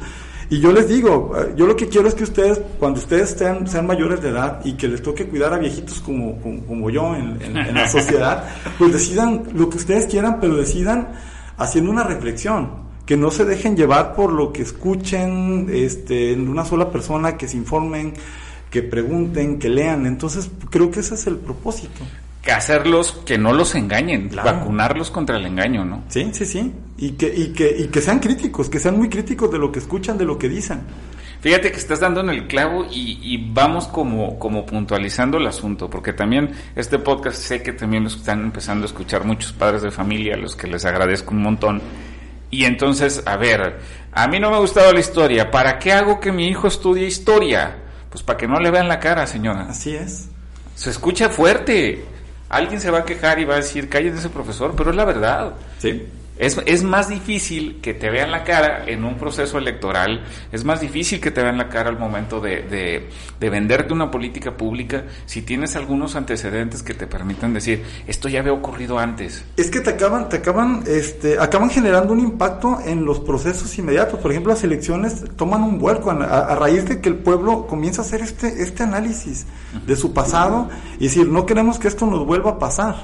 Y 0.49 0.60
yo 0.60 0.71
les 0.71 0.88
digo, 0.88 1.33
eh, 1.38 1.53
yo 1.57 1.67
lo 1.67 1.75
que 1.75 1.88
quiero 1.89 2.07
es 2.07 2.13
que 2.13 2.23
ustedes, 2.23 2.62
cuando 2.79 2.99
ustedes 2.99 3.31
sean, 3.31 3.67
sean 3.67 3.86
mayores 3.86 4.21
de 4.21 4.29
edad 4.29 4.62
y 4.63 4.73
que 4.73 4.88
les 4.88 5.01
toque 5.01 5.25
cuidar 5.27 5.53
a 5.53 5.57
viejitos 5.57 5.99
como, 5.99 6.39
como, 6.39 6.62
como 6.63 6.89
yo 6.89 7.13
en, 7.15 7.38
en- 7.41 7.57
en 7.57 7.73
la 7.75 7.88
sociedad, 7.89 8.45
pues 8.77 8.93
decidan 8.93 9.43
lo 9.53 9.69
que 9.69 9.77
ustedes 9.77 10.05
quieran, 10.05 10.39
pero 10.39 10.55
decidan 10.55 11.10
haciendo 11.57 11.91
una 11.91 12.03
reflexión. 12.03 12.88
Que 13.05 13.15
no 13.17 13.31
se 13.31 13.45
dejen 13.45 13.77
llevar 13.77 14.15
por 14.15 14.33
lo 14.33 14.51
que 14.51 14.62
escuchen 14.63 15.67
este, 15.71 16.33
en 16.33 16.47
una 16.49 16.65
sola 16.65 16.91
persona, 16.91 17.38
que 17.38 17.47
se 17.47 17.55
informen, 17.55 18.13
que 18.69 18.83
pregunten, 18.83 19.60
que 19.60 19.69
lean. 19.69 20.05
Entonces, 20.05 20.49
creo 20.69 20.91
que 20.91 20.99
ese 20.99 21.15
es 21.15 21.25
el 21.27 21.38
propósito. 21.38 22.01
Que 22.47 22.53
hacerlos, 22.53 23.12
que 23.25 23.38
no 23.38 23.51
los 23.51 23.75
engañen, 23.75 24.29
Claro. 24.29 24.53
vacunarlos 24.60 25.12
contra 25.12 25.36
el 25.36 25.45
engaño, 25.45 25.83
¿no? 25.83 26.03
Sí, 26.07 26.29
sí, 26.31 26.45
sí. 26.45 26.71
Y 26.97 27.12
que, 27.12 27.27
y, 27.27 27.49
que, 27.51 27.75
y 27.77 27.88
que 27.89 27.99
sean 27.99 28.19
críticos, 28.19 28.69
que 28.69 28.79
sean 28.79 28.95
muy 28.97 29.10
críticos 29.10 29.51
de 29.51 29.57
lo 29.57 29.69
que 29.69 29.79
escuchan, 29.79 30.17
de 30.17 30.23
lo 30.23 30.38
que 30.38 30.47
dicen. 30.47 30.79
Fíjate 31.41 31.71
que 31.73 31.77
estás 31.77 31.99
dando 31.99 32.21
en 32.21 32.29
el 32.29 32.47
clavo 32.47 32.86
y, 32.89 33.19
y 33.21 33.51
vamos 33.53 33.88
como, 33.88 34.39
como 34.39 34.65
puntualizando 34.65 35.38
el 35.38 35.45
asunto, 35.45 35.89
porque 35.89 36.13
también 36.13 36.51
este 36.77 36.99
podcast 36.99 37.38
sé 37.41 37.62
que 37.62 37.73
también 37.73 38.03
lo 38.03 38.10
están 38.10 38.41
empezando 38.43 38.86
a 38.86 38.88
escuchar 38.88 39.25
muchos 39.25 39.51
padres 39.51 39.81
de 39.81 39.91
familia, 39.91 40.36
a 40.36 40.38
los 40.38 40.55
que 40.55 40.67
les 40.67 40.86
agradezco 40.86 41.31
un 41.36 41.41
montón. 41.41 41.81
Y 42.49 42.63
entonces, 42.63 43.23
a 43.25 43.36
ver, 43.36 43.79
a 44.13 44.27
mí 44.29 44.39
no 44.39 44.49
me 44.51 44.55
ha 44.55 44.60
gustado 44.60 44.93
la 44.93 45.01
historia, 45.01 45.51
¿para 45.51 45.77
qué 45.79 45.91
hago 45.91 46.21
que 46.21 46.31
mi 46.31 46.47
hijo 46.47 46.69
estudie 46.69 47.05
historia? 47.07 47.75
Pues 48.10 48.23
para 48.23 48.38
que 48.38 48.47
no 48.47 48.57
le 48.62 48.71
vean 48.71 48.88
la 48.88 48.99
cara, 49.01 49.27
señora. 49.27 49.67
Así 49.69 49.93
es. 49.93 50.29
Se 50.75 50.89
escucha 50.91 51.27
fuerte. 51.27 52.05
Alguien 52.49 52.79
se 52.79 52.91
va 52.91 52.99
a 52.99 53.05
quejar 53.05 53.39
y 53.39 53.45
va 53.45 53.55
a 53.55 53.57
decir, 53.57 53.89
cállate 53.89 54.17
ese 54.17 54.29
profesor, 54.29 54.73
pero 54.75 54.91
es 54.91 54.95
la 54.95 55.05
verdad. 55.05 55.53
Sí. 55.79 56.07
Es, 56.39 56.84
más 56.84 57.10
difícil 57.10 57.80
que 57.82 57.93
te 57.93 58.10
vean 58.10 58.32
la 58.32 58.43
cara 58.43 58.86
en 58.86 59.04
un 59.04 59.15
proceso 59.15 59.58
electoral, 59.58 60.23
es 60.52 60.63
más 60.63 60.82
difícil 60.82 61.19
que 61.19 61.32
te 61.32 61.41
vean 61.41 61.58
la 61.58 61.67
cara 61.69 61.89
al 61.89 61.97
momento 61.97 62.39
de, 62.39 63.10
venderte 63.39 63.93
una 63.93 64.12
política 64.12 64.56
pública 64.56 65.06
si 65.26 65.41
tienes 65.41 65.76
algunos 65.76 66.15
antecedentes 66.15 66.84
que 66.84 66.93
te 66.93 67.08
permitan 67.08 67.54
decir, 67.54 67.84
esto 68.06 68.30
ya 68.30 68.41
había 68.41 68.54
ocurrido 68.54 69.00
antes. 69.00 69.43
Es 69.58 69.71
que 69.71 69.80
te 69.80 69.91
acaban, 69.91 70.30
te 70.30 70.38
acaban, 70.38 70.84
este, 70.86 71.39
acaban 71.39 71.69
generando 71.69 72.13
un 72.13 72.19
impacto 72.19 72.80
en 72.86 73.04
los 73.04 73.19
procesos 73.19 73.75
inmediatos. 73.77 74.19
Por 74.19 74.31
ejemplo, 74.31 74.54
las 74.54 74.63
elecciones 74.63 75.23
toman 75.35 75.63
un 75.63 75.79
vuelco 75.79 76.12
a, 76.12 76.15
a 76.23 76.56
raíz 76.56 76.88
de 76.88 77.02
que 77.02 77.10
el 77.10 77.15
pueblo 77.15 77.65
comienza 77.65 78.02
a 78.02 78.06
hacer 78.06 78.21
este, 78.21 78.62
este 78.62 78.83
análisis 78.83 79.48
de 79.85 79.96
su 79.96 80.13
pasado 80.13 80.69
y 81.00 81.06
decir, 81.06 81.27
no 81.27 81.46
queremos 81.46 81.79
que 81.79 81.88
esto 81.88 82.06
nos 82.06 82.25
vuelva 82.25 82.52
a 82.52 82.60
pasar, 82.60 82.96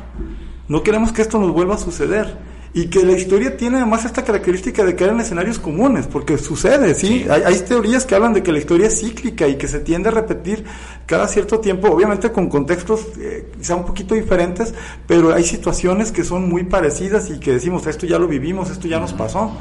no 0.68 0.84
queremos 0.84 1.12
que 1.12 1.22
esto 1.24 1.40
nos 1.40 1.52
vuelva 1.52 1.76
a 1.76 1.80
suceder 1.80 2.53
y 2.76 2.88
que 2.88 3.04
la 3.06 3.12
historia 3.12 3.56
tiene 3.56 3.78
además 3.78 4.04
esta 4.04 4.24
característica 4.24 4.84
de 4.84 4.96
caer 4.96 5.12
en 5.12 5.20
escenarios 5.20 5.60
comunes, 5.60 6.08
porque 6.08 6.40
sucede, 6.40 6.96
¿sí? 6.96 7.08
sí. 7.08 7.26
Hay, 7.30 7.44
hay, 7.44 7.60
teorías 7.60 8.04
que 8.06 8.16
hablan 8.16 8.34
de 8.34 8.42
que 8.42 8.52
la 8.52 8.58
historia 8.58 8.88
es 8.88 9.00
cíclica 9.00 9.48
y 9.48 9.58
que 9.58 9.68
se 9.68 9.80
tiende 9.80 10.10
a 10.10 10.12
repetir 10.12 10.66
cada 11.06 11.28
cierto 11.28 11.60
tiempo, 11.60 11.90
obviamente 11.90 12.32
con 12.32 12.50
contextos 12.50 13.02
eh, 13.20 13.52
quizá 13.60 13.76
un 13.76 13.86
poquito 13.86 14.16
diferentes, 14.16 14.74
pero 15.06 15.34
hay 15.34 15.44
situaciones 15.44 16.12
que 16.12 16.24
son 16.24 16.50
muy 16.50 16.64
parecidas 16.64 17.30
y 17.30 17.40
que 17.40 17.52
decimos, 17.52 17.86
esto 17.86 18.08
ya 18.08 18.18
lo 18.18 18.28
vivimos, 18.28 18.72
esto 18.72 18.88
ya 18.88 19.00
nos 19.00 19.14
pasó. 19.14 19.52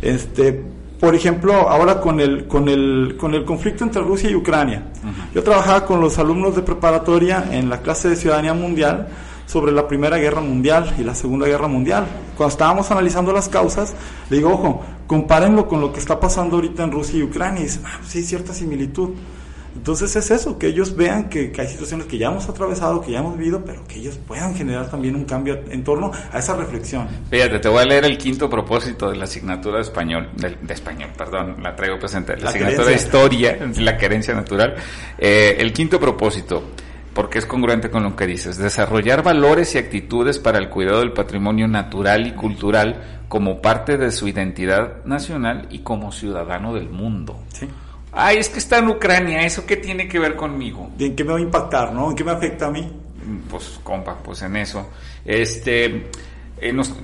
Este, 0.00 0.62
por 1.00 1.14
ejemplo, 1.14 1.52
ahora 1.52 2.00
con 2.00 2.18
el, 2.18 2.46
con 2.46 2.70
el, 2.70 3.16
con 3.18 3.34
el 3.34 3.44
conflicto 3.44 3.84
entre 3.84 4.00
Rusia 4.00 4.30
y 4.30 4.34
Ucrania. 4.34 4.84
Uh 5.04 5.06
-huh. 5.06 5.34
Yo 5.34 5.42
trabajaba 5.42 5.84
con 5.84 6.00
los 6.00 6.18
alumnos 6.18 6.56
de 6.56 6.62
preparatoria 6.62 7.44
en 7.52 7.68
la 7.68 7.82
clase 7.82 8.08
de 8.08 8.16
Ciudadanía 8.16 8.54
Mundial, 8.54 9.08
sobre 9.48 9.72
la 9.72 9.88
Primera 9.88 10.18
Guerra 10.18 10.42
Mundial 10.42 10.94
y 10.98 11.02
la 11.02 11.14
Segunda 11.14 11.46
Guerra 11.46 11.68
Mundial. 11.68 12.06
Cuando 12.36 12.52
estábamos 12.52 12.90
analizando 12.90 13.32
las 13.32 13.48
causas, 13.48 13.94
le 14.28 14.36
digo, 14.36 14.52
ojo, 14.52 14.84
compárenlo 15.06 15.66
con 15.66 15.80
lo 15.80 15.90
que 15.90 15.98
está 15.98 16.20
pasando 16.20 16.56
ahorita 16.56 16.84
en 16.84 16.92
Rusia 16.92 17.18
y 17.18 17.22
Ucrania. 17.22 17.62
Y 17.62 17.64
dicen, 17.64 17.82
ah, 17.86 17.98
sí, 18.06 18.22
cierta 18.22 18.52
similitud. 18.52 19.14
Entonces 19.74 20.14
es 20.16 20.30
eso, 20.30 20.58
que 20.58 20.66
ellos 20.66 20.96
vean 20.96 21.28
que, 21.30 21.50
que, 21.50 21.62
hay 21.62 21.68
situaciones 21.68 22.06
que 22.06 22.18
ya 22.18 22.28
hemos 22.28 22.48
atravesado, 22.48 23.00
que 23.00 23.12
ya 23.12 23.20
hemos 23.20 23.38
vivido, 23.38 23.64
pero 23.64 23.86
que 23.86 24.00
ellos 24.00 24.18
puedan 24.26 24.54
generar 24.54 24.90
también 24.90 25.14
un 25.14 25.24
cambio 25.24 25.60
en 25.70 25.84
torno 25.84 26.10
a 26.32 26.38
esa 26.38 26.56
reflexión. 26.56 27.06
Fíjate, 27.30 27.58
te 27.58 27.68
voy 27.68 27.82
a 27.82 27.84
leer 27.84 28.04
el 28.04 28.18
quinto 28.18 28.50
propósito 28.50 29.08
de 29.08 29.16
la 29.16 29.24
asignatura 29.24 29.76
de 29.76 29.82
español, 29.82 30.30
de, 30.36 30.56
de 30.60 30.74
español, 30.74 31.10
perdón, 31.16 31.62
la 31.62 31.76
traigo 31.76 31.98
presente, 31.98 32.36
la, 32.36 32.44
la 32.44 32.50
asignatura 32.50 32.84
querencia. 32.84 33.08
de 33.10 33.28
historia, 33.28 33.82
la 33.82 33.96
querencia 33.96 34.34
natural. 34.34 34.74
Eh, 35.16 35.56
el 35.58 35.72
quinto 35.72 36.00
propósito, 36.00 36.64
porque 37.18 37.40
es 37.40 37.46
congruente 37.46 37.90
con 37.90 38.04
lo 38.04 38.14
que 38.14 38.28
dices, 38.28 38.58
desarrollar 38.58 39.24
valores 39.24 39.74
y 39.74 39.78
actitudes 39.78 40.38
para 40.38 40.58
el 40.58 40.68
cuidado 40.68 41.00
del 41.00 41.12
patrimonio 41.12 41.66
natural 41.66 42.28
y 42.28 42.30
cultural 42.30 43.24
como 43.26 43.60
parte 43.60 43.96
de 43.98 44.12
su 44.12 44.28
identidad 44.28 45.04
nacional 45.04 45.66
y 45.68 45.80
como 45.80 46.12
ciudadano 46.12 46.74
del 46.74 46.88
mundo. 46.90 47.42
Sí. 47.52 47.68
Ay, 48.12 48.36
es 48.36 48.48
que 48.48 48.60
está 48.60 48.78
en 48.78 48.86
Ucrania, 48.90 49.40
¿eso 49.40 49.66
qué 49.66 49.78
tiene 49.78 50.06
que 50.06 50.20
ver 50.20 50.36
conmigo? 50.36 50.92
¿En 50.96 51.16
qué 51.16 51.24
me 51.24 51.32
va 51.32 51.38
a 51.38 51.42
impactar, 51.42 51.92
no? 51.92 52.08
¿En 52.08 52.14
qué 52.14 52.22
me 52.22 52.30
afecta 52.30 52.68
a 52.68 52.70
mí? 52.70 52.88
Pues, 53.50 53.80
compa, 53.82 54.14
pues 54.22 54.40
en 54.42 54.54
eso. 54.54 54.88
Este, 55.24 56.10
eh, 56.60 56.72
nos, 56.72 56.94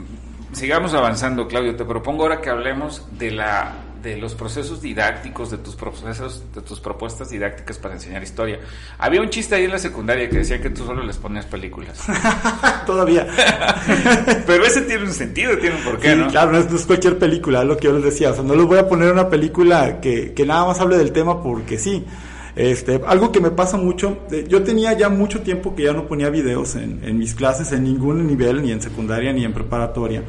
sigamos 0.53 0.95
avanzando, 0.95 1.49
Claudio. 1.49 1.75
Te 1.75 1.85
propongo 1.85 2.23
ahora 2.23 2.41
que 2.41 2.51
hablemos 2.51 3.05
de 3.19 3.33
la 3.33 3.73
de 4.05 4.19
los 4.19 4.35
procesos 4.35 4.83
didácticos, 4.83 5.51
de 5.51 5.59
tus 5.59 5.75
procesos, 5.75 6.45
de 6.55 6.61
tus 6.61 6.79
propuestas 6.79 7.31
didácticas 7.31 7.79
para 7.79 7.95
enseñar 7.95 8.23
historia. 8.23 8.61
Había 8.99 9.23
un 9.23 9.31
chiste 9.31 9.55
ahí 9.55 9.65
en 9.65 9.71
la 9.71 9.79
secundaria 9.79 10.29
que 10.29 10.39
decía 10.39 10.61
que 10.61 10.69
tú 10.69 10.85
solo 10.85 11.03
les 11.03 11.17
ponías 11.17 11.47
películas. 11.47 11.99
Todavía. 12.87 13.27
Pero 14.47 14.65
ese 14.65 14.83
tiene 14.83 15.05
un 15.05 15.13
sentido, 15.13 15.57
tiene 15.57 15.77
un 15.77 15.83
porqué, 15.83 16.13
sí, 16.13 16.19
¿no? 16.19 16.29
Claro, 16.29 16.53
no 16.53 16.59
es, 16.59 16.71
no 16.71 16.77
es, 16.77 16.85
cualquier 16.85 17.19
película, 17.19 17.63
es 17.63 17.67
lo 17.67 17.77
que 17.79 17.85
yo 17.87 17.95
les 17.95 18.05
decía. 18.05 18.31
O 18.31 18.35
sea, 18.35 18.45
no 18.45 18.55
les 18.55 18.67
voy 18.67 18.79
a 18.79 18.87
poner 18.87 19.11
una 19.11 19.31
película 19.31 20.01
que, 20.01 20.35
que 20.35 20.45
nada 20.45 20.67
más 20.67 20.79
hable 20.81 20.99
del 20.99 21.11
tema 21.11 21.43
porque 21.43 21.79
sí. 21.79 22.05
Este, 22.57 23.01
algo 23.07 23.33
que 23.33 23.41
me 23.41 23.51
pasa 23.51 23.79
mucho, 23.79 24.19
yo 24.47 24.63
tenía 24.63 24.93
ya 24.93 25.09
mucho 25.09 25.41
tiempo 25.41 25.75
que 25.75 25.85
ya 25.85 25.93
no 25.93 26.07
ponía 26.07 26.31
videos 26.31 26.77
en, 26.77 27.01
en 27.03 27.19
mis 27.19 27.35
clases 27.35 27.73
en 27.73 27.83
ningún 27.83 28.25
nivel, 28.29 28.63
ni 28.63 28.71
en 28.71 28.81
secundaria 28.81 29.33
ni 29.33 29.45
en 29.45 29.53
preparatoria, 29.53 30.23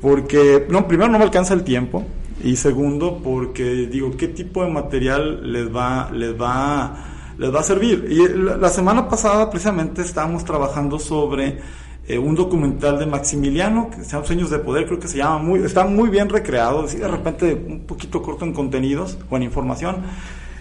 porque, 0.00 0.64
no, 0.70 0.88
primero 0.88 1.10
no 1.10 1.18
me 1.18 1.24
alcanza 1.24 1.52
el 1.52 1.64
tiempo, 1.64 2.06
y 2.42 2.56
segundo 2.56 3.20
porque 3.22 3.86
digo 3.86 4.16
qué 4.16 4.28
tipo 4.28 4.64
de 4.64 4.70
material 4.70 5.52
les 5.52 5.74
va 5.74 6.10
les 6.12 6.40
va 6.40 7.04
les 7.36 7.54
va 7.54 7.60
a 7.60 7.62
servir 7.62 8.06
y 8.10 8.28
la 8.36 8.68
semana 8.68 9.08
pasada 9.08 9.50
precisamente 9.50 10.02
estábamos 10.02 10.44
trabajando 10.44 10.98
sobre 10.98 11.58
eh, 12.06 12.18
un 12.18 12.34
documental 12.34 12.98
de 12.98 13.06
Maximiliano 13.06 13.90
que 13.90 14.04
se 14.04 14.12
llama 14.12 14.24
Sueños 14.24 14.50
de 14.50 14.58
Poder 14.58 14.86
creo 14.86 14.98
que 14.98 15.08
se 15.08 15.18
llama 15.18 15.38
muy 15.38 15.60
está 15.60 15.84
muy 15.84 16.10
bien 16.10 16.28
recreado 16.28 16.86
de 16.86 17.08
repente 17.08 17.54
un 17.54 17.80
poquito 17.80 18.22
corto 18.22 18.44
en 18.44 18.52
contenidos 18.52 19.18
o 19.30 19.36
en 19.36 19.42
información 19.42 19.96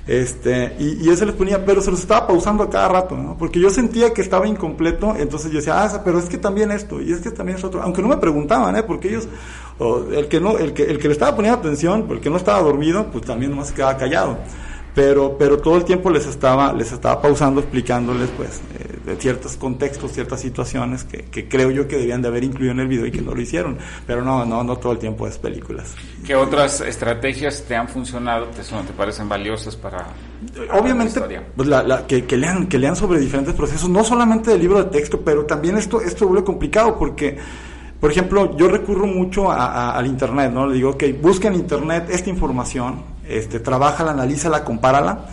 este, 0.07 0.73
y, 0.79 1.05
y 1.05 1.09
ese 1.09 1.25
les 1.25 1.35
ponía, 1.35 1.65
pero 1.65 1.81
se 1.81 1.91
los 1.91 1.99
estaba 1.99 2.27
pausando 2.27 2.63
a 2.63 2.69
cada 2.69 2.87
rato, 2.87 3.17
¿no? 3.17 3.37
Porque 3.37 3.59
yo 3.59 3.69
sentía 3.69 4.13
que 4.13 4.21
estaba 4.21 4.47
incompleto, 4.47 5.13
entonces 5.17 5.51
yo 5.51 5.57
decía, 5.57 5.83
ah, 5.83 6.01
pero 6.03 6.17
es 6.17 6.29
que 6.29 6.37
también 6.37 6.71
esto, 6.71 7.01
y 7.01 7.11
es 7.11 7.19
que 7.19 7.29
también 7.29 7.57
es 7.57 7.63
otro, 7.65 7.81
aunque 7.81 8.01
no 8.01 8.07
me 8.07 8.15
preguntaban, 8.15 8.77
¿eh? 8.77 8.83
Porque 8.83 9.09
ellos, 9.09 9.27
o 9.79 10.09
el 10.11 10.27
que 10.27 10.39
no, 10.39 10.57
el 10.57 10.73
que, 10.73 10.83
el 10.83 10.97
que 10.97 11.07
le 11.07 11.13
estaba 11.13 11.35
poniendo 11.35 11.59
atención, 11.59 12.07
el 12.09 12.19
que 12.19 12.29
no 12.29 12.37
estaba 12.37 12.61
dormido, 12.61 13.07
pues 13.11 13.25
también 13.25 13.51
nomás 13.51 13.69
se 13.69 13.75
quedaba 13.75 13.97
callado. 13.97 14.37
Pero, 14.95 15.37
pero 15.37 15.59
todo 15.59 15.77
el 15.77 15.85
tiempo 15.85 16.09
les 16.09 16.25
estaba, 16.25 16.73
les 16.73 16.91
estaba 16.91 17.21
pausando, 17.21 17.61
explicándoles, 17.61 18.31
pues, 18.35 18.61
eh, 18.79 18.97
de 19.05 19.15
ciertos 19.17 19.55
contextos, 19.55 20.11
ciertas 20.11 20.41
situaciones 20.41 21.03
que, 21.03 21.25
que, 21.25 21.47
creo 21.47 21.69
yo 21.69 21.87
que 21.87 21.97
debían 21.97 22.23
de 22.23 22.29
haber 22.29 22.43
incluido 22.43 22.71
en 22.71 22.79
el 22.79 22.87
video 22.87 23.05
y 23.05 23.11
que 23.11 23.21
no 23.21 23.35
lo 23.35 23.39
hicieron. 23.39 23.77
Pero 24.07 24.23
no, 24.23 24.43
no, 24.43 24.63
no 24.63 24.77
todo 24.77 24.93
el 24.93 24.97
tiempo 24.97 25.27
es 25.27 25.37
películas. 25.37 25.93
¿Qué 26.25 26.33
otras 26.33 26.81
estrategias 26.81 27.63
te 27.67 27.75
han 27.75 27.87
funcionado, 27.87 28.47
te, 28.47 28.63
son, 28.63 28.87
te 28.87 28.93
parecen 28.93 29.29
valiosas 29.29 29.75
para, 29.75 30.07
obviamente 30.73 31.21
pues 31.55 31.67
la, 31.67 31.83
la, 31.83 32.07
que, 32.07 32.25
que, 32.25 32.35
lean 32.35 32.65
que 32.67 32.79
lean 32.79 32.95
sobre 32.95 33.19
diferentes 33.19 33.53
procesos 33.53 33.89
no 33.89 34.03
solamente 34.03 34.51
del 34.51 34.61
libro 34.61 34.83
de 34.83 34.89
texto 34.89 35.21
pero 35.21 35.45
también 35.45 35.77
esto 35.77 36.01
esto 36.01 36.27
vuelve 36.27 36.43
complicado 36.43 36.97
porque 36.97 37.37
por 37.99 38.11
ejemplo 38.11 38.55
yo 38.57 38.67
recurro 38.67 39.07
mucho 39.07 39.51
a, 39.51 39.91
al 39.91 40.07
internet 40.07 40.51
no 40.51 40.67
le 40.67 40.75
digo 40.75 40.91
ok 40.91 41.03
busca 41.21 41.47
en 41.47 41.55
internet 41.55 42.07
esta 42.09 42.29
información 42.29 43.01
este 43.27 43.59
trabájala 43.59 44.11
analízala 44.11 44.63
compárala 44.63 45.25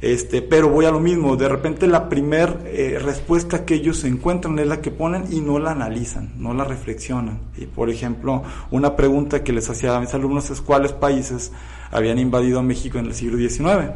este 0.00 0.42
pero 0.42 0.68
voy 0.68 0.84
a 0.84 0.90
lo 0.90 1.00
mismo. 1.00 1.36
De 1.36 1.48
repente 1.48 1.86
la 1.86 2.08
primer 2.08 2.60
eh, 2.66 2.98
respuesta 3.02 3.64
que 3.64 3.74
ellos 3.74 4.04
encuentran 4.04 4.58
es 4.58 4.66
la 4.66 4.80
que 4.80 4.90
ponen 4.90 5.24
y 5.30 5.40
no 5.40 5.58
la 5.58 5.70
analizan 5.70 6.32
no 6.38 6.52
la 6.52 6.64
reflexionan. 6.64 7.40
Y 7.56 7.66
por 7.66 7.88
ejemplo 7.88 8.42
una 8.70 8.94
pregunta 8.94 9.42
que 9.42 9.52
les 9.52 9.68
hacía 9.70 9.96
a 9.96 10.00
mis 10.00 10.12
alumnos 10.14 10.50
es 10.50 10.60
cuáles 10.60 10.92
países 10.92 11.52
habían 11.90 12.18
invadido 12.18 12.58
a 12.58 12.62
México 12.62 12.98
en 12.98 13.06
el 13.06 13.14
siglo 13.14 13.38
XIX 13.38 13.92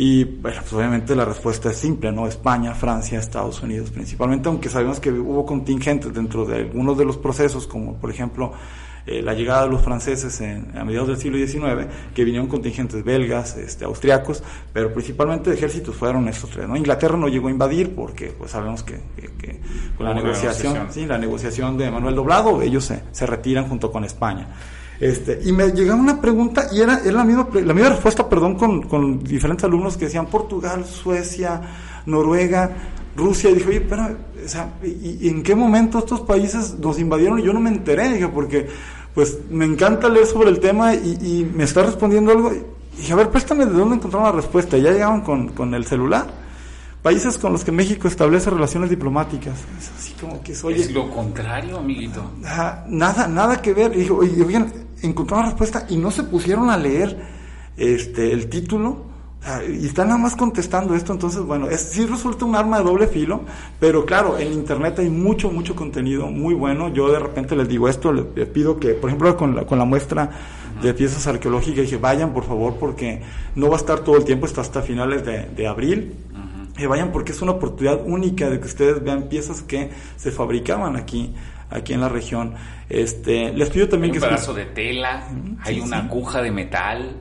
y 0.00 0.24
bueno, 0.24 0.62
pues 0.62 0.72
obviamente 0.72 1.14
la 1.14 1.26
respuesta 1.26 1.68
es 1.68 1.76
simple, 1.76 2.10
¿no? 2.10 2.26
España, 2.26 2.74
Francia, 2.74 3.18
Estados 3.18 3.62
Unidos 3.62 3.90
principalmente, 3.90 4.48
aunque 4.48 4.70
sabemos 4.70 4.98
que 4.98 5.12
hubo 5.12 5.44
contingentes 5.44 6.14
dentro 6.14 6.46
de 6.46 6.56
algunos 6.56 6.96
de 6.96 7.04
los 7.04 7.18
procesos, 7.18 7.66
como 7.66 7.96
por 7.96 8.10
ejemplo 8.10 8.50
eh, 9.04 9.20
la 9.20 9.34
llegada 9.34 9.64
de 9.64 9.68
los 9.68 9.82
franceses 9.82 10.40
en, 10.40 10.74
a 10.74 10.84
mediados 10.84 11.08
del 11.08 11.18
siglo 11.18 11.36
XIX, 11.36 11.86
que 12.14 12.24
vinieron 12.24 12.48
contingentes 12.48 13.04
belgas, 13.04 13.58
este, 13.58 13.84
austriacos, 13.84 14.42
pero 14.72 14.90
principalmente 14.94 15.50
de 15.50 15.56
ejércitos 15.56 15.94
fueron 15.94 16.28
estos 16.28 16.48
tres, 16.48 16.66
¿no? 16.66 16.78
Inglaterra 16.78 17.18
no 17.18 17.28
llegó 17.28 17.48
a 17.48 17.50
invadir 17.50 17.94
porque 17.94 18.28
pues 18.28 18.52
sabemos 18.52 18.82
que, 18.82 18.98
que, 19.16 19.30
que 19.32 19.60
con 19.98 20.06
la 20.06 20.14
negociación, 20.14 20.72
negociación, 20.72 20.92
sí, 20.94 21.06
la 21.06 21.18
negociación 21.18 21.76
de 21.76 21.90
Manuel 21.90 22.14
Doblado, 22.14 22.62
ellos 22.62 22.86
se, 22.86 23.02
se 23.12 23.26
retiran 23.26 23.68
junto 23.68 23.92
con 23.92 24.04
España. 24.04 24.48
Este, 25.00 25.40
y 25.42 25.52
me 25.52 25.68
llegaba 25.68 25.98
una 25.98 26.20
pregunta 26.20 26.66
y 26.70 26.80
era, 26.82 27.00
era 27.02 27.12
la, 27.12 27.24
misma, 27.24 27.48
la 27.54 27.72
misma 27.72 27.88
respuesta, 27.88 28.28
perdón, 28.28 28.56
con, 28.56 28.82
con 28.82 29.24
diferentes 29.24 29.64
alumnos 29.64 29.96
que 29.96 30.04
decían 30.04 30.26
Portugal, 30.26 30.84
Suecia, 30.84 31.60
Noruega, 32.04 32.70
Rusia. 33.16 33.48
Y 33.48 33.54
dije, 33.54 33.68
oye, 33.68 33.80
pero, 33.80 34.04
o 34.44 34.48
sea, 34.48 34.74
¿y, 34.84 35.18
¿y, 35.22 35.28
en 35.28 35.42
qué 35.42 35.54
momento 35.54 36.00
estos 36.00 36.20
países 36.20 36.78
nos 36.78 36.98
invadieron? 36.98 37.38
Y 37.38 37.44
yo 37.44 37.54
no 37.54 37.60
me 37.60 37.70
enteré, 37.70 38.12
dije, 38.12 38.28
porque 38.28 38.68
pues 39.14 39.38
me 39.48 39.64
encanta 39.64 40.08
leer 40.08 40.26
sobre 40.26 40.50
el 40.50 40.60
tema 40.60 40.94
y, 40.94 41.18
y 41.22 41.50
me 41.54 41.64
está 41.64 41.82
respondiendo 41.82 42.32
algo. 42.32 42.52
Y 42.52 42.62
dije, 42.98 43.14
a 43.14 43.16
ver, 43.16 43.30
préstame 43.30 43.64
de 43.64 43.72
dónde 43.72 43.96
encontrar 43.96 44.22
la 44.24 44.32
respuesta. 44.32 44.76
Y 44.76 44.82
ya 44.82 44.92
llegaban 44.92 45.22
con, 45.22 45.48
con 45.48 45.74
el 45.74 45.86
celular 45.86 46.40
países 47.02 47.38
con 47.38 47.52
los 47.52 47.64
que 47.64 47.72
México 47.72 48.08
establece 48.08 48.50
relaciones 48.50 48.90
diplomáticas. 48.90 49.58
Es 49.78 49.90
así 49.98 50.12
como 50.20 50.42
que 50.42 50.54
soy. 50.54 50.74
Es 50.74 50.92
lo 50.92 51.10
contrario, 51.10 51.78
amiguito. 51.78 52.32
Nada, 52.38 53.26
nada 53.26 53.62
que 53.62 53.72
ver. 53.72 53.96
Y 53.96 54.08
oye, 54.10 54.42
oigan, 54.42 54.70
encontró 55.02 55.36
una 55.36 55.46
respuesta 55.46 55.86
y 55.88 55.96
no 55.96 56.10
se 56.10 56.24
pusieron 56.24 56.70
a 56.70 56.76
leer 56.76 57.16
este 57.76 58.32
el 58.32 58.48
título. 58.48 59.08
y 59.68 59.86
están 59.86 60.08
nada 60.08 60.18
más 60.18 60.36
contestando 60.36 60.94
esto, 60.94 61.14
entonces, 61.14 61.40
bueno, 61.40 61.70
es, 61.70 61.80
sí 61.80 62.04
resulta 62.04 62.44
un 62.44 62.54
arma 62.54 62.78
de 62.78 62.84
doble 62.84 63.06
filo, 63.06 63.40
pero 63.78 64.04
claro, 64.04 64.38
en 64.38 64.52
Internet 64.52 64.98
hay 64.98 65.08
mucho, 65.08 65.50
mucho 65.50 65.74
contenido 65.74 66.26
muy 66.26 66.54
bueno. 66.54 66.92
Yo 66.92 67.10
de 67.10 67.18
repente 67.18 67.56
les 67.56 67.66
digo 67.68 67.88
esto, 67.88 68.12
les, 68.12 68.26
les 68.34 68.48
pido 68.48 68.78
que, 68.78 68.90
por 68.90 69.08
ejemplo, 69.08 69.34
con 69.36 69.56
la, 69.56 69.64
con 69.64 69.78
la 69.78 69.86
muestra 69.86 70.30
de 70.82 70.92
piezas 70.94 71.26
arqueológicas, 71.26 71.84
dije, 71.84 71.96
vayan 71.96 72.32
por 72.32 72.44
favor, 72.44 72.76
porque 72.78 73.22
no 73.54 73.68
va 73.68 73.76
a 73.76 73.78
estar 73.78 74.00
todo 74.00 74.16
el 74.16 74.24
tiempo, 74.24 74.46
está 74.46 74.60
hasta 74.60 74.82
finales 74.82 75.24
de, 75.24 75.46
de 75.46 75.66
abril 75.66 76.14
que 76.80 76.86
vayan 76.86 77.12
porque 77.12 77.32
es 77.32 77.42
una 77.42 77.52
oportunidad 77.52 78.00
única 78.06 78.48
de 78.48 78.58
que 78.58 78.66
ustedes 78.66 79.04
vean 79.04 79.24
piezas 79.24 79.60
que 79.60 79.90
se 80.16 80.30
fabricaban 80.30 80.96
aquí 80.96 81.34
aquí 81.70 81.92
en 81.92 82.00
la 82.00 82.08
región. 82.08 82.54
Este, 82.88 83.52
les 83.52 83.70
pido 83.70 83.88
también 83.88 84.12
hay 84.12 84.18
que 84.18 84.24
un 84.24 84.30
pedazo 84.30 84.54
de 84.54 84.66
tela, 84.66 85.28
hay 85.62 85.76
sí, 85.76 85.80
una 85.80 86.00
sí. 86.00 86.06
aguja 86.06 86.42
de 86.42 86.50
metal, 86.50 87.16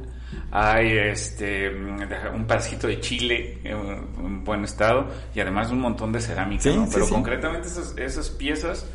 hay 0.52 0.98
este 0.98 1.70
un 1.70 2.46
pedacito 2.48 2.88
de 2.88 3.00
chile 3.00 3.60
en, 3.64 3.78
en 4.26 4.44
buen 4.44 4.64
estado 4.64 5.08
y 5.36 5.40
además 5.40 5.72
un 5.72 5.80
montón 5.80 6.12
de 6.12 6.22
cerámica, 6.22 6.64
Sí, 6.64 6.76
¿no? 6.76 6.88
Pero 6.92 7.08
concretamente 7.08 7.68
esas, 7.68 7.96
esas 7.98 8.30
piezas 8.30 8.86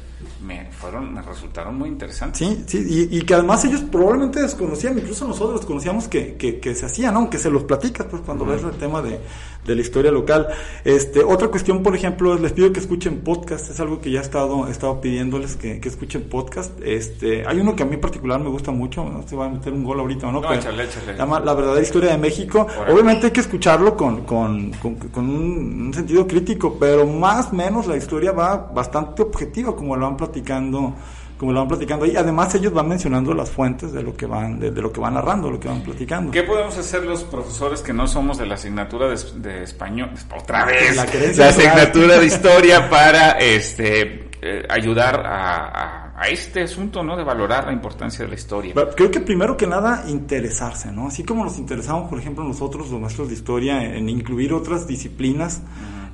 me 0.45 0.71
fueron, 0.73 1.13
me 1.13 1.23
resultaron 1.23 1.77
muy 1.77 1.89
interesantes. 1.89 2.39
Sí, 2.39 2.65
sí, 2.67 3.09
y, 3.11 3.19
y 3.19 3.23
que 3.23 3.35
además 3.35 3.65
ellos 3.65 3.83
probablemente 3.83 4.41
desconocían, 4.41 4.99
incluso 4.99 5.27
nosotros 5.27 5.61
desconocíamos 5.61 6.09
que, 6.09 6.37
que, 6.37 6.59
que 6.61 6.75
se 6.75 6.87
hacían, 6.87 7.15
¿no? 7.15 7.21
aunque 7.21 7.39
se 7.39 7.51
los 7.51 7.65
platicas 7.65 8.07
pues 8.11 8.23
cuando 8.23 8.45
ves 8.45 8.63
el 8.63 8.73
tema 8.73 9.03
de, 9.03 9.21
de 9.65 9.75
la 9.75 9.81
historia 9.81 10.11
local. 10.11 10.49
Este, 10.85 11.23
otra 11.25 11.49
cuestión, 11.49 11.83
por 11.83 11.95
ejemplo, 11.95 12.35
es 12.35 12.41
les 12.41 12.53
pido 12.53 12.73
que 12.73 12.81
escuchen 12.81 13.21
podcast, 13.21 13.71
es 13.71 13.81
algo 13.81 14.01
que 14.01 14.11
ya 14.11 14.21
he 14.21 14.23
estado, 14.23 14.69
he 14.69 14.71
estado 14.71 15.01
pidiéndoles 15.01 15.57
que, 15.57 15.81
que 15.81 15.89
escuchen 15.89 16.23
podcast. 16.23 16.73
Este, 16.85 17.47
hay 17.47 17.59
uno 17.61 17.75
que 17.75 17.83
a 17.83 17.87
mí 17.87 17.95
en 17.95 18.01
particular 18.01 18.41
me 18.41 18.49
gusta 18.49 18.71
mucho, 18.71 19.05
no 19.05 19.27
se 19.27 19.37
va 19.37 19.47
a 19.47 19.49
meter 19.49 19.73
un 19.73 19.85
gol 19.85 20.01
ahorita 20.01 20.29
o 20.29 20.33
no, 20.33 20.41
No, 20.41 20.49
pero 20.49 20.61
échale, 20.61 20.85
échale. 20.85 21.17
llama 21.17 21.41
La 21.41 21.55
verdadera 21.55 21.83
historia 21.83 22.11
de 22.11 22.19
México. 22.19 22.67
Obviamente 22.91 23.27
hay 23.27 23.33
que 23.33 23.41
escucharlo 23.41 23.97
con, 23.97 24.23
con, 24.23 24.73
con, 24.73 24.95
con 24.97 25.29
un, 25.29 25.87
un 25.87 25.95
sentido 25.95 26.27
crítico, 26.27 26.77
pero 26.79 27.07
más 27.07 27.53
o 27.53 27.57
menos 27.57 27.87
la 27.87 27.97
historia 27.97 28.33
va 28.33 28.57
bastante 28.57 29.23
objetiva, 29.23 29.75
como 29.75 29.97
lo 29.97 30.07
van 30.07 30.17
platicando 30.17 30.95
como 31.39 31.53
lo 31.53 31.61
van 31.61 31.69
platicando 31.69 32.05
ahí. 32.05 32.17
Además 32.17 32.55
ellos 32.55 32.73
van 32.73 32.89
mencionando 32.89 33.35
las 33.35 33.51
fuentes 33.51 33.93
de 33.93 34.03
lo 34.03 34.17
que 34.17 34.27
van 34.27 34.59
de, 34.61 34.71
de 34.71 34.81
lo 34.83 34.93
que 34.93 35.01
van 35.01 35.15
narrando, 35.15 35.51
lo 35.51 35.59
que 35.61 35.69
van 35.69 35.83
platicando. 35.83 36.31
¿Qué 36.31 36.43
podemos 36.43 36.77
hacer 36.79 37.05
los 37.05 37.25
profesores 37.25 37.81
que 37.83 37.93
no 37.93 38.07
somos 38.07 38.39
de 38.39 38.47
la 38.47 38.55
asignatura 38.55 39.09
de, 39.09 39.17
de 39.41 39.63
español? 39.65 40.11
Otra 40.39 40.65
vez. 40.65 40.97
La 41.37 41.49
asignatura 41.49 42.19
de 42.19 42.27
historia 42.35 42.89
para 42.89 43.33
este 43.33 44.29
eh, 44.43 44.63
ayudar 44.69 45.21
a, 45.27 45.65
a- 45.67 46.05
a 46.17 46.29
este 46.29 46.63
asunto, 46.63 47.03
¿no? 47.03 47.17
De 47.17 47.25
valorar 47.25 47.67
la 47.67 47.73
importancia 47.73 48.25
de 48.25 48.29
la 48.29 48.37
historia. 48.37 48.73
Creo 48.95 49.11
que 49.11 49.19
primero 49.19 49.57
que 49.57 49.67
nada 49.67 50.05
interesarse, 50.07 50.93
¿no? 50.93 51.09
Así 51.09 51.25
como 51.25 51.43
nos 51.43 51.59
interesamos, 51.59 52.09
por 52.09 52.21
ejemplo, 52.21 52.45
nosotros, 52.45 52.89
los 52.89 53.01
maestros 53.01 53.27
de 53.29 53.35
historia, 53.35 53.83
en 53.83 54.09
incluir 54.09 54.53
otras 54.53 54.87
disciplinas 54.87 55.61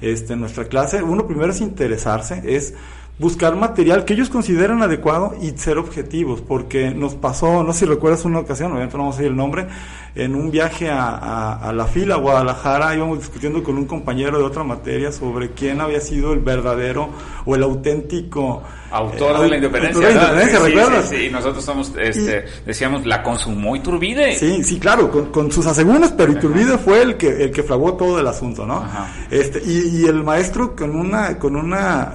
este, 0.01 0.33
en 0.33 0.41
nuestra 0.41 0.65
clase, 0.65 1.03
uno 1.03 1.27
primero 1.27 1.53
es 1.53 1.61
interesarse, 1.61 2.41
es 2.47 2.73
buscar 3.21 3.55
material 3.55 4.05
que 4.07 4.15
ellos 4.15 4.31
consideren 4.31 4.83
adecuado 4.83 5.35
y 5.43 5.51
ser 5.51 5.77
objetivos, 5.79 6.41
porque 6.41 6.91
nos 6.91 7.15
pasó, 7.15 7.63
no 7.63 7.73
sé 7.75 7.81
si 7.81 7.85
recuerdas 7.85 8.25
una 8.25 8.39
ocasión, 8.41 8.73
obviamente 8.73 8.97
no 8.97 9.03
vamos 9.05 9.17
a 9.17 9.19
decir 9.19 9.31
el 9.31 9.37
nombre, 9.37 9.67
en 10.15 10.35
un 10.35 10.51
viaje 10.51 10.91
a, 10.91 11.09
a- 11.11 11.69
a 11.69 11.73
la 11.73 11.85
fila, 11.87 12.15
a 12.15 12.19
Guadalajara, 12.19 12.97
íbamos 12.97 13.19
discutiendo 13.19 13.63
con 13.63 13.77
un 13.77 13.85
compañero 13.85 14.39
de 14.39 14.45
otra 14.45 14.65
materia 14.65 15.13
sobre 15.13 15.51
quién 15.51 15.81
había 15.81 16.01
sido 16.01 16.33
el 16.33 16.41
verdadero 16.41 17.11
o 17.45 17.55
el 17.55 17.63
auténtico 17.63 18.63
Autor 18.93 19.37
eh, 19.39 19.43
de 19.45 19.49
la 19.51 19.57
independencia. 19.57 20.01
autor 20.01 20.03
de 20.03 20.15
la 20.15 20.21
independencia, 20.21 20.59
Sí, 20.59 20.65
¿recuerdas? 20.67 21.09
Sí, 21.09 21.17
sí, 21.17 21.29
nosotros 21.31 21.65
somos, 21.65 21.93
este, 22.01 22.45
decíamos, 22.67 23.07
la 23.07 23.23
consumó 23.23 23.77
Iturbide. 23.77 24.35
Sí, 24.37 24.65
sí, 24.65 24.81
claro, 24.81 25.11
con, 25.13 25.27
con 25.27 25.53
sus 25.53 25.65
asegúnes, 25.67 26.11
pero 26.17 26.33
Iturbide 26.33 26.77
fue 26.79 27.03
el 27.03 27.17
que 27.17 27.45
el 27.45 27.53
que 27.53 27.63
fraguó 27.63 27.95
todo 27.95 28.19
el 28.19 28.27
asunto, 28.27 28.67
¿no? 28.67 28.79
Ajá. 28.79 29.07
Este 29.31 29.63
y, 29.65 29.99
y 30.01 30.07
el 30.07 30.25
maestro 30.25 30.75
con 30.75 30.97
una 30.97 31.39
con 31.39 31.55
una 31.55 32.13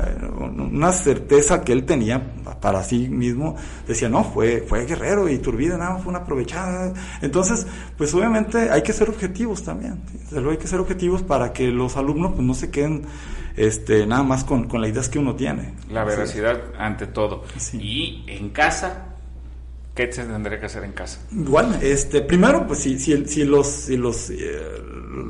una 0.57 0.91
certeza 0.95 1.63
que 1.63 1.71
él 1.73 1.85
tenía 1.85 2.33
para 2.61 2.83
sí 2.83 3.07
mismo 3.09 3.55
decía 3.87 4.09
no 4.09 4.23
fue 4.23 4.65
fue 4.67 4.85
guerrero 4.85 5.29
y 5.29 5.33
Iturbide 5.33 5.77
nada 5.77 5.91
más 5.93 6.01
fue 6.03 6.09
una 6.09 6.19
aprovechada. 6.19 6.93
Entonces, 7.21 7.67
pues 7.97 8.13
obviamente 8.15 8.71
hay 8.71 8.81
que 8.81 8.91
ser 8.93 9.09
objetivos 9.09 9.63
también. 9.63 10.01
¿sí? 10.29 10.35
Hay 10.35 10.57
que 10.57 10.67
ser 10.67 10.79
objetivos 10.79 11.21
para 11.21 11.53
que 11.53 11.67
los 11.67 11.95
alumnos 11.97 12.33
pues 12.33 12.43
no 12.47 12.53
se 12.55 12.71
queden 12.71 13.03
este 13.55 14.05
nada 14.07 14.23
más 14.23 14.43
con, 14.43 14.67
con 14.67 14.81
las 14.81 14.89
ideas 14.89 15.07
que 15.09 15.19
uno 15.19 15.35
tiene. 15.35 15.73
La 15.91 16.03
Sí. 16.03 16.09
veracidad 16.09 16.61
ante 16.77 17.07
todo. 17.07 17.43
Sí. 17.57 17.77
Y 17.81 18.25
en 18.27 18.49
casa, 18.49 19.05
¿qué 19.93 20.11
se 20.11 20.23
tendría 20.25 20.59
que 20.59 20.65
hacer 20.65 20.83
en 20.83 20.91
casa? 20.91 21.19
Igual, 21.31 21.79
este, 21.81 22.21
primero, 22.21 22.67
pues 22.67 22.79
si, 22.79 22.99
si, 22.99 23.25
si 23.27 23.43
los, 23.45 23.67
si 23.67 23.95
los, 23.95 24.29
eh, 24.29 24.59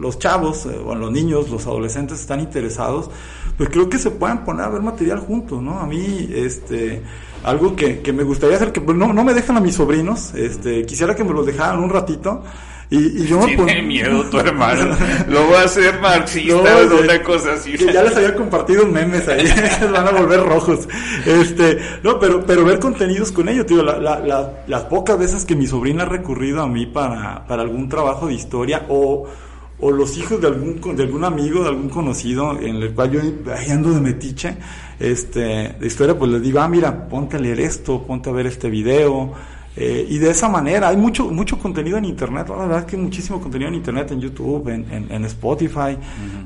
los 0.02 0.18
chavos, 0.18 0.66
eh, 0.66 0.70
o 0.84 0.96
los 0.96 1.12
niños, 1.12 1.50
los 1.50 1.68
adolescentes 1.68 2.20
están 2.20 2.40
interesados, 2.40 3.12
pues 3.58 3.70
creo 3.70 3.90
que 3.90 3.98
se 3.98 4.12
pueden 4.12 4.40
poner 4.40 4.66
a 4.66 4.70
ver 4.70 4.82
material 4.82 5.20
juntos, 5.20 5.62
¿no? 5.62 5.80
A 5.80 5.86
mí, 5.86 6.30
este, 6.34 7.02
algo 7.44 7.76
que, 7.76 8.00
que 8.02 8.12
me 8.14 8.24
gustaría 8.24 8.56
hacer, 8.58 8.72
que 8.72 8.82
pues, 8.82 8.98
no, 8.98 9.14
no 9.14 9.24
me 9.24 9.34
dejan 9.34 9.58
a 9.58 9.62
mis 9.62 9.76
sobrinos, 9.76 10.34
este, 10.36 10.86
quisiera 10.86 11.16
que 11.16 11.24
me 11.24 11.34
los 11.34 11.46
dejaran 11.46 11.80
un 11.84 11.90
ratito, 11.90 12.44
y, 12.90 13.24
y 13.24 13.26
yo 13.26 13.40
me 13.40 13.58
pon- 13.58 13.88
miedo 13.88 14.24
tu 14.26 14.38
hermano. 14.40 14.96
Lo 15.28 15.50
va 15.50 15.62
a 15.62 15.64
hacer 15.66 16.00
marxista 16.00 16.54
No, 16.54 16.96
o 16.96 17.02
una 17.02 17.20
cosa 17.24 17.54
así. 17.54 17.72
Que 17.74 17.92
ya 17.92 18.04
les 18.04 18.16
había 18.16 18.36
compartido 18.36 18.86
memes 18.86 19.28
ahí, 19.28 19.44
van 19.92 20.08
a 20.08 20.12
volver 20.12 20.44
rojos. 20.44 20.88
Este, 21.26 21.80
no, 22.04 22.20
pero, 22.20 22.46
pero 22.46 22.64
ver 22.64 22.78
contenidos 22.80 23.32
con 23.32 23.50
ellos, 23.50 23.66
tío, 23.66 23.82
la, 23.82 23.98
la, 23.98 24.20
la- 24.20 24.64
las 24.68 24.84
pocas 24.84 25.18
veces 25.18 25.46
que 25.46 25.56
mi 25.56 25.66
sobrina 25.66 26.04
ha 26.04 26.06
recurrido 26.06 26.62
a 26.62 26.68
mí 26.68 26.86
para, 26.86 27.48
para 27.48 27.64
algún 27.64 27.90
trabajo 27.90 28.28
de 28.28 28.36
historia 28.36 28.86
o, 28.88 29.26
o 29.80 29.92
los 29.92 30.18
hijos 30.18 30.40
de 30.42 30.48
algún, 30.48 30.80
de 30.96 31.04
algún 31.04 31.24
amigo, 31.24 31.64
de 31.64 31.70
algún 31.70 31.90
conocido, 31.90 32.58
en 32.60 32.78
el 32.78 32.94
cual 32.94 33.12
yo 33.12 33.22
ahí 33.54 33.70
ando 33.72 33.92
de 33.92 34.02
metiche, 34.02 34.56
este, 35.00 35.76
de 35.80 35.88
historia, 35.88 36.18
pues 36.18 36.32
les 36.32 36.42
digo, 36.42 36.60
ah, 36.60 36.68
mira, 36.68 37.08
ponte 37.10 37.38
a 37.38 37.40
leer 37.40 37.60
esto, 37.60 38.04
ponte 38.04 38.30
a 38.30 38.34
ver 38.34 38.48
este 38.48 38.70
video, 38.70 39.34
eh, 39.78 40.08
y 40.10 40.20
de 40.20 40.30
esa 40.30 40.48
manera, 40.48 40.88
hay 40.88 40.96
mucho, 40.96 41.26
mucho 41.26 41.60
contenido 41.60 41.98
en 41.98 42.06
Internet, 42.06 42.48
la 42.48 42.56
verdad 42.56 42.80
es 42.80 42.86
que 42.86 42.96
muchísimo 42.96 43.42
contenido 43.42 43.68
en 43.68 43.76
Internet, 43.76 44.10
en 44.12 44.22
YouTube, 44.22 44.70
en, 44.70 44.90
en, 44.90 45.12
en 45.12 45.26
Spotify, 45.26 45.98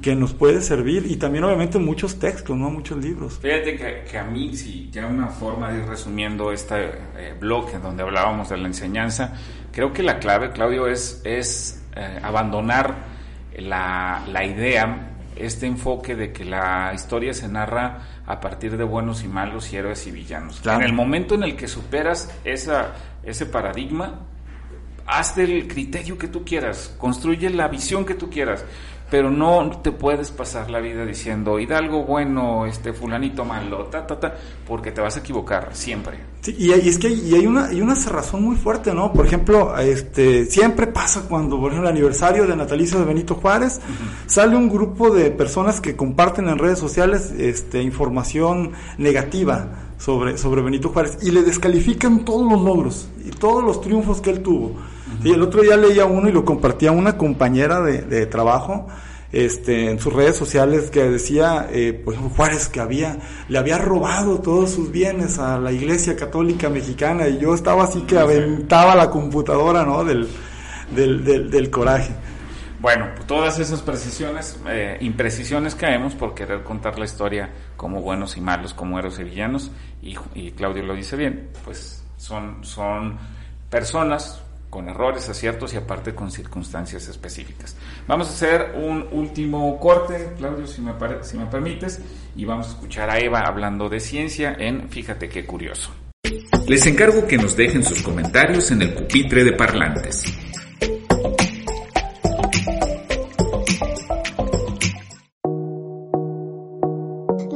que 0.01 0.15
nos 0.15 0.34
puede 0.34 0.63
servir, 0.63 1.05
y 1.07 1.15
también 1.17 1.43
obviamente 1.43 1.77
muchos 1.77 2.17
textos, 2.17 2.57
¿no? 2.57 2.71
Muchos 2.71 2.97
libros. 2.97 3.38
Fíjate 3.39 3.77
que, 3.77 4.03
que 4.09 4.17
a 4.17 4.23
mí, 4.23 4.55
si 4.55 4.89
ya 4.91 5.05
una 5.05 5.27
forma 5.27 5.71
de 5.71 5.82
ir 5.82 5.86
resumiendo 5.86 6.51
este 6.51 6.86
eh, 6.86 7.36
blog 7.39 7.69
en 7.75 7.84
donde 7.84 8.01
hablábamos 8.01 8.49
de 8.49 8.57
la 8.57 8.65
enseñanza, 8.65 9.36
creo 9.71 9.93
que 9.93 10.01
la 10.01 10.17
clave, 10.17 10.49
Claudio, 10.49 10.88
es, 10.88 11.21
es 11.23 11.80
eh, 11.95 12.19
abandonar 12.23 13.09
la, 13.57 14.23
la 14.31 14.45
idea, 14.45 15.11
este 15.35 15.65
enfoque 15.65 16.15
de 16.15 16.31
que 16.31 16.45
la 16.45 16.91
historia 16.93 17.33
se 17.33 17.47
narra 17.47 17.99
a 18.25 18.39
partir 18.39 18.77
de 18.77 18.83
buenos 18.83 19.23
y 19.23 19.27
malos 19.27 19.71
y 19.73 19.77
héroes 19.77 20.05
y 20.07 20.11
villanos. 20.11 20.59
Claro. 20.59 20.81
En 20.81 20.85
el 20.85 20.93
momento 20.93 21.35
en 21.35 21.43
el 21.43 21.55
que 21.55 21.67
superas 21.67 22.33
esa, 22.43 22.93
ese 23.23 23.45
paradigma, 23.45 24.21
hazte 25.05 25.43
el 25.43 25.67
criterio 25.67 26.17
que 26.17 26.27
tú 26.27 26.43
quieras, 26.45 26.93
construye 26.97 27.49
la 27.49 27.67
visión 27.67 28.05
que 28.05 28.13
tú 28.13 28.29
quieras, 28.29 28.63
pero 29.10 29.32
no 29.32 29.70
te 29.84 29.91
puedes 29.91 30.32
pasar 30.32 30.70
la 30.70 30.80
vida 30.80 31.05
diciendo 31.05 31.60
Hidalgo 31.60 32.03
bueno, 32.03 32.66
este 32.66 32.93
fulanito 32.93 33.43
malo, 33.45 33.86
ta 33.86 34.05
ta 34.05 34.20
ta, 34.20 34.36
porque 34.68 34.91
te 34.91 35.01
vas 35.01 35.18
a 35.18 35.20
equivocar 35.20 35.70
siempre. 35.74 36.18
Sí, 36.41 36.55
y, 36.57 36.72
hay- 36.72 36.82
y 36.86 36.89
es 36.89 36.97
que 36.97 37.07
hay, 37.07 37.20
y 37.28 37.36
hay 37.36 37.45
una 37.45 37.66
hay 37.66 37.82
una 37.82 37.95
cerrazón 37.95 38.43
muy 38.43 38.55
fuerte, 38.55 38.93
¿no? 38.93 39.12
Por 39.12 39.26
ejemplo, 39.26 39.78
este 39.78 40.45
siempre 40.45 40.88
pasa 40.88 41.24
cuando, 41.28 41.60
por 41.60 41.72
ejemplo, 41.72 41.89
el 41.89 41.95
aniversario 41.95 42.45
de 42.47 42.55
natalicio 42.55 42.99
de 42.99 43.05
Benito 43.05 43.36
Juárez, 43.36 43.82
sale 44.28 44.55
un 44.55 44.70
grupo 44.70 45.10
de 45.10 45.32
personas 45.32 45.82
que 45.82 45.95
comparten 45.95 46.47
en 46.47 46.57
redes 46.57 46.80
sociales 46.80 47.32
este 47.38 47.82
información 47.82 48.72
negativa 48.97 49.68
sobre 49.99 50.39
sobre 50.39 50.63
Benito 50.63 50.89
Juárez 50.89 51.19
y 51.21 51.29
le 51.29 51.43
descalifican 51.43 52.25
todos 52.25 52.51
los 52.51 52.61
logros 52.63 53.07
y 53.23 53.29
todos 53.29 53.63
los 53.63 53.81
triunfos 53.81 54.21
que 54.21 54.31
él 54.31 54.41
tuvo. 54.41 54.75
Y 55.23 55.31
el 55.31 55.41
otro 55.43 55.61
día 55.61 55.77
leía 55.77 56.05
uno 56.05 56.29
y 56.29 56.31
lo 56.31 56.45
compartía 56.45 56.91
una 56.91 57.17
compañera 57.17 57.81
de, 57.81 58.01
de 58.01 58.25
trabajo 58.25 58.87
este, 59.31 59.91
en 59.91 59.99
sus 59.99 60.13
redes 60.13 60.35
sociales 60.37 60.89
que 60.89 61.03
decía, 61.03 61.67
eh, 61.71 62.03
ejemplo, 62.07 62.29
Juárez 62.35 62.67
que 62.69 62.79
había, 62.79 63.17
le 63.47 63.57
había 63.57 63.77
robado 63.77 64.39
todos 64.39 64.71
sus 64.71 64.91
bienes 64.91 65.37
a 65.37 65.59
la 65.59 65.71
Iglesia 65.71 66.15
Católica 66.15 66.69
Mexicana 66.69 67.27
y 67.27 67.37
yo 67.37 67.53
estaba 67.53 67.83
así 67.83 68.01
que 68.01 68.17
aventaba 68.17 68.95
la 68.95 69.09
computadora, 69.09 69.85
¿no? 69.85 70.03
Del, 70.03 70.27
del, 70.95 71.23
del, 71.23 71.51
del 71.51 71.69
coraje. 71.69 72.13
Bueno, 72.79 73.09
pues 73.13 73.27
todas 73.27 73.59
esas 73.59 73.81
precisiones, 73.81 74.57
eh, 74.69 74.97
imprecisiones 75.01 75.75
caemos 75.75 76.15
por 76.15 76.33
querer 76.33 76.63
contar 76.63 76.97
la 76.97 77.03
historia 77.03 77.49
como 77.75 78.01
buenos 78.01 78.37
y 78.37 78.41
malos, 78.41 78.73
como 78.73 78.97
héroes 78.97 79.19
y 79.19 79.25
villanos, 79.25 79.69
y, 80.01 80.51
Claudio 80.51 80.83
lo 80.83 80.95
dice 80.95 81.15
bien, 81.15 81.49
pues 81.63 82.03
son, 82.17 82.63
son 82.63 83.17
personas 83.69 84.41
con 84.69 84.87
errores, 84.87 85.27
aciertos 85.29 85.73
y 85.73 85.77
aparte 85.77 86.13
con 86.13 86.31
circunstancias 86.31 87.07
específicas. 87.07 87.75
Vamos 88.07 88.27
a 88.27 88.31
hacer 88.31 88.75
un 88.75 89.07
último 89.11 89.79
corte, 89.79 90.33
Claudio, 90.37 90.67
si 90.67 90.81
me, 90.81 90.93
si 91.21 91.37
me 91.37 91.45
permites, 91.47 92.01
y 92.35 92.45
vamos 92.45 92.67
a 92.67 92.69
escuchar 92.71 93.09
a 93.09 93.19
Eva 93.19 93.41
hablando 93.41 93.89
de 93.89 93.99
ciencia 93.99 94.55
en 94.57 94.89
Fíjate 94.89 95.27
qué 95.27 95.45
curioso. 95.45 95.91
Les 96.67 96.85
encargo 96.85 97.25
que 97.25 97.37
nos 97.37 97.55
dejen 97.55 97.83
sus 97.83 98.03
comentarios 98.03 98.69
en 98.69 98.83
el 98.83 98.93
pupitre 98.93 99.43
de 99.43 99.53
parlantes. 99.53 100.23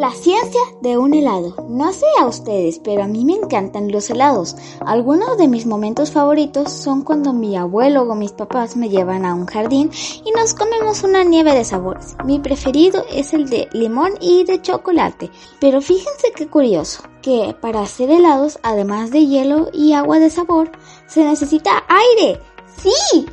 La 0.03 0.11
ciencia 0.11 0.59
de 0.81 0.97
un 0.97 1.13
helado. 1.13 1.55
No 1.69 1.93
sé 1.93 2.05
a 2.19 2.25
ustedes, 2.25 2.77
pero 2.79 3.03
a 3.03 3.07
mí 3.07 3.23
me 3.23 3.35
encantan 3.35 3.89
los 3.89 4.09
helados. 4.09 4.53
Algunos 4.81 5.37
de 5.37 5.47
mis 5.47 5.65
momentos 5.65 6.11
favoritos 6.11 6.73
son 6.73 7.03
cuando 7.03 7.31
mi 7.31 7.55
abuelo 7.55 8.01
o 8.01 8.13
mis 8.13 8.33
papás 8.33 8.75
me 8.75 8.89
llevan 8.89 9.25
a 9.25 9.33
un 9.33 9.45
jardín 9.45 9.89
y 10.25 10.31
nos 10.31 10.55
comemos 10.55 11.03
una 11.03 11.23
nieve 11.23 11.53
de 11.53 11.63
sabores. 11.63 12.17
Mi 12.25 12.37
preferido 12.39 13.05
es 13.13 13.33
el 13.33 13.49
de 13.49 13.69
limón 13.71 14.11
y 14.19 14.43
de 14.43 14.61
chocolate. 14.61 15.31
Pero 15.61 15.79
fíjense 15.79 16.33
qué 16.35 16.47
curioso, 16.47 17.03
que 17.21 17.55
para 17.61 17.79
hacer 17.79 18.11
helados, 18.11 18.59
además 18.61 19.09
de 19.09 19.25
hielo 19.25 19.69
y 19.71 19.93
agua 19.93 20.19
de 20.19 20.29
sabor, 20.29 20.69
se 21.07 21.23
necesita 21.23 21.85
aire. 21.87 22.41
¡Sí! 22.75 23.25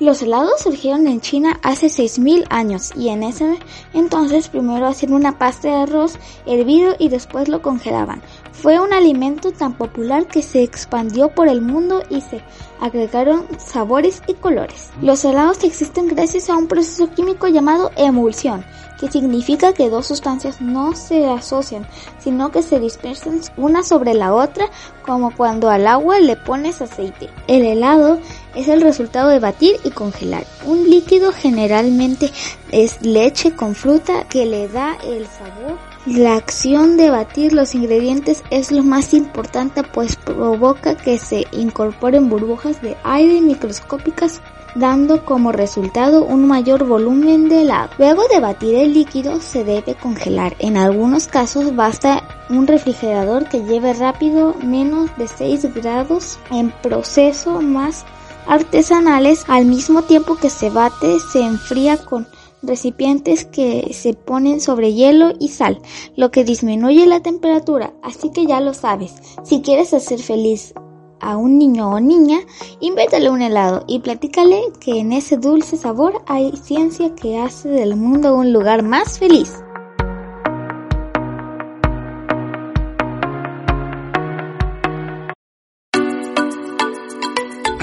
Los 0.00 0.20
helados 0.20 0.62
surgieron 0.62 1.06
en 1.06 1.20
China 1.20 1.60
hace 1.62 1.86
6.000 1.86 2.46
años 2.50 2.90
y 2.96 3.10
en 3.10 3.22
ese 3.22 3.58
entonces 3.94 4.48
primero 4.48 4.88
hacían 4.88 5.12
una 5.12 5.38
pasta 5.38 5.68
de 5.68 5.74
arroz 5.74 6.14
hervido 6.44 6.96
y 6.98 7.08
después 7.08 7.48
lo 7.48 7.62
congelaban. 7.62 8.20
Fue 8.50 8.80
un 8.80 8.92
alimento 8.92 9.52
tan 9.52 9.74
popular 9.74 10.26
que 10.26 10.42
se 10.42 10.62
expandió 10.62 11.28
por 11.28 11.46
el 11.46 11.60
mundo 11.60 12.02
y 12.10 12.20
se 12.20 12.42
agregaron 12.80 13.46
sabores 13.58 14.22
y 14.26 14.34
colores. 14.34 14.90
Los 15.00 15.24
helados 15.24 15.62
existen 15.62 16.08
gracias 16.08 16.50
a 16.50 16.56
un 16.56 16.66
proceso 16.66 17.08
químico 17.10 17.46
llamado 17.46 17.92
emulsión, 17.96 18.64
que 18.98 19.10
significa 19.10 19.72
que 19.72 19.88
dos 19.88 20.06
sustancias 20.06 20.60
no 20.60 20.94
se 20.94 21.26
asocian, 21.26 21.86
sino 22.18 22.50
que 22.50 22.62
se 22.62 22.80
dispersan 22.80 23.40
una 23.56 23.82
sobre 23.82 24.14
la 24.14 24.34
otra 24.34 24.66
como 25.06 25.34
cuando 25.34 25.70
al 25.70 25.86
agua 25.86 26.18
le 26.18 26.36
pones 26.36 26.82
aceite. 26.82 27.28
El 27.46 27.64
helado 27.64 28.18
es 28.54 28.68
el 28.68 28.80
resultado 28.80 29.28
de 29.28 29.38
batir 29.38 29.76
y 29.84 29.90
congelar. 29.90 30.44
Un 30.64 30.88
líquido 30.88 31.32
generalmente 31.32 32.30
es 32.70 33.00
leche 33.02 33.52
con 33.54 33.74
fruta 33.74 34.24
que 34.28 34.46
le 34.46 34.68
da 34.68 34.96
el 35.04 35.26
sabor. 35.26 35.78
La 36.06 36.34
acción 36.34 36.96
de 36.96 37.10
batir 37.10 37.52
los 37.52 37.76
ingredientes 37.76 38.42
es 38.50 38.72
lo 38.72 38.82
más 38.82 39.14
importante 39.14 39.84
pues 39.84 40.16
provoca 40.16 40.96
que 40.96 41.16
se 41.18 41.46
incorporen 41.52 42.28
burbujas 42.28 42.82
de 42.82 42.96
aire 43.04 43.40
microscópicas 43.40 44.40
dando 44.74 45.24
como 45.24 45.52
resultado 45.52 46.24
un 46.24 46.46
mayor 46.46 46.84
volumen 46.84 47.48
de 47.48 47.62
helado. 47.62 47.90
Luego 47.98 48.22
de 48.32 48.40
batir 48.40 48.74
el 48.74 48.94
líquido 48.94 49.40
se 49.40 49.64
debe 49.64 49.94
congelar. 49.94 50.56
En 50.58 50.76
algunos 50.76 51.28
casos 51.28 51.76
basta 51.76 52.22
un 52.48 52.66
refrigerador 52.66 53.48
que 53.48 53.62
lleve 53.62 53.92
rápido 53.92 54.54
menos 54.62 55.10
de 55.16 55.28
6 55.28 55.74
grados 55.74 56.38
en 56.50 56.70
proceso 56.70 57.60
más 57.62 58.04
artesanales 58.46 59.44
al 59.48 59.66
mismo 59.66 60.02
tiempo 60.02 60.36
que 60.36 60.50
se 60.50 60.70
bate 60.70 61.18
se 61.20 61.40
enfría 61.40 61.96
con 61.96 62.26
recipientes 62.62 63.44
que 63.44 63.92
se 63.92 64.14
ponen 64.14 64.60
sobre 64.60 64.94
hielo 64.94 65.32
y 65.38 65.48
sal, 65.48 65.80
lo 66.16 66.30
que 66.30 66.44
disminuye 66.44 67.06
la 67.06 67.20
temperatura, 67.20 67.92
así 68.02 68.30
que 68.30 68.46
ya 68.46 68.60
lo 68.60 68.72
sabes, 68.72 69.14
si 69.42 69.62
quieres 69.62 69.92
hacer 69.92 70.20
feliz 70.20 70.72
a 71.20 71.36
un 71.36 71.56
niño 71.56 71.88
o 71.90 72.00
niña, 72.00 72.40
invétale 72.80 73.30
un 73.30 73.42
helado 73.42 73.84
y 73.86 74.00
platícale 74.00 74.60
que 74.80 74.98
en 74.98 75.12
ese 75.12 75.36
dulce 75.36 75.76
sabor 75.76 76.22
hay 76.26 76.52
ciencia 76.56 77.14
que 77.14 77.38
hace 77.38 77.68
del 77.68 77.96
mundo 77.96 78.34
un 78.34 78.52
lugar 78.52 78.82
más 78.82 79.18
feliz. 79.18 79.62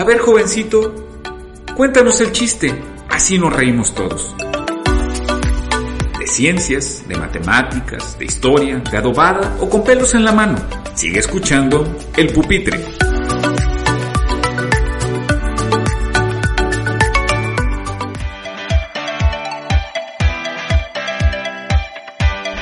Ver, 0.09 0.17
jovencito, 0.17 0.91
cuéntanos 1.75 2.19
el 2.19 2.31
chiste, 2.31 2.73
así 3.09 3.37
nos 3.37 3.53
reímos 3.53 3.93
todos. 3.93 4.35
De 6.17 6.25
ciencias, 6.25 7.07
de 7.07 7.15
matemáticas, 7.15 8.17
de 8.17 8.25
historia, 8.25 8.79
de 8.79 8.97
adobada 8.97 9.55
o 9.59 9.69
con 9.69 9.83
pelos 9.83 10.15
en 10.15 10.25
la 10.25 10.31
mano. 10.31 10.57
Sigue 10.95 11.19
escuchando 11.19 11.85
El 12.17 12.33
Pupitre. 12.33 12.83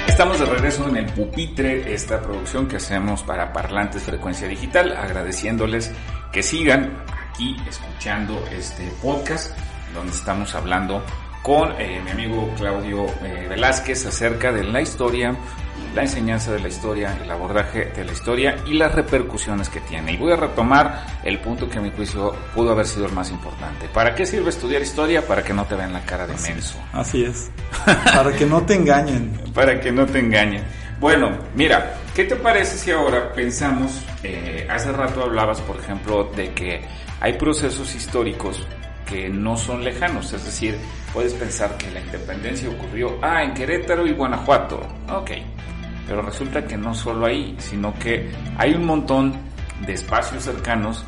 Estamos 0.10 0.38
de 0.38 0.46
regreso 0.48 0.90
en 0.90 0.98
el 0.98 1.06
Pupitre, 1.06 1.94
esta 1.94 2.22
producción 2.22 2.68
que 2.68 2.76
hacemos 2.76 3.24
para 3.24 3.54
Parlantes 3.54 4.04
Frecuencia 4.04 4.50
Digital, 4.50 4.98
agradeciéndoles 4.98 5.94
que 6.34 6.44
sigan 6.44 7.07
aquí 7.38 7.56
escuchando 7.70 8.44
este 8.52 8.92
podcast 9.00 9.56
donde 9.94 10.12
estamos 10.12 10.56
hablando 10.56 11.04
con 11.44 11.72
eh, 11.80 12.02
mi 12.04 12.10
amigo 12.10 12.52
Claudio 12.58 13.06
eh, 13.24 13.46
Velázquez 13.48 14.08
acerca 14.08 14.52
de 14.52 14.64
la 14.64 14.82
historia, 14.82 15.36
la 15.94 16.02
enseñanza 16.02 16.52
de 16.52 16.60
la 16.62 16.68
historia, 16.68 17.16
el 17.24 17.30
abordaje 17.30 17.92
de 17.96 18.06
la 18.06 18.12
historia 18.12 18.56
y 18.66 18.74
las 18.74 18.92
repercusiones 18.96 19.70
que 19.70 19.80
tiene. 19.82 20.14
Y 20.14 20.18
voy 20.18 20.32
a 20.32 20.36
retomar 20.36 21.06
el 21.24 21.38
punto 21.38 21.70
que 21.70 21.78
a 21.78 21.82
mi 21.82 21.92
juicio 21.92 22.36
pudo 22.56 22.72
haber 22.72 22.88
sido 22.88 23.06
el 23.06 23.14
más 23.14 23.30
importante. 23.30 23.88
¿Para 23.94 24.16
qué 24.16 24.26
sirve 24.26 24.50
estudiar 24.50 24.82
historia? 24.82 25.22
Para 25.28 25.44
que 25.44 25.54
no 25.54 25.64
te 25.66 25.76
vean 25.76 25.94
la 25.94 26.04
cara 26.06 26.26
de 26.26 26.34
menso. 26.38 26.80
Así 26.92 27.24
es. 27.24 27.52
Para 27.86 28.34
que 28.34 28.48
no 28.48 28.64
te 28.64 28.74
engañen. 28.74 29.40
Para 29.54 29.80
que 29.80 29.92
no 29.92 30.08
te 30.08 30.22
engañen. 30.22 30.64
Bueno, 31.00 31.38
mira, 31.54 31.94
¿qué 32.16 32.24
te 32.24 32.36
parece 32.36 32.80
si 32.80 32.90
ahora 32.90 33.32
pensamos, 33.32 34.02
eh, 34.24 34.68
hace 34.68 34.92
rato 34.92 35.22
hablabas, 35.22 35.62
por 35.62 35.78
ejemplo, 35.78 36.32
de 36.36 36.52
que 36.54 36.82
hay 37.20 37.34
procesos 37.34 37.96
históricos 37.96 38.66
que 39.06 39.30
no 39.30 39.56
son 39.56 39.84
lejanos, 39.84 40.34
es 40.34 40.44
decir, 40.44 40.78
puedes 41.14 41.34
pensar 41.34 41.78
que 41.78 41.90
la 41.92 42.02
independencia 42.02 42.70
ocurrió, 42.70 43.18
ah, 43.22 43.44
en 43.44 43.54
Querétaro 43.54 44.06
y 44.06 44.12
Guanajuato, 44.12 44.82
ok, 45.10 45.32
pero 46.08 46.22
resulta 46.22 46.66
que 46.66 46.78
no 46.78 46.94
solo 46.94 47.26
ahí, 47.26 47.56
sino 47.58 47.94
que 47.98 48.30
hay 48.58 48.74
un 48.74 48.86
montón 48.86 49.34
de 49.86 49.94
espacios 49.94 50.44
cercanos 50.44 51.06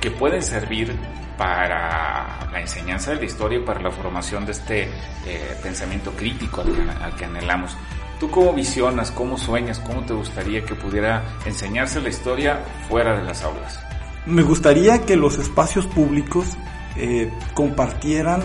que 0.00 0.10
pueden 0.10 0.42
servir 0.42 0.94
para 1.36 2.50
la 2.52 2.60
enseñanza 2.60 3.12
de 3.12 3.16
la 3.16 3.24
historia 3.24 3.58
y 3.58 3.62
para 3.62 3.80
la 3.80 3.90
formación 3.90 4.44
de 4.44 4.52
este 4.52 4.82
eh, 5.26 5.56
pensamiento 5.62 6.12
crítico 6.12 6.60
al 6.60 6.72
que, 6.74 6.82
al 6.82 7.16
que 7.16 7.24
anhelamos. 7.24 7.76
¿Tú 8.18 8.30
cómo 8.30 8.52
visionas, 8.52 9.10
cómo 9.10 9.38
sueñas, 9.38 9.78
cómo 9.78 10.02
te 10.02 10.12
gustaría 10.12 10.62
que 10.62 10.74
pudiera 10.74 11.24
enseñarse 11.46 12.02
la 12.02 12.10
historia 12.10 12.60
fuera 12.86 13.16
de 13.16 13.24
las 13.24 13.42
aulas? 13.42 13.89
Me 14.26 14.42
gustaría 14.42 15.02
que 15.02 15.16
los 15.16 15.38
espacios 15.38 15.86
públicos 15.86 16.46
eh, 16.96 17.32
compartieran 17.54 18.42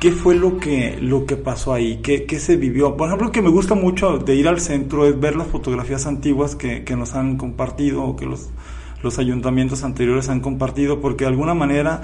qué 0.00 0.10
fue 0.10 0.34
lo 0.34 0.58
que, 0.58 0.98
lo 1.00 1.26
que 1.26 1.36
pasó 1.36 1.72
ahí, 1.72 2.00
qué, 2.02 2.24
qué, 2.24 2.40
se 2.40 2.56
vivió. 2.56 2.96
Por 2.96 3.06
ejemplo, 3.08 3.26
lo 3.26 3.32
que 3.32 3.42
me 3.42 3.50
gusta 3.50 3.74
mucho 3.74 4.18
de 4.18 4.34
ir 4.34 4.48
al 4.48 4.60
centro 4.60 5.06
es 5.06 5.20
ver 5.20 5.36
las 5.36 5.46
fotografías 5.46 6.06
antiguas 6.06 6.56
que, 6.56 6.82
que 6.82 6.96
nos 6.96 7.14
han 7.14 7.36
compartido 7.36 8.02
o 8.02 8.16
que 8.16 8.26
los, 8.26 8.50
los 9.02 9.18
ayuntamientos 9.18 9.84
anteriores 9.84 10.28
han 10.28 10.40
compartido, 10.40 11.00
porque 11.00 11.24
de 11.24 11.30
alguna 11.30 11.54
manera 11.54 12.02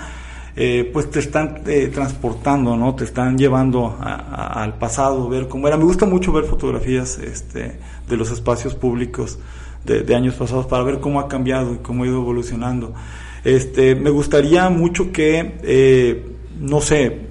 eh, 0.54 0.88
pues 0.92 1.10
te 1.10 1.20
están 1.20 1.62
eh, 1.66 1.88
transportando, 1.92 2.76
¿no? 2.76 2.94
Te 2.94 3.04
están 3.04 3.38
llevando 3.38 3.96
a, 4.00 4.62
al 4.62 4.76
pasado, 4.78 5.28
ver 5.28 5.48
cómo 5.48 5.66
era. 5.66 5.76
Me 5.76 5.84
gusta 5.84 6.04
mucho 6.04 6.32
ver 6.32 6.44
fotografías 6.44 7.18
este, 7.18 7.78
de 8.08 8.16
los 8.16 8.30
espacios 8.30 8.74
públicos 8.74 9.38
de, 9.84 10.14
años 10.14 10.34
pasados 10.34 10.66
para 10.66 10.82
ver 10.82 11.00
cómo 11.00 11.20
ha 11.20 11.28
cambiado 11.28 11.74
y 11.74 11.78
cómo 11.78 12.04
ha 12.04 12.06
ido 12.06 12.16
evolucionando. 12.16 12.94
Este, 13.44 13.94
me 13.94 14.10
gustaría 14.10 14.68
mucho 14.68 15.12
que, 15.12 15.58
eh, 15.62 16.26
no 16.60 16.80
sé, 16.80 17.28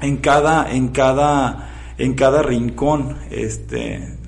en 0.00 0.16
cada, 0.18 0.70
en 0.70 0.88
cada, 0.88 1.70
en 1.96 2.14
cada 2.14 2.42
rincón, 2.42 3.16
este, 3.30 4.18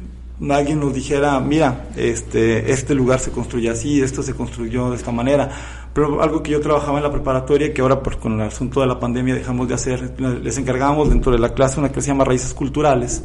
alguien 0.48 0.80
nos 0.80 0.94
dijera, 0.94 1.38
mira, 1.40 1.88
este, 1.96 2.72
este 2.72 2.94
lugar 2.94 3.20
se 3.20 3.30
construye 3.30 3.68
así, 3.68 4.00
esto 4.00 4.22
se 4.22 4.34
construyó 4.34 4.90
de 4.90 4.96
esta 4.96 5.12
manera. 5.12 5.50
Pero 5.92 6.22
algo 6.22 6.42
que 6.42 6.52
yo 6.52 6.60
trabajaba 6.60 6.98
en 6.98 7.04
la 7.04 7.10
preparatoria, 7.10 7.74
que 7.74 7.82
ahora 7.82 8.00
con 8.00 8.40
el 8.40 8.46
asunto 8.46 8.80
de 8.80 8.86
la 8.86 9.00
pandemia 9.00 9.34
dejamos 9.34 9.68
de 9.68 9.74
hacer, 9.74 10.14
les 10.42 10.56
encargábamos 10.56 11.08
dentro 11.08 11.32
de 11.32 11.38
la 11.38 11.52
clase 11.52 11.80
una 11.80 11.90
que 11.90 12.00
se 12.00 12.08
llama 12.08 12.24
Raíces 12.24 12.54
Culturales. 12.54 13.24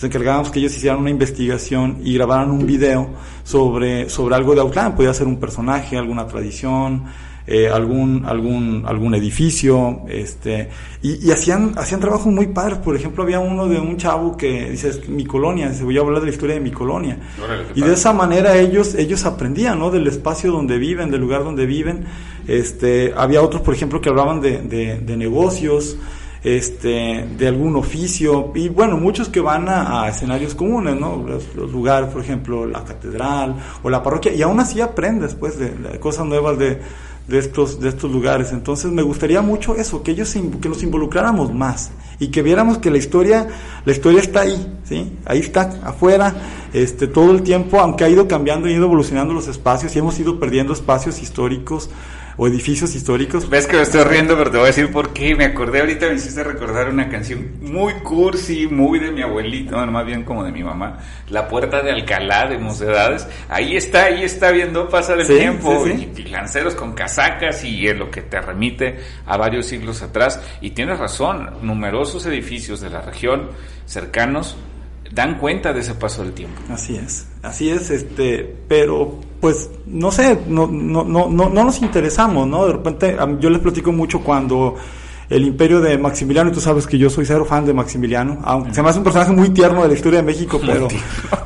Les 0.00 0.04
encargábamos 0.06 0.50
que 0.50 0.60
ellos 0.60 0.74
hicieran 0.74 0.98
una 0.98 1.10
investigación 1.10 1.98
y 2.02 2.14
grabaran 2.14 2.50
un 2.50 2.64
video 2.64 3.10
sobre, 3.44 4.08
sobre 4.08 4.34
algo 4.34 4.54
de 4.54 4.62
Autlán. 4.62 4.96
Podía 4.96 5.12
ser 5.12 5.26
un 5.26 5.38
personaje, 5.38 5.98
alguna 5.98 6.26
tradición, 6.26 7.04
eh, 7.46 7.68
algún, 7.68 8.24
algún, 8.24 8.84
algún 8.86 9.14
edificio, 9.14 10.00
este, 10.08 10.70
y, 11.02 11.26
y, 11.26 11.30
hacían, 11.32 11.74
hacían 11.76 12.00
trabajos 12.00 12.32
muy 12.32 12.46
padres. 12.46 12.78
Por 12.78 12.96
ejemplo, 12.96 13.24
había 13.24 13.40
uno 13.40 13.68
de 13.68 13.78
un 13.78 13.98
chavo 13.98 14.38
que 14.38 14.70
dice, 14.70 15.02
mi 15.08 15.26
colonia, 15.26 15.74
se 15.74 15.84
voy 15.84 15.98
a 15.98 16.00
hablar 16.00 16.20
de 16.20 16.28
la 16.28 16.32
historia 16.32 16.54
de 16.54 16.62
mi 16.62 16.70
colonia. 16.70 17.18
y 17.74 17.82
de 17.82 17.92
esa 17.92 18.14
manera 18.14 18.56
ellos, 18.56 18.94
ellos 18.94 19.26
aprendían, 19.26 19.78
¿no? 19.78 19.90
Del 19.90 20.06
espacio 20.06 20.50
donde 20.50 20.78
viven, 20.78 21.10
del 21.10 21.20
lugar 21.20 21.44
donde 21.44 21.66
viven. 21.66 22.06
Este, 22.48 23.12
había 23.14 23.42
otros, 23.42 23.60
por 23.60 23.74
ejemplo, 23.74 24.00
que 24.00 24.08
hablaban 24.08 24.40
de, 24.40 24.62
de, 24.62 24.98
de 24.98 25.16
negocios, 25.18 25.98
este, 26.42 27.26
de 27.36 27.48
algún 27.48 27.76
oficio, 27.76 28.52
y 28.54 28.68
bueno, 28.68 28.96
muchos 28.96 29.28
que 29.28 29.40
van 29.40 29.68
a, 29.68 30.08
escenarios 30.08 30.54
comunes, 30.54 30.98
¿no? 30.98 31.22
Los, 31.26 31.54
los, 31.54 31.70
lugares, 31.70 32.08
por 32.10 32.22
ejemplo, 32.22 32.66
la 32.66 32.84
catedral 32.84 33.56
o 33.82 33.90
la 33.90 34.02
parroquia, 34.02 34.32
y 34.32 34.42
aún 34.42 34.58
así 34.60 34.80
aprendes, 34.80 35.34
pues, 35.34 35.58
de, 35.58 35.70
cosas 36.00 36.26
nuevas 36.26 36.58
de, 36.58 36.80
de 37.28 37.38
estos, 37.38 37.80
de 37.80 37.90
estos 37.90 38.10
lugares. 38.10 38.52
Entonces 38.52 38.90
me 38.90 39.02
gustaría 39.02 39.42
mucho 39.42 39.76
eso, 39.76 40.02
que 40.02 40.12
ellos 40.12 40.34
que 40.60 40.68
nos 40.68 40.82
involucráramos 40.82 41.52
más 41.52 41.90
y 42.18 42.28
que 42.28 42.42
viéramos 42.42 42.78
que 42.78 42.90
la 42.90 42.98
historia, 42.98 43.48
la 43.84 43.92
historia 43.92 44.20
está 44.20 44.40
ahí, 44.40 44.80
¿sí? 44.84 45.12
Ahí 45.24 45.38
está, 45.38 45.80
afuera, 45.84 46.34
este, 46.72 47.06
todo 47.06 47.32
el 47.32 47.42
tiempo, 47.42 47.80
aunque 47.80 48.04
ha 48.04 48.08
ido 48.08 48.28
cambiando 48.28 48.68
y 48.68 48.74
evolucionando 48.74 49.32
los 49.32 49.48
espacios 49.48 49.94
y 49.94 49.98
hemos 49.98 50.18
ido 50.18 50.38
perdiendo 50.38 50.72
espacios 50.72 51.22
históricos, 51.22 51.90
o 52.42 52.46
edificios 52.46 52.94
históricos. 52.94 53.50
Ves 53.50 53.66
que 53.66 53.76
me 53.76 53.82
estoy 53.82 54.02
riendo, 54.02 54.34
pero 54.34 54.50
te 54.50 54.56
voy 54.56 54.64
a 54.64 54.68
decir 54.68 54.90
por 54.90 55.12
qué. 55.12 55.34
Me 55.34 55.44
acordé 55.44 55.80
ahorita, 55.80 56.08
me 56.08 56.14
hiciste 56.14 56.42
recordar 56.42 56.88
una 56.88 57.10
canción 57.10 57.50
muy 57.60 57.92
cursi, 57.96 58.66
muy 58.66 58.98
de 58.98 59.10
mi 59.10 59.20
abuelito, 59.20 59.76
no, 59.76 59.92
más 59.92 60.06
bien 60.06 60.24
como 60.24 60.42
de 60.42 60.50
mi 60.50 60.64
mamá. 60.64 61.00
La 61.28 61.46
Puerta 61.46 61.82
de 61.82 61.90
Alcalá 61.90 62.48
de 62.48 62.56
Mocedades. 62.56 63.28
Ahí 63.50 63.76
está, 63.76 64.04
ahí 64.04 64.22
está 64.22 64.52
viendo 64.52 64.88
pasar 64.88 65.20
el 65.20 65.26
tiempo. 65.26 65.86
Y, 65.86 66.30
lanceros 66.30 66.74
con 66.74 66.94
casacas 66.94 67.62
y 67.62 67.86
en 67.86 67.98
lo 67.98 68.10
que 68.10 68.22
te 68.22 68.40
remite 68.40 69.00
a 69.26 69.36
varios 69.36 69.66
siglos 69.66 70.00
atrás. 70.00 70.40
Y 70.62 70.70
tienes 70.70 70.98
razón, 70.98 71.58
numerosos 71.60 72.24
edificios 72.24 72.80
de 72.80 72.88
la 72.88 73.02
región 73.02 73.50
cercanos 73.84 74.56
dan 75.12 75.36
cuenta 75.36 75.74
de 75.74 75.80
ese 75.80 75.94
paso 75.94 76.22
del 76.22 76.32
tiempo. 76.32 76.58
Así 76.70 76.96
es, 76.96 77.28
así 77.42 77.68
es, 77.68 77.90
este, 77.90 78.56
pero 78.66 79.20
pues 79.40 79.70
no 79.86 80.12
sé, 80.12 80.38
no, 80.48 80.66
no, 80.66 81.02
no, 81.02 81.28
no, 81.28 81.48
no 81.48 81.64
nos 81.64 81.80
interesamos, 81.80 82.46
¿no? 82.46 82.66
De 82.66 82.72
repente 82.72 83.16
yo 83.40 83.50
les 83.50 83.60
platico 83.60 83.90
mucho 83.90 84.20
cuando 84.20 84.76
el 85.30 85.44
imperio 85.46 85.80
de 85.80 85.96
Maximiliano, 85.96 86.50
y 86.50 86.52
tú 86.52 86.60
sabes 86.60 86.88
que 86.88 86.98
yo 86.98 87.08
soy 87.08 87.24
cero 87.24 87.44
fan 87.44 87.64
de 87.64 87.72
Maximiliano, 87.72 88.40
aunque 88.42 88.74
se 88.74 88.82
me 88.82 88.88
hace 88.88 88.98
un 88.98 89.04
personaje 89.04 89.30
muy 89.30 89.50
tierno 89.50 89.82
de 89.82 89.88
la 89.88 89.94
historia 89.94 90.18
de 90.18 90.24
México, 90.24 90.60
pero, 90.64 90.88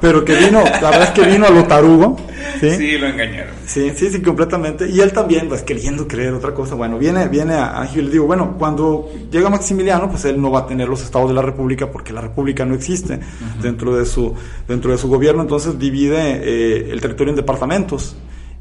pero 0.00 0.24
que 0.24 0.34
vino, 0.34 0.64
la 0.64 0.90
verdad 0.90 1.02
es 1.02 1.10
que 1.10 1.22
vino 1.30 1.46
a 1.46 1.50
lo 1.50 1.64
tarugo. 1.64 2.16
¿sí? 2.60 2.70
sí, 2.70 2.98
lo 2.98 3.08
engañaron. 3.08 3.52
Sí, 3.66 3.92
sí, 3.94 4.08
sí, 4.10 4.22
completamente. 4.22 4.88
Y 4.88 5.00
él 5.00 5.12
también, 5.12 5.48
pues 5.48 5.62
queriendo 5.62 6.08
creer 6.08 6.32
otra 6.32 6.54
cosa, 6.54 6.74
bueno, 6.74 6.98
viene, 6.98 7.28
viene 7.28 7.54
a 7.54 7.80
Ángel 7.82 8.04
y 8.04 8.06
le 8.06 8.12
digo, 8.12 8.26
bueno, 8.26 8.56
cuando 8.58 9.10
llega 9.30 9.50
Maximiliano, 9.50 10.08
pues 10.08 10.24
él 10.24 10.40
no 10.40 10.50
va 10.50 10.60
a 10.60 10.66
tener 10.66 10.88
los 10.88 11.02
estados 11.02 11.28
de 11.28 11.34
la 11.34 11.42
República 11.42 11.90
porque 11.90 12.14
la 12.14 12.22
República 12.22 12.64
no 12.64 12.74
existe 12.74 13.20
dentro, 13.60 13.94
de 13.94 14.06
su, 14.06 14.34
dentro 14.66 14.92
de 14.92 14.98
su 14.98 15.08
gobierno, 15.08 15.42
entonces 15.42 15.78
divide 15.78 16.40
eh, 16.42 16.90
el 16.90 17.02
territorio 17.02 17.32
en 17.32 17.36
departamentos. 17.36 18.16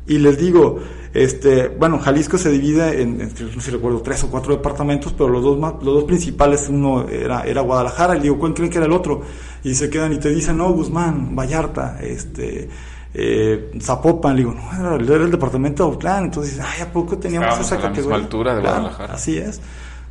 Y 0.06 0.18
les 0.18 0.38
digo, 0.38 0.80
este, 1.14 1.68
bueno, 1.68 2.00
Jalisco 2.00 2.38
se 2.38 2.50
divide 2.50 3.02
en, 3.02 3.18
no 3.20 3.30
sé 3.30 3.62
si 3.62 3.72
recuerdo, 3.72 4.02
tres 4.02 4.24
o 4.24 4.30
cuatro 4.30 4.56
departamentos, 4.56 5.14
pero 5.14 5.30
los 5.30 5.44
dos 5.44 5.60
más, 5.60 5.74
los 5.82 5.94
dos 5.94 6.04
principales, 6.06 6.68
uno 6.70 7.08
era, 7.08 7.44
era 7.44 7.62
Guadalajara, 7.62 8.18
y 8.18 8.22
digo, 8.22 8.38
¿cuál 8.40 8.54
creen 8.54 8.70
que 8.72 8.78
era 8.78 8.88
el 8.88 8.94
otro? 8.94 9.22
Y 9.64 9.76
se 9.76 9.90
quedan 9.90 10.12
y 10.14 10.18
te 10.18 10.30
dicen, 10.30 10.58
no, 10.58 10.72
Guzmán, 10.72 11.36
Vallarta, 11.36 12.00
este, 12.02 12.68
eh, 13.14 13.72
Zapopan, 13.80 14.36
le 14.36 14.42
digo, 14.42 14.56
no, 14.56 14.96
era, 14.96 15.24
el 15.24 15.32
departamento 15.32 15.84
de 15.84 15.90
Autlán, 15.92 16.26
entonces, 16.26 16.60
ay, 16.60 16.82
¿a 16.82 16.92
poco 16.92 17.18
teníamos 17.18 17.60
esa 17.60 17.80
categoría? 17.80 18.18
altura 18.18 18.56
de 18.56 18.62
Guadalajara. 18.62 19.14
Así 19.14 19.38
es. 19.38 19.62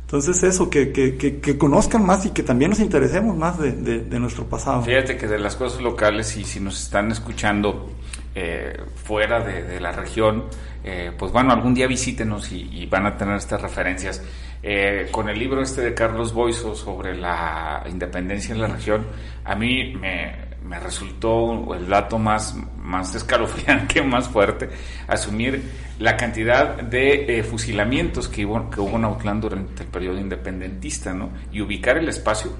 Entonces 0.05 0.43
eso, 0.43 0.69
que, 0.69 0.91
que, 0.91 1.17
que, 1.17 1.57
conozcan 1.57 2.05
más 2.05 2.23
y 2.27 2.29
que 2.29 2.43
también 2.43 2.69
nos 2.69 2.79
interesemos 2.79 3.35
más 3.35 3.57
de, 3.57 3.71
de, 3.71 4.19
nuestro 4.19 4.45
pasado. 4.45 4.83
Fíjate 4.83 5.17
que 5.17 5.27
de 5.27 5.39
las 5.39 5.55
cosas 5.55 5.81
locales 5.81 6.37
y 6.37 6.43
si 6.43 6.59
nos 6.59 6.83
están 6.83 7.11
escuchando 7.11 7.89
eh, 8.35 8.81
fuera 8.95 9.39
de, 9.41 9.79
la 9.79 9.91
región, 9.91 10.45
eh, 10.83 11.11
pues 11.17 11.31
bueno, 11.31 11.53
algún 11.53 11.73
día 11.73 11.85
visítenos 11.85 12.51
y, 12.51 12.85
van 12.87 13.05
a 13.05 13.15
tener 13.17 13.35
estas 13.35 13.61
referencias. 13.61 14.23
Eh, 14.65 15.09
con 15.11 15.27
el 15.29 15.37
libro 15.37 15.61
este 15.61 15.81
de 15.81 15.93
Carlos 15.93 16.33
Boiso 16.33 16.73
sobre 16.73 17.15
la 17.15 17.83
independencia 17.89 18.55
en 18.55 18.61
la 18.61 18.67
región, 18.67 19.05
a 19.43 19.55
mí 19.55 19.93
me, 19.93 20.79
resultó 20.79 21.75
el 21.75 21.87
dato 21.87 22.17
más, 22.17 22.55
más 22.77 23.13
escalofriante, 23.13 24.01
más 24.03 24.27
fuerte, 24.29 24.69
asumir 25.07 25.61
la 25.99 26.17
cantidad 26.17 26.81
de 26.81 27.45
fusilamientos 27.47 28.27
que 28.29 28.45
hubo, 28.45 28.69
que 28.69 28.79
hubo 28.79 28.95
en 28.95 29.03
Autlán 29.03 29.41
durante 29.41 29.83
el 29.83 29.89
periodo 29.89 30.17
independentista, 30.17 31.13
¿no? 31.13 31.29
Y 31.51 31.61
ubicar 31.61 31.97
el 31.97 32.09
espacio 32.09 32.51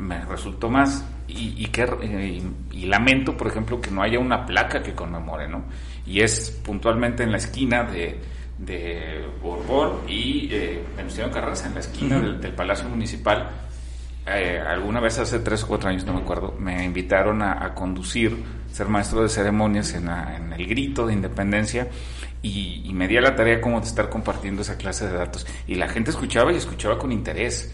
me 0.00 0.24
resultó 0.24 0.68
más 0.68 1.04
y, 1.28 1.66
que, 1.66 1.82
eh, 2.02 2.42
y 2.72 2.86
lamento, 2.86 3.36
por 3.36 3.46
ejemplo, 3.46 3.80
que 3.80 3.90
no 3.90 4.02
haya 4.02 4.18
una 4.18 4.44
placa 4.44 4.82
que 4.82 4.94
conmemore, 4.94 5.48
¿no? 5.48 5.64
Y 6.06 6.22
es 6.22 6.50
puntualmente 6.64 7.22
en 7.22 7.30
la 7.30 7.38
esquina 7.38 7.84
de, 7.84 8.18
de 8.58 9.26
Borbón 9.42 10.00
y 10.08 10.48
eh, 10.50 10.82
Venustiano 10.96 11.30
Carranza, 11.30 11.68
en 11.68 11.74
la 11.74 11.80
esquina 11.80 12.18
del, 12.18 12.52
Palacio 12.52 12.88
Municipal. 12.88 13.48
Eh, 14.26 14.60
alguna 14.66 15.00
vez 15.00 15.18
hace 15.18 15.38
tres 15.38 15.62
o 15.62 15.68
cuatro 15.68 15.88
años, 15.88 16.04
no 16.04 16.14
me 16.14 16.20
acuerdo, 16.20 16.54
me 16.58 16.84
invitaron 16.84 17.42
a, 17.42 17.74
conducir, 17.74 18.36
ser 18.72 18.88
maestro 18.88 19.22
de 19.22 19.28
ceremonias 19.28 19.94
en, 19.94 20.08
en 20.08 20.52
el 20.52 20.66
grito 20.66 21.06
de 21.06 21.14
independencia 21.14 21.88
y, 22.42 22.82
y, 22.84 22.92
me 22.92 23.06
di 23.06 23.16
a 23.16 23.20
la 23.20 23.36
tarea 23.36 23.60
como 23.60 23.80
de 23.80 23.86
estar 23.86 24.08
compartiendo 24.08 24.62
esa 24.62 24.76
clase 24.76 25.06
de 25.06 25.12
datos. 25.12 25.46
Y 25.66 25.76
la 25.76 25.88
gente 25.88 26.10
escuchaba 26.10 26.52
y 26.52 26.56
escuchaba 26.56 26.98
con 26.98 27.12
interés. 27.12 27.72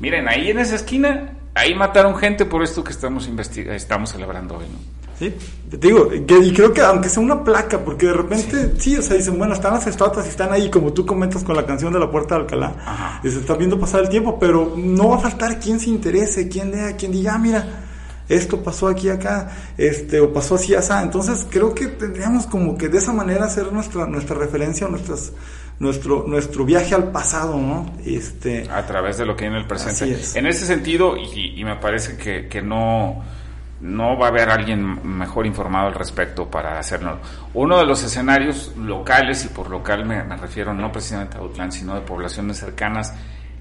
Miren, 0.00 0.28
ahí 0.28 0.50
en 0.50 0.58
esa 0.58 0.76
esquina 0.76 1.32
ahí 1.56 1.74
mataron 1.74 2.14
gente 2.16 2.44
por 2.44 2.62
esto 2.62 2.84
que 2.84 2.92
estamos 2.92 3.28
estamos 3.54 4.10
celebrando 4.10 4.58
hoy, 4.58 4.66
¿no? 4.66 4.96
Sí, 5.18 5.34
te 5.70 5.78
digo, 5.78 6.10
y 6.12 6.52
creo 6.52 6.74
que 6.74 6.82
aunque 6.82 7.08
sea 7.08 7.22
una 7.22 7.42
placa, 7.42 7.82
porque 7.82 8.04
de 8.04 8.12
repente, 8.12 8.74
sí. 8.78 8.98
o 8.98 9.02
sea, 9.02 9.16
dicen, 9.16 9.38
bueno, 9.38 9.54
están 9.54 9.72
las 9.72 9.86
estatuas 9.86 10.26
y 10.26 10.28
están 10.28 10.52
ahí, 10.52 10.68
como 10.68 10.92
tú 10.92 11.06
comentas 11.06 11.42
con 11.42 11.56
la 11.56 11.64
canción 11.64 11.90
de 11.90 11.98
la 11.98 12.10
Puerta 12.10 12.34
de 12.34 12.42
Alcalá, 12.42 13.20
y 13.24 13.30
se 13.30 13.38
está 13.38 13.54
viendo 13.54 13.80
pasar 13.80 14.02
el 14.02 14.10
tiempo, 14.10 14.38
pero 14.38 14.74
no 14.76 15.08
va 15.08 15.16
a 15.16 15.20
faltar 15.20 15.58
quien 15.58 15.80
se 15.80 15.88
interese, 15.88 16.50
quien 16.50 16.70
lea, 16.70 16.96
quien 16.96 17.12
diga, 17.12 17.34
ah, 17.34 17.38
mira, 17.38 17.85
esto 18.28 18.62
pasó 18.62 18.88
aquí, 18.88 19.08
acá, 19.08 19.56
este, 19.78 20.20
o 20.20 20.32
pasó 20.32 20.56
así, 20.56 20.74
así. 20.74 20.92
Entonces, 21.02 21.46
creo 21.48 21.74
que 21.74 21.86
tendríamos 21.86 22.46
como 22.46 22.76
que 22.76 22.88
de 22.88 22.98
esa 22.98 23.12
manera 23.12 23.44
hacer 23.44 23.72
nuestra, 23.72 24.06
nuestra 24.06 24.36
referencia, 24.36 24.88
nuestras 24.88 25.32
nuestro, 25.78 26.24
nuestro 26.26 26.64
viaje 26.64 26.94
al 26.94 27.10
pasado, 27.12 27.58
¿no? 27.58 27.92
Este, 28.04 28.68
a 28.70 28.86
través 28.86 29.18
de 29.18 29.26
lo 29.26 29.36
que 29.36 29.44
hay 29.44 29.50
en 29.50 29.56
el 29.56 29.66
presente. 29.66 30.38
En 30.38 30.46
ese 30.46 30.66
sentido, 30.66 31.16
y, 31.16 31.62
me 31.64 31.76
parece 31.76 32.16
que, 32.16 32.48
que, 32.48 32.62
no, 32.62 33.22
no 33.80 34.18
va 34.18 34.26
a 34.26 34.30
haber 34.30 34.48
alguien 34.48 35.16
mejor 35.18 35.46
informado 35.46 35.88
al 35.88 35.94
respecto 35.94 36.50
para 36.50 36.78
hacerlo. 36.78 37.18
Uno 37.54 37.78
de 37.78 37.84
los 37.84 38.02
escenarios 38.02 38.72
locales, 38.76 39.44
y 39.44 39.48
por 39.48 39.70
local 39.70 40.06
me, 40.06 40.22
me 40.24 40.36
refiero 40.36 40.72
no 40.72 40.90
precisamente 40.90 41.36
a 41.36 41.42
Utlán, 41.42 41.72
sino 41.72 41.94
de 41.94 42.00
poblaciones 42.00 42.58
cercanas, 42.58 43.12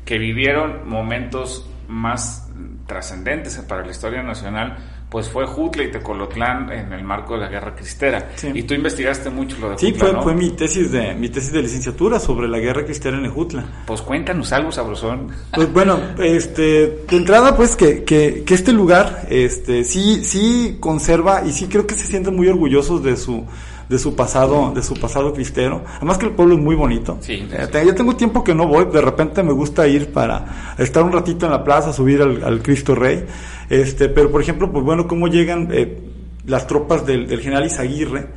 que 0.05 0.18
vivieron 0.18 0.88
momentos 0.88 1.70
más 1.88 2.44
trascendentes 2.86 3.57
para 3.67 3.83
la 3.83 3.91
historia 3.91 4.21
nacional, 4.21 4.77
pues 5.09 5.29
fue 5.29 5.45
Jutla 5.45 5.83
y 5.83 5.91
Tecolotlán 5.91 6.71
en 6.71 6.91
el 6.91 7.03
marco 7.03 7.36
de 7.36 7.41
la 7.41 7.49
Guerra 7.49 7.75
Cristera. 7.75 8.31
Y 8.53 8.63
tú 8.63 8.73
investigaste 8.73 9.29
mucho 9.29 9.57
lo 9.59 9.69
de 9.69 9.77
Sí, 9.77 9.93
fue, 9.93 10.11
fue 10.21 10.33
mi 10.33 10.51
tesis 10.51 10.91
de 10.91 11.13
mi 11.13 11.29
tesis 11.29 11.51
de 11.51 11.61
licenciatura 11.61 12.19
sobre 12.19 12.47
la 12.47 12.59
Guerra 12.59 12.83
Cristera 12.86 13.17
en 13.17 13.25
Ejutla. 13.25 13.65
Pues 13.86 14.01
cuéntanos 14.01 14.51
algo 14.51 14.71
sabrosón. 14.71 15.29
Pues 15.53 15.71
bueno, 15.71 15.99
este, 16.19 17.03
de 17.09 17.17
entrada 17.17 17.55
pues 17.55 17.75
que, 17.75 18.03
que, 18.03 18.43
que 18.45 18.53
este 18.53 18.73
lugar 18.73 19.27
este 19.29 19.83
sí 19.83 20.23
sí 20.23 20.77
conserva 20.79 21.43
y 21.45 21.53
sí 21.53 21.67
creo 21.67 21.88
que 21.88 21.95
se 21.95 22.07
sienten 22.07 22.36
muy 22.36 22.47
orgullosos 22.47 23.03
de 23.03 23.15
su 23.15 23.45
de 23.89 23.99
su 23.99 24.15
pasado, 24.15 24.71
de 24.73 24.81
su 24.81 24.95
pasado 24.95 25.33
cristero. 25.33 25.83
Además 25.97 26.17
que 26.17 26.25
el 26.25 26.31
pueblo 26.31 26.55
es 26.55 26.61
muy 26.61 26.75
bonito. 26.75 27.17
Sí, 27.21 27.47
eh, 27.51 27.67
ya 27.71 27.95
tengo 27.95 28.15
tiempo 28.15 28.43
que 28.43 28.55
no 28.55 28.67
voy, 28.67 28.86
de 28.86 29.01
repente 29.01 29.43
me 29.43 29.53
gusta 29.53 29.88
ir 29.88 30.11
para 30.11 30.75
estar 30.77 31.03
un 31.03 31.11
ratito 31.11 31.45
en 31.45 31.51
la 31.51 31.63
plaza, 31.63 31.93
subir 31.93 32.21
al, 32.21 32.61
Cristo 32.61 32.95
Rey. 32.95 33.25
Este, 33.69 34.09
pero 34.09 34.31
por 34.31 34.41
ejemplo, 34.41 34.71
pues 34.71 34.83
bueno, 34.83 35.07
cómo 35.07 35.27
llegan 35.27 35.69
eh, 35.71 35.99
las 36.45 36.67
tropas 36.67 37.05
del, 37.05 37.27
general 37.39 37.65
Izaguirre, 37.65 38.27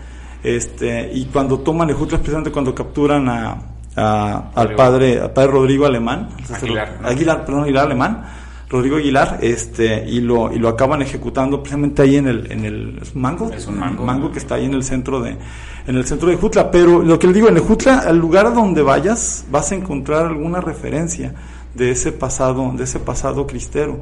este, 0.43 1.11
y 1.13 1.27
cuando 1.27 1.61
toman 1.61 1.91
Ejutla, 1.91 2.19
precisamente 2.19 2.51
cuando 2.53 2.75
capturan 2.75 3.29
a, 3.29 4.53
al 4.55 4.75
padre, 4.77 5.21
al 5.21 5.33
padre 5.33 5.51
Rodrigo 5.51 5.87
Alemán, 5.87 6.29
Aguilar, 6.55 6.99
Aguilar, 7.03 7.45
perdón, 7.45 7.65
Aguilar 7.65 7.87
Alemán, 7.87 8.25
Rodrigo 8.69 8.97
Aguilar, 8.97 9.39
este, 9.41 10.05
y 10.07 10.21
lo, 10.21 10.53
y 10.53 10.59
lo 10.59 10.69
acaban 10.69 11.01
ejecutando 11.01 11.63
precisamente 11.63 12.03
ahí 12.03 12.17
en 12.17 12.29
el, 12.29 12.53
en 12.53 12.65
el 12.67 13.01
mango, 13.15 13.51
es 13.51 13.67
un 13.67 13.79
mango, 13.79 14.05
mango 14.05 14.31
que 14.31 14.39
está 14.39 14.57
ahí 14.57 14.67
en 14.67 14.75
el 14.75 14.85
centro 14.85 15.21
de, 15.21 15.37
en 15.87 15.97
el 15.97 16.05
centro 16.07 16.29
de 16.29 16.37
Jutla. 16.37 16.71
Pero 16.71 17.03
lo 17.03 17.19
que 17.19 17.27
le 17.27 17.33
digo, 17.33 17.49
en 17.49 17.57
el 17.57 17.63
Jutla, 17.63 18.01
al 18.01 18.19
lugar 18.19 18.47
a 18.47 18.51
donde 18.51 18.83
vayas, 18.83 19.47
vas 19.51 19.73
a 19.73 19.75
encontrar 19.75 20.27
alguna 20.27 20.61
referencia 20.61 21.35
de 21.75 21.93
ese 21.93 22.13
pasado, 22.13 22.73
de 22.77 22.85
ese 22.85 22.99
pasado 22.99 23.47
cristero. 23.47 24.01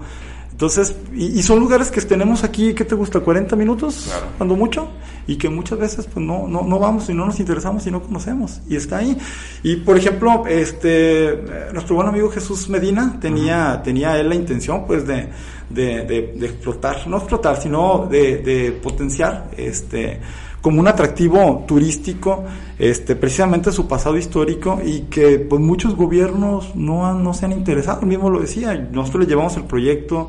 Entonces, 0.57 0.97
y, 1.15 1.43
son 1.43 1.61
lugares 1.61 1.91
que 1.91 2.01
tenemos 2.01 2.43
aquí, 2.43 2.73
¿qué 2.73 2.87
te 2.87 2.95
gusta? 2.95 3.21
¿40 3.21 3.55
minutos? 3.57 4.11
Cuando 4.39 4.57
mucho. 4.57 4.89
Y 5.27 5.37
que 5.37 5.51
muchas 5.51 5.79
veces 5.79 6.07
pues 6.07 6.25
no, 6.25 6.49
no, 6.49 6.63
no 6.63 6.79
vamos 6.79 7.11
y 7.11 7.13
no 7.13 7.27
nos 7.27 7.39
interesamos 7.41 7.87
y 7.87 7.91
no 7.91 8.03
conocemos. 8.03 8.63
Y 8.67 8.77
está 8.77 8.97
ahí. 8.97 9.19
Y 9.63 9.77
por 9.77 9.99
ejemplo, 9.99 10.45
este, 10.49 11.45
nuestro 11.75 11.97
buen 11.97 12.09
amigo 12.09 12.31
Jesús 12.31 12.71
Medina 12.71 13.19
tenía, 13.21 13.83
tenía 13.85 14.19
él 14.19 14.31
la 14.31 14.35
intención 14.35 14.87
pues 14.87 15.07
de, 15.07 15.29
de, 15.69 16.07
de, 16.07 16.47
explotar, 16.47 17.07
no 17.07 17.19
explotar, 17.19 17.61
sino 17.61 18.09
de, 18.11 18.39
de 18.39 18.73
potenciar 18.73 19.51
este, 19.59 20.21
como 20.67 20.81
un 20.81 20.89
atractivo 20.89 21.65
turístico, 21.65 22.43
este, 22.77 23.15
precisamente 23.15 23.71
su 23.71 23.87
pasado 23.87 24.17
histórico 24.17 24.81
y 24.85 25.03
que 25.03 25.39
pues 25.39 25.63
muchos 25.63 25.95
gobiernos 25.95 26.75
no, 26.75 27.15
no 27.15 27.35
se 27.35 27.45
han 27.45 27.53
interesado, 27.53 28.01
el 28.01 28.09
mismo 28.09 28.31
lo 28.31 28.41
decía, 28.41 28.75
nosotros 28.91 29.23
le 29.23 29.29
llevamos 29.29 29.57
el 29.57 29.63
proyecto, 29.63 30.29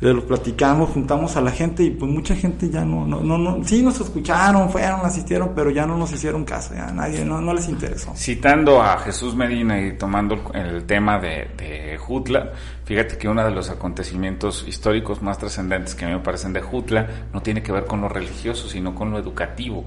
de 0.00 0.14
los 0.14 0.24
platicamos, 0.24 0.90
juntamos 0.90 1.36
a 1.36 1.40
la 1.40 1.50
gente 1.50 1.82
y 1.82 1.90
pues 1.90 2.10
mucha 2.10 2.34
gente 2.36 2.70
ya 2.70 2.84
no, 2.84 3.06
no, 3.06 3.20
no, 3.20 3.36
no, 3.36 3.64
sí 3.64 3.82
nos 3.82 4.00
escucharon, 4.00 4.70
fueron, 4.70 5.00
asistieron, 5.04 5.52
pero 5.54 5.70
ya 5.70 5.86
no 5.86 5.96
nos 5.96 6.12
hicieron 6.12 6.44
caso, 6.44 6.74
ya 6.74 6.86
nadie, 6.92 7.24
no, 7.24 7.40
no 7.40 7.52
les 7.52 7.68
interesó. 7.68 8.14
Citando 8.14 8.80
a 8.80 8.98
Jesús 8.98 9.34
Medina 9.34 9.80
y 9.80 9.96
tomando 9.96 10.40
el 10.54 10.84
tema 10.84 11.18
de, 11.18 11.50
de 11.56 11.98
Jutla, 11.98 12.52
fíjate 12.84 13.18
que 13.18 13.28
uno 13.28 13.44
de 13.44 13.50
los 13.50 13.70
acontecimientos 13.70 14.64
históricos 14.68 15.20
más 15.20 15.38
trascendentes 15.38 15.94
que 15.94 16.04
a 16.04 16.08
mí 16.08 16.14
me 16.14 16.20
parecen 16.20 16.52
de 16.52 16.60
Jutla 16.60 17.06
no 17.32 17.42
tiene 17.42 17.62
que 17.62 17.72
ver 17.72 17.84
con 17.84 18.00
lo 18.00 18.08
religioso, 18.08 18.68
sino 18.68 18.94
con 18.94 19.10
lo 19.10 19.18
educativo. 19.18 19.84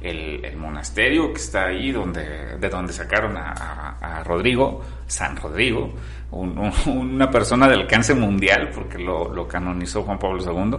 El, 0.00 0.44
el, 0.44 0.56
monasterio 0.56 1.32
que 1.32 1.40
está 1.40 1.66
ahí, 1.66 1.90
donde, 1.90 2.56
de 2.56 2.68
donde 2.68 2.92
sacaron 2.92 3.36
a, 3.36 3.52
a, 3.52 4.18
a 4.18 4.24
Rodrigo, 4.24 4.80
San 5.08 5.36
Rodrigo, 5.36 5.92
un, 6.30 6.56
un, 6.58 6.72
una 6.86 7.30
persona 7.30 7.68
de 7.68 7.74
alcance 7.74 8.14
mundial, 8.14 8.70
porque 8.74 8.98
lo, 8.98 9.34
lo, 9.34 9.48
canonizó 9.48 10.04
Juan 10.04 10.18
Pablo 10.18 10.42
II, 10.42 10.78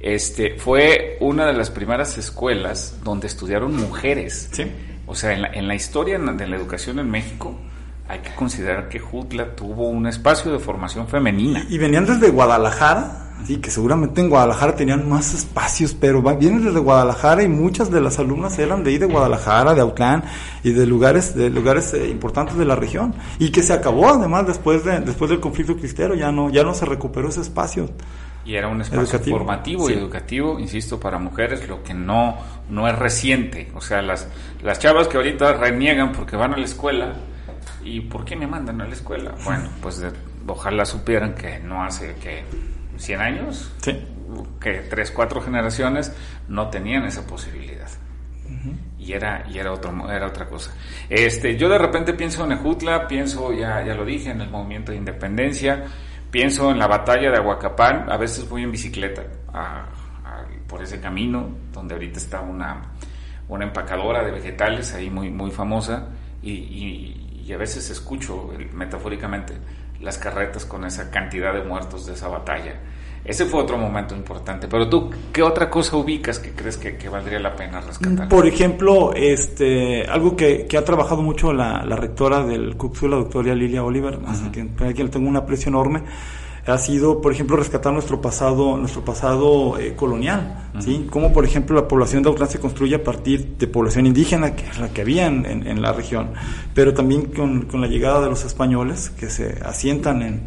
este, 0.00 0.56
fue 0.58 1.16
una 1.20 1.46
de 1.46 1.52
las 1.54 1.70
primeras 1.70 2.18
escuelas 2.18 2.98
donde 3.02 3.28
estudiaron 3.28 3.74
mujeres. 3.76 4.50
¿Sí? 4.52 4.64
O 5.06 5.14
sea, 5.14 5.32
en 5.32 5.42
la, 5.42 5.48
en 5.48 5.66
la 5.66 5.74
historia 5.74 6.18
de 6.18 6.46
la 6.46 6.56
educación 6.56 6.98
en 6.98 7.10
México, 7.10 7.58
hay 8.08 8.20
que 8.20 8.34
considerar 8.34 8.88
que 8.88 8.98
Jutla 8.98 9.54
tuvo 9.54 9.88
un 9.88 10.06
espacio 10.06 10.52
de 10.52 10.58
formación 10.58 11.06
femenina. 11.08 11.64
Y, 11.68 11.76
y 11.76 11.78
venían 11.78 12.06
desde 12.06 12.30
Guadalajara, 12.30 13.29
Sí, 13.46 13.56
que 13.58 13.70
seguramente 13.70 14.20
en 14.20 14.28
Guadalajara 14.28 14.74
tenían 14.74 15.08
más 15.08 15.34
espacios, 15.34 15.94
pero 15.94 16.22
vienen 16.22 16.64
desde 16.64 16.78
Guadalajara 16.78 17.42
y 17.42 17.48
muchas 17.48 17.90
de 17.90 18.00
las 18.00 18.18
alumnas 18.18 18.58
eran 18.58 18.84
de 18.84 18.90
ahí 18.90 18.98
de 18.98 19.06
Guadalajara, 19.06 19.74
de 19.74 19.80
Autlán 19.80 20.24
y 20.62 20.72
de 20.72 20.86
lugares 20.86 21.34
de 21.34 21.50
lugares 21.50 21.92
eh, 21.94 22.08
importantes 22.08 22.56
de 22.56 22.64
la 22.64 22.76
región 22.76 23.14
y 23.38 23.50
que 23.50 23.62
se 23.62 23.72
acabó 23.72 24.08
además 24.08 24.46
después 24.46 24.84
de 24.84 25.00
después 25.00 25.30
del 25.30 25.40
conflicto 25.40 25.76
cristero, 25.76 26.14
ya 26.14 26.30
no 26.30 26.50
ya 26.50 26.62
no 26.62 26.74
se 26.74 26.86
recuperó 26.86 27.28
ese 27.28 27.40
espacio. 27.40 27.90
Y 28.44 28.54
era 28.54 28.68
un 28.68 28.80
espacio 28.80 29.02
educativo. 29.02 29.36
formativo 29.36 29.86
sí. 29.86 29.92
y 29.92 29.96
educativo, 29.96 30.58
insisto, 30.58 30.98
para 30.98 31.18
mujeres, 31.18 31.68
lo 31.68 31.82
que 31.82 31.94
no 31.94 32.36
no 32.68 32.88
es 32.88 32.98
reciente, 32.98 33.70
o 33.74 33.80
sea, 33.80 34.02
las 34.02 34.28
las 34.62 34.78
chavas 34.78 35.08
que 35.08 35.16
ahorita 35.16 35.54
reniegan 35.54 36.12
porque 36.12 36.36
van 36.36 36.54
a 36.54 36.56
la 36.56 36.64
escuela 36.64 37.14
y 37.84 38.00
¿por 38.00 38.24
qué 38.24 38.36
me 38.36 38.46
mandan 38.46 38.80
a 38.80 38.86
la 38.86 38.92
escuela? 38.92 39.34
Bueno, 39.44 39.70
pues 39.80 39.98
de, 39.98 40.10
ojalá 40.46 40.84
supieran 40.84 41.34
que 41.34 41.58
no 41.60 41.82
hace 41.82 42.14
que 42.16 42.44
100 43.00 43.20
años, 43.20 43.72
sí. 43.82 43.98
que 44.60 44.80
tres, 44.90 45.10
cuatro 45.10 45.40
generaciones 45.40 46.12
no 46.48 46.68
tenían 46.68 47.04
esa 47.04 47.26
posibilidad. 47.26 47.88
Uh 48.44 48.50
-huh. 48.50 48.74
Y 48.98 49.12
era, 49.12 49.44
y 49.48 49.58
era, 49.58 49.72
otro, 49.72 50.10
era 50.10 50.26
otra 50.26 50.46
cosa. 50.46 50.74
Este, 51.08 51.56
yo 51.56 51.68
de 51.68 51.78
repente 51.78 52.12
pienso 52.12 52.44
en 52.44 52.52
Ejutla, 52.52 53.06
pienso, 53.08 53.52
ya, 53.52 53.82
ya 53.84 53.94
lo 53.94 54.04
dije, 54.04 54.30
en 54.30 54.40
el 54.42 54.50
movimiento 54.50 54.92
de 54.92 54.98
independencia, 54.98 55.84
pienso 56.30 56.70
en 56.70 56.78
la 56.78 56.86
batalla 56.86 57.30
de 57.30 57.38
Aguacapán, 57.38 58.10
a 58.10 58.16
veces 58.16 58.48
voy 58.48 58.62
en 58.62 58.70
bicicleta 58.70 59.22
a, 59.52 59.86
a, 60.24 60.44
por 60.68 60.82
ese 60.82 61.00
camino, 61.00 61.56
donde 61.72 61.94
ahorita 61.94 62.18
está 62.18 62.40
una, 62.40 62.92
una 63.48 63.64
empacadora 63.64 64.22
de 64.22 64.30
vegetales 64.32 64.94
ahí 64.94 65.08
muy, 65.08 65.30
muy 65.30 65.50
famosa, 65.50 66.08
y, 66.42 66.52
y, 66.52 67.42
y 67.46 67.52
a 67.52 67.56
veces 67.56 67.88
escucho, 67.90 68.50
metafóricamente, 68.74 69.54
las 70.00 70.18
carretas 70.18 70.64
con 70.64 70.84
esa 70.84 71.10
cantidad 71.10 71.52
de 71.52 71.62
muertos 71.62 72.06
de 72.06 72.14
esa 72.14 72.28
batalla. 72.28 72.80
Ese 73.22 73.44
fue 73.44 73.60
otro 73.60 73.76
momento 73.76 74.16
importante. 74.16 74.66
Pero 74.66 74.88
tú, 74.88 75.10
¿qué 75.32 75.42
otra 75.42 75.68
cosa 75.68 75.96
ubicas 75.96 76.38
que 76.38 76.52
crees 76.52 76.78
que, 76.78 76.96
que 76.96 77.08
valdría 77.08 77.38
la 77.38 77.54
pena 77.54 77.80
rescatar? 77.80 78.28
Por 78.28 78.46
ejemplo, 78.46 79.12
este, 79.14 80.04
algo 80.06 80.34
que, 80.34 80.66
que 80.66 80.78
ha 80.78 80.84
trabajado 80.84 81.20
mucho 81.20 81.52
la, 81.52 81.84
la 81.84 81.96
rectora 81.96 82.42
del 82.42 82.76
CUCSU, 82.76 83.08
la 83.08 83.16
doctora 83.16 83.54
Lilia 83.54 83.84
Oliver, 83.84 84.14
uh 84.16 84.22
-huh. 84.22 84.28
así 84.28 84.50
que 84.50 84.66
quien 84.94 85.10
tengo 85.10 85.28
un 85.28 85.36
aprecio 85.36 85.68
enorme, 85.68 86.02
ha 86.70 86.78
sido, 86.78 87.20
por 87.20 87.32
ejemplo, 87.32 87.56
rescatar 87.56 87.92
nuestro 87.92 88.20
pasado, 88.20 88.76
nuestro 88.76 89.04
pasado 89.04 89.78
eh, 89.78 89.94
colonial, 89.94 90.70
uh 90.74 90.78
-huh. 90.78 90.82
¿sí? 90.82 91.06
Como, 91.10 91.32
por 91.32 91.44
ejemplo, 91.44 91.76
la 91.76 91.86
población 91.86 92.22
de 92.22 92.28
Autlán 92.28 92.48
se 92.48 92.58
construye 92.58 92.94
a 92.94 93.04
partir 93.04 93.56
de 93.58 93.66
población 93.66 94.06
indígena, 94.06 94.54
que 94.54 94.66
es 94.66 94.78
la 94.78 94.88
que 94.88 95.02
había 95.02 95.26
en, 95.26 95.46
en, 95.46 95.66
en 95.66 95.82
la 95.82 95.92
región, 95.92 96.30
pero 96.74 96.94
también 96.94 97.26
con, 97.26 97.62
con, 97.62 97.80
la 97.80 97.86
llegada 97.86 98.20
de 98.20 98.30
los 98.30 98.44
españoles, 98.44 99.10
que 99.10 99.28
se 99.30 99.58
asientan 99.64 100.22
en, 100.22 100.42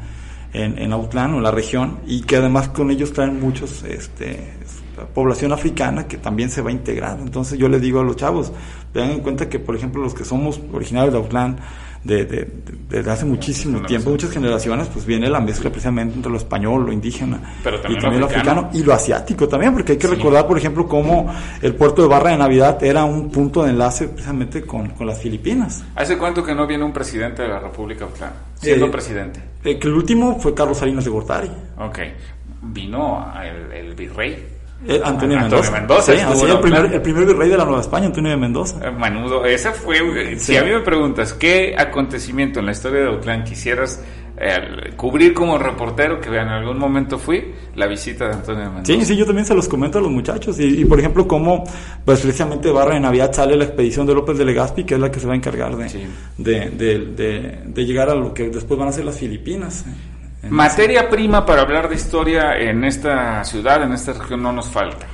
en, 0.54 0.78
en 0.78 0.94
Autlán 0.94 1.34
o 1.34 1.38
en 1.38 1.44
la 1.44 1.52
región, 1.52 2.00
y 2.06 2.22
que 2.22 2.38
además 2.38 2.70
con 2.70 2.92
ellos 2.92 3.14
traen 3.14 3.40
muchos, 3.40 3.84
este, 3.84 4.54
población 5.14 5.52
africana 5.52 6.08
que 6.08 6.18
también 6.18 6.50
se 6.50 6.62
va 6.62 6.70
a 6.70 6.74
integrar. 6.74 7.20
Entonces 7.20 7.58
yo 7.58 7.68
les 7.68 7.82
digo 7.82 8.00
a 8.00 8.04
los 8.04 8.16
chavos, 8.16 8.52
tengan 8.94 9.12
en 9.12 9.20
cuenta 9.22 9.50
que, 9.50 9.60
por 9.60 9.76
ejemplo, 9.76 10.02
los 10.02 10.14
que 10.14 10.24
somos 10.24 10.60
originarios 10.72 11.14
de 11.14 11.20
Autlán, 11.20 11.58
de, 12.04 12.26
de, 12.26 12.38
de, 12.38 12.48
desde 12.90 13.12
hace 13.12 13.26
muchísimo 13.26 13.82
tiempo, 13.84 14.10
muchas 14.10 14.32
generaciones, 14.32 14.88
pues 14.88 15.06
viene 15.06 15.30
la 15.30 15.40
mezcla 15.40 15.70
precisamente 15.70 16.16
entre 16.16 16.32
lo 16.32 16.38
español, 16.38 16.86
lo 16.86 16.92
indígena 16.92 17.40
también 17.64 17.92
y 17.92 17.98
también 18.00 18.20
lo 18.20 18.26
africano. 18.28 18.62
africano. 18.62 18.70
y 18.74 18.84
lo 18.84 18.94
asiático 18.94 19.48
también, 19.48 19.74
porque 19.74 19.94
hay 19.94 19.98
que 19.98 20.08
sí. 20.08 20.16
recordar, 20.16 20.48
por 20.48 20.58
ejemplo, 20.58 20.88
cómo 20.88 21.34
el 21.62 21.76
puerto 21.76 22.02
de 22.02 22.08
Barra 22.08 22.32
de 22.32 22.38
Navidad 22.38 22.84
era 22.84 23.06
un 23.06 23.32
punto 23.32 23.64
de 23.64 23.72
enlace 23.72 24.08
precisamente 24.10 24.62
con, 24.64 24.90
con 24.90 25.08
las 25.08 25.20
Filipinas. 25.20 25.84
¿Hace 25.96 26.18
cuánto 26.18 26.44
que 26.44 26.54
no 26.54 26.68
viene 26.68 26.84
un 26.84 26.94
presidente 26.94 27.42
de 27.44 27.48
la 27.48 27.60
República 27.60 28.06
Autlán? 28.06 28.34
Siendo 28.56 28.88
eh, 28.88 28.90
presidente. 28.90 29.40
Eh, 29.64 29.80
el 29.82 29.94
último 29.94 30.40
fue 30.40 30.54
Carlos 30.54 30.78
Salinas 30.78 31.04
de 31.06 31.10
Gortari. 31.10 31.52
Ok. 31.78 32.00
Vino 32.62 33.34
el, 33.42 33.72
el 33.72 33.94
virrey 33.96 34.53
eh, 34.88 35.02
Antonio, 35.04 35.38
Antonio 35.38 35.40
Mendoza. 35.40 35.72
Mendoza 35.72 36.14
sí, 36.14 36.20
así 36.20 36.46
el, 36.46 36.60
primer, 36.60 36.94
el 36.94 37.02
primer 37.02 37.26
virrey 37.26 37.50
de 37.50 37.58
la 37.58 37.66
Nueva 37.66 37.82
España, 37.82 38.08
Antonio 38.08 38.32
de 38.32 38.38
Mendoza. 38.38 38.92
Manudo, 38.92 39.46
esa 39.46 39.72
fue. 39.72 39.98
Sí. 40.38 40.46
Si 40.46 40.58
a 40.58 40.64
mí 40.64 40.72
me 40.72 40.82
preguntas 40.82 41.34
qué 41.34 41.76
acontecimiento 41.78 42.60
en 42.60 42.66
la 42.66 42.72
historia 42.74 43.02
de 43.02 43.08
Autlán 43.08 43.44
quisieras 43.44 44.04
eh, 44.36 44.94
cubrir 44.98 45.34
como 45.34 45.58
reportero, 45.58 46.20
que 46.20 46.30
en 46.30 46.48
algún 46.48 46.78
momento 46.78 47.20
fui, 47.20 47.54
la 47.76 47.88
visita 47.88 48.28
de 48.28 48.34
Antonio 48.34 48.64
de 48.64 48.70
Mendoza. 48.70 48.94
Sí, 48.94 49.06
sí, 49.06 49.16
yo 49.16 49.26
también 49.26 49.46
se 49.46 49.54
los 49.54 49.70
comento 49.70 50.00
a 50.00 50.02
los 50.02 50.12
muchachos. 50.12 50.60
Y, 50.60 50.82
y 50.82 50.86
por 50.86 51.00
ejemplo, 51.00 51.28
cómo, 51.28 51.64
pues 52.04 52.20
precisamente 52.20 52.72
Barra 52.72 52.96
de 52.96 53.00
Navidad 53.00 53.32
sale 53.32 53.56
la 53.56 53.66
expedición 53.66 54.06
de 54.06 54.16
López 54.16 54.38
de 54.38 54.46
Legazpi, 54.46 54.84
que 54.84 54.96
es 54.96 55.00
la 55.00 55.12
que 55.12 55.20
se 55.20 55.28
va 55.28 55.34
a 55.34 55.36
encargar 55.36 55.78
de, 55.78 55.88
sí. 55.88 56.04
de, 56.38 56.70
de, 56.72 57.00
de, 57.16 57.60
de, 57.66 57.86
llegar 57.86 58.10
a 58.10 58.16
lo 58.16 58.34
que 58.34 58.50
después 58.50 58.78
van 58.78 58.90
a 58.90 58.92
ser 58.92 59.06
las 59.06 59.18
Filipinas. 59.18 59.86
Materia 60.50 61.10
prima 61.10 61.46
para 61.46 61.62
hablar 61.62 61.88
de 61.88 61.96
historia 61.96 62.58
en 62.58 62.84
esta 62.84 63.44
ciudad, 63.46 63.82
en 63.84 63.94
esta 63.94 64.14
región, 64.14 64.44
no 64.44 64.52
nos 64.52 64.68
falta. 64.70 65.08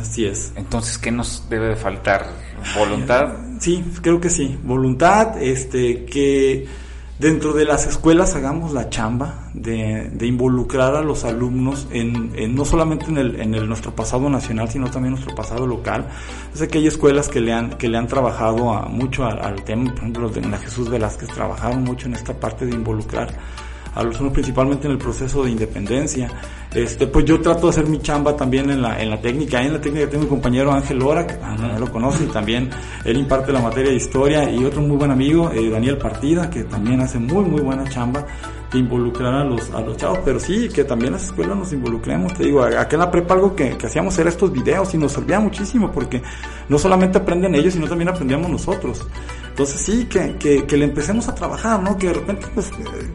Así 0.00 0.26
es. 0.26 0.52
Entonces, 0.56 0.98
¿qué 0.98 1.10
nos 1.10 1.48
debe 1.48 1.68
de 1.68 1.76
faltar? 1.76 2.26
¿Voluntad? 2.76 3.32
Sí, 3.58 3.84
creo 4.00 4.20
que 4.20 4.30
sí. 4.30 4.58
Voluntad, 4.62 5.42
este, 5.42 6.04
que 6.04 6.66
dentro 7.18 7.52
de 7.52 7.64
las 7.64 7.86
escuelas 7.86 8.34
hagamos 8.34 8.72
la 8.72 8.90
chamba 8.90 9.50
de, 9.54 10.10
de 10.12 10.26
involucrar 10.26 10.96
a 10.96 11.02
los 11.02 11.24
alumnos 11.24 11.86
en, 11.92 12.32
en, 12.34 12.54
no 12.54 12.64
solamente 12.64 13.06
en, 13.06 13.18
el, 13.18 13.40
en 13.40 13.54
el, 13.54 13.68
nuestro 13.68 13.94
pasado 13.94 14.28
nacional, 14.28 14.68
sino 14.68 14.90
también 14.90 15.12
nuestro 15.12 15.34
pasado 15.34 15.66
local. 15.66 16.06
Sé 16.52 16.68
que 16.68 16.78
hay 16.78 16.86
escuelas 16.86 17.28
que 17.28 17.40
le 17.40 17.52
han, 17.52 17.70
que 17.78 17.88
le 17.88 17.98
han 17.98 18.08
trabajado 18.08 18.72
a, 18.72 18.86
mucho 18.86 19.24
al, 19.24 19.40
al 19.40 19.62
tema, 19.64 19.90
por 19.90 19.98
ejemplo, 19.98 20.28
de 20.28 20.40
la 20.42 20.58
Jesús 20.58 20.88
Velázquez 20.88 21.28
trabajaron 21.30 21.84
mucho 21.84 22.06
en 22.08 22.14
esta 22.14 22.34
parte 22.34 22.66
de 22.66 22.74
involucrar 22.74 23.32
a 23.94 24.02
los 24.02 24.14
alumnos 24.16 24.32
principalmente 24.32 24.86
en 24.86 24.92
el 24.92 24.98
proceso 24.98 25.44
de 25.44 25.50
independencia. 25.50 26.30
Este, 26.74 27.06
pues 27.06 27.24
yo 27.26 27.40
trato 27.40 27.66
de 27.66 27.70
hacer 27.70 27.86
mi 27.86 28.00
chamba 28.00 28.34
también 28.34 28.70
en 28.70 28.80
la, 28.80 29.00
en 29.02 29.10
la 29.10 29.20
técnica. 29.20 29.58
Ahí 29.58 29.66
en 29.66 29.74
la 29.74 29.80
técnica 29.80 30.08
tengo 30.08 30.24
mi 30.24 30.30
compañero 30.30 30.72
Ángel 30.72 30.98
Lora, 30.98 31.26
que 31.26 31.34
también 31.34 31.78
lo 31.78 31.90
conoce, 31.90 32.24
y 32.24 32.28
también 32.28 32.70
él 33.04 33.18
imparte 33.18 33.52
la 33.52 33.60
materia 33.60 33.90
de 33.90 33.96
historia, 33.96 34.50
y 34.50 34.64
otro 34.64 34.80
muy 34.80 34.96
buen 34.96 35.10
amigo, 35.10 35.50
eh, 35.50 35.68
Daniel 35.68 35.98
Partida, 35.98 36.48
que 36.48 36.64
también 36.64 37.00
hace 37.00 37.18
muy, 37.18 37.44
muy 37.44 37.60
buena 37.60 37.84
chamba 37.84 38.24
de 38.72 38.78
involucrar 38.78 39.34
a 39.34 39.44
los, 39.44 39.70
a 39.70 39.82
los 39.82 39.98
chavos, 39.98 40.20
pero 40.24 40.40
sí, 40.40 40.70
que 40.70 40.84
también 40.84 41.12
las 41.12 41.24
escuelas 41.24 41.56
nos 41.56 41.72
involucremos. 41.74 42.32
Te 42.32 42.44
digo, 42.44 42.62
acá 42.62 42.88
en 42.92 43.00
la 43.00 43.10
prepa 43.10 43.34
algo 43.34 43.54
que, 43.54 43.76
que 43.76 43.86
hacíamos 43.86 44.18
era 44.18 44.30
estos 44.30 44.50
videos 44.50 44.94
y 44.94 44.98
nos 44.98 45.12
servía 45.12 45.38
muchísimo, 45.40 45.92
porque 45.92 46.22
no 46.70 46.78
solamente 46.78 47.18
aprenden 47.18 47.54
ellos, 47.54 47.74
sino 47.74 47.86
también 47.86 48.08
aprendíamos 48.08 48.50
nosotros. 48.50 49.06
Entonces 49.52 49.82
sí, 49.82 50.06
que, 50.06 50.34
que, 50.38 50.64
que, 50.64 50.76
le 50.78 50.86
empecemos 50.86 51.28
a 51.28 51.34
trabajar, 51.34 51.82
¿no? 51.82 51.98
Que 51.98 52.06
de 52.06 52.14
repente 52.14 52.46
pues 52.54 52.70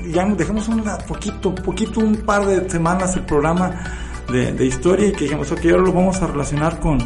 ya 0.06 0.24
dejemos 0.24 0.68
un 0.68 0.84
poquito, 1.08 1.56
poquito, 1.56 2.00
un 2.00 2.16
par 2.18 2.46
de 2.46 2.70
semanas 2.70 3.16
el 3.16 3.24
programa 3.24 3.72
de, 4.32 4.54
de 4.54 4.66
historia 4.68 5.08
y 5.08 5.14
que 5.14 5.24
dijimos, 5.24 5.52
ok, 5.52 5.66
ahora 5.66 5.82
lo 5.82 5.94
vamos 5.94 6.22
a 6.22 6.28
relacionar 6.28 6.80
con, 6.80 7.00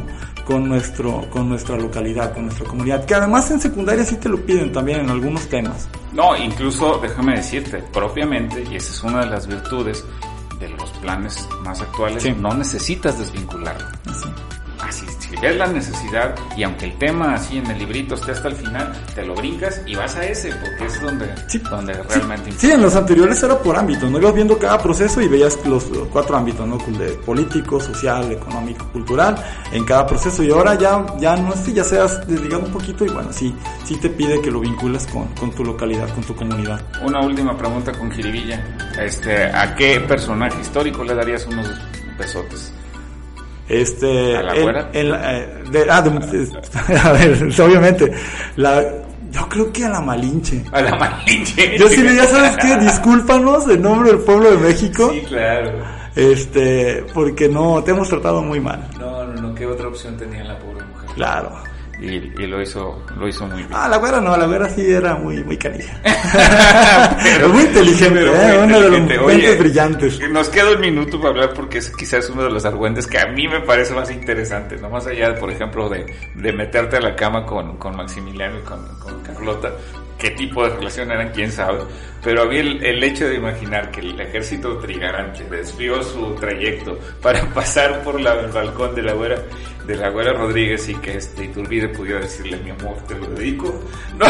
con, 0.44 0.68
nuestro, 0.68 1.30
con 1.30 1.48
nuestra 1.48 1.78
localidad, 1.78 2.34
con 2.34 2.48
nuestra 2.48 2.68
comunidad, 2.68 3.06
que 3.06 3.16
además 3.16 3.50
en 3.52 3.62
secundaria 3.62 4.04
sí 4.04 4.18
te 4.18 4.28
lo 4.28 4.46
piden 4.46 4.74
también 4.74 5.00
en 5.00 5.10
algunos 5.10 5.48
temas. 5.48 5.88
No, 6.12 6.36
incluso 6.36 7.00
déjame 7.02 7.38
decirte, 7.38 7.82
propiamente, 7.94 8.66
y 8.70 8.76
esa 8.76 8.92
es 8.92 9.02
una 9.02 9.22
de 9.22 9.28
las 9.28 9.48
virtudes 9.48 10.04
de 10.60 10.68
los 10.68 10.90
planes 11.00 11.48
más 11.64 11.80
actuales, 11.80 12.22
sí. 12.22 12.36
no 12.38 12.54
necesitas 12.54 13.18
desvincularlo. 13.18 13.88
Sí 14.14 14.30
así, 14.82 15.06
si 15.20 15.20
ves 15.40 15.56
la 15.56 15.68
necesidad 15.68 16.36
y 16.56 16.64
aunque 16.64 16.86
el 16.86 16.98
tema 16.98 17.36
así 17.36 17.58
en 17.58 17.68
el 17.68 17.78
librito 17.78 18.16
esté 18.16 18.32
hasta 18.32 18.50
el 18.50 18.56
final, 18.56 18.92
te 19.16 19.26
lo 19.26 19.36
brincas 19.36 19.82
y 19.86 19.96
vas 19.96 20.16
a 20.16 20.26
ese 20.26 20.52
porque 20.56 20.86
es 20.86 21.02
donde, 21.02 21.34
sí. 21.48 21.60
donde 21.60 21.94
realmente 21.94 22.52
sí. 22.52 22.58
sí, 22.60 22.72
en 22.72 22.82
los 22.82 22.96
anteriores 22.96 23.42
era 23.44 23.58
por 23.58 23.76
ámbitos, 23.78 24.10
¿no? 24.10 24.20
Ibas 24.20 24.34
viendo 24.34 24.58
cada 24.58 24.82
proceso 24.82 25.22
y 25.22 25.28
veías 25.28 25.58
los, 25.66 25.86
cuatro 26.12 26.38
ámbitos, 26.38 26.68
¿no? 26.68 26.78
De 26.78 27.12
político, 27.26 27.80
social, 27.80 28.32
económico, 28.32 28.88
cultural, 28.92 29.36
en 29.72 29.86
cada 29.86 30.06
proceso 30.06 30.44
y 30.44 30.52
ahora 30.52 30.76
ya, 30.76 31.06
ya 31.20 31.36
no 31.36 31.54
es 31.54 31.62
que 31.62 31.74
ya 31.74 31.84
seas 31.84 32.28
desligado 32.28 32.64
un 32.64 32.72
poquito 32.72 33.06
y 33.06 33.10
bueno, 33.10 33.32
sí, 33.32 33.56
sí 33.86 33.96
te 33.98 34.10
pide 34.10 34.42
que 34.42 34.52
lo 34.52 34.60
vincules 34.60 35.08
con, 35.08 35.28
con 35.36 35.52
tu 35.52 35.64
localidad, 35.64 36.10
con 36.14 36.24
tu 36.24 36.36
comunidad. 36.36 36.82
Una 37.04 37.22
última 37.22 37.58
pregunta 37.58 37.92
con 37.92 38.12
Jiribilla 38.12 38.64
Este, 39.00 39.46
¿A 39.46 39.76
qué 39.76 40.00
personaje 40.02 40.60
histórico 40.62 41.04
le 41.04 41.16
darías 41.16 41.46
unos 41.48 41.68
besotes? 42.18 42.74
Este, 43.72 44.36
¿A 44.38 44.43
la 44.43 44.53
güera? 44.55 44.89
el, 44.93 45.13
eh, 45.13 45.63
de- 45.72 45.86
ah, 45.89 46.01
de- 46.01 46.97
a 47.03 47.11
ver, 47.13 47.43
obviamente, 47.61 48.11
la, 48.57 48.84
yo 49.32 49.47
creo 49.47 49.72
que 49.72 49.86
a 49.86 49.89
la 49.89 50.01
Malinche. 50.01 50.63
A 50.74 50.82
la 50.82 50.95
Malinche. 50.97 51.78
Yo 51.78 51.88
sí, 51.88 52.03
ya 52.15 52.26
sabes 52.28 52.57
qué, 52.57 52.76
discúlpanos 52.78 53.67
en 53.69 53.82
nombre 53.82 54.11
del 54.11 54.19
pueblo 54.19 54.51
de 54.51 54.57
México, 54.57 55.09
Sí, 55.13 55.22
claro. 55.22 55.72
este, 56.15 57.05
porque 57.13 57.47
no, 57.47 57.82
te 57.84 57.91
hemos 57.91 58.09
tratado 58.09 58.41
muy 58.41 58.59
mal, 58.59 58.86
No, 58.99 59.26
no, 59.26 59.41
no, 59.41 59.55
¿qué 59.55 59.65
otra 59.65 59.88
opción 59.88 60.17
tenía 60.17 60.43
la 60.43 60.57
pobre 60.59 60.84
mujer? 60.84 61.09
claro. 61.15 61.51
Y, 62.02 62.16
y 62.41 62.47
lo 62.47 62.60
hizo, 62.60 63.04
lo 63.16 63.28
hizo 63.28 63.45
muy 63.45 63.58
bien. 63.58 63.70
Ah, 63.72 63.88
la 63.88 63.97
güera 63.97 64.20
no, 64.20 64.36
la 64.36 64.47
güera 64.47 64.68
sí 64.68 64.82
era 64.91 65.16
muy, 65.16 65.43
muy 65.43 65.56
canija. 65.56 66.02
Pero 67.24 67.49
muy 67.49 67.62
inteligente, 67.62 68.20
Pero 68.20 68.36
¿eh? 68.36 68.58
muy 68.58 68.64
Uno 68.64 68.82
de 68.82 68.89
los 68.89 68.99
inteligente. 68.99 69.20
Oye, 69.20 69.56
brillantes. 69.56 70.30
Nos 70.32 70.49
queda 70.49 70.72
un 70.72 70.80
minuto 70.80 71.20
para 71.20 71.30
hablar 71.30 71.54
porque 71.54 71.78
es 71.78 71.91
quizás 71.91 72.28
uno 72.32 72.43
de 72.43 72.49
los 72.49 72.66
argüentes 72.66 73.06
que 73.06 73.20
a 73.20 73.28
mí 73.28 73.47
me 73.47 73.62
parece 73.62 73.93
más 73.93 74.10
interesante, 74.10 74.78
¿no? 74.78 74.89
Más 74.89 75.06
allá, 75.06 75.36
por 75.36 75.52
ejemplo, 75.52 75.89
de, 75.89 76.12
de 76.34 76.54
meterte 76.54 76.97
a 76.97 77.02
la 77.02 77.16
cama 77.16 77.45
con, 77.45 77.78
con 77.78 77.95
Maximiliano 77.95 78.58
y 78.58 78.64
con, 78.64 78.84
con 78.97 79.22
Carlota, 79.22 79.72
qué 80.22 80.30
tipo 80.32 80.63
de 80.63 80.69
relación 80.76 81.11
eran, 81.11 81.30
quién 81.34 81.51
sabe. 81.51 81.80
Pero 82.24 82.43
a 82.43 82.45
mí 82.45 82.57
el, 82.57 82.84
el 82.86 83.03
hecho 83.03 83.28
de 83.28 83.36
imaginar 83.36 83.89
que 83.89 84.01
el 84.01 84.19
ejército 84.22 84.78
trigarante 84.78 85.43
desvió 85.49 86.03
su 86.03 86.36
trayecto 86.36 86.99
para 87.22 87.41
pasar 87.53 88.03
por 88.03 88.22
la- 88.22 88.39
el 88.39 88.51
balcón 88.51 88.93
de 88.93 89.01
la 89.01 89.13
güera, 89.13 89.41
de 89.88 89.95
la 89.95 90.09
güera 90.09 90.32
Rodríguez 90.34 90.88
y 90.89 90.93
que 90.95 91.17
este 91.17 91.45
Iturbide 91.45 91.89
pudiera 91.89 92.19
decirle, 92.19 92.57
mi 92.63 92.69
amor, 92.69 92.95
te 93.07 93.15
lo 93.17 93.26
dedico. 93.28 93.74
No, 94.22 94.28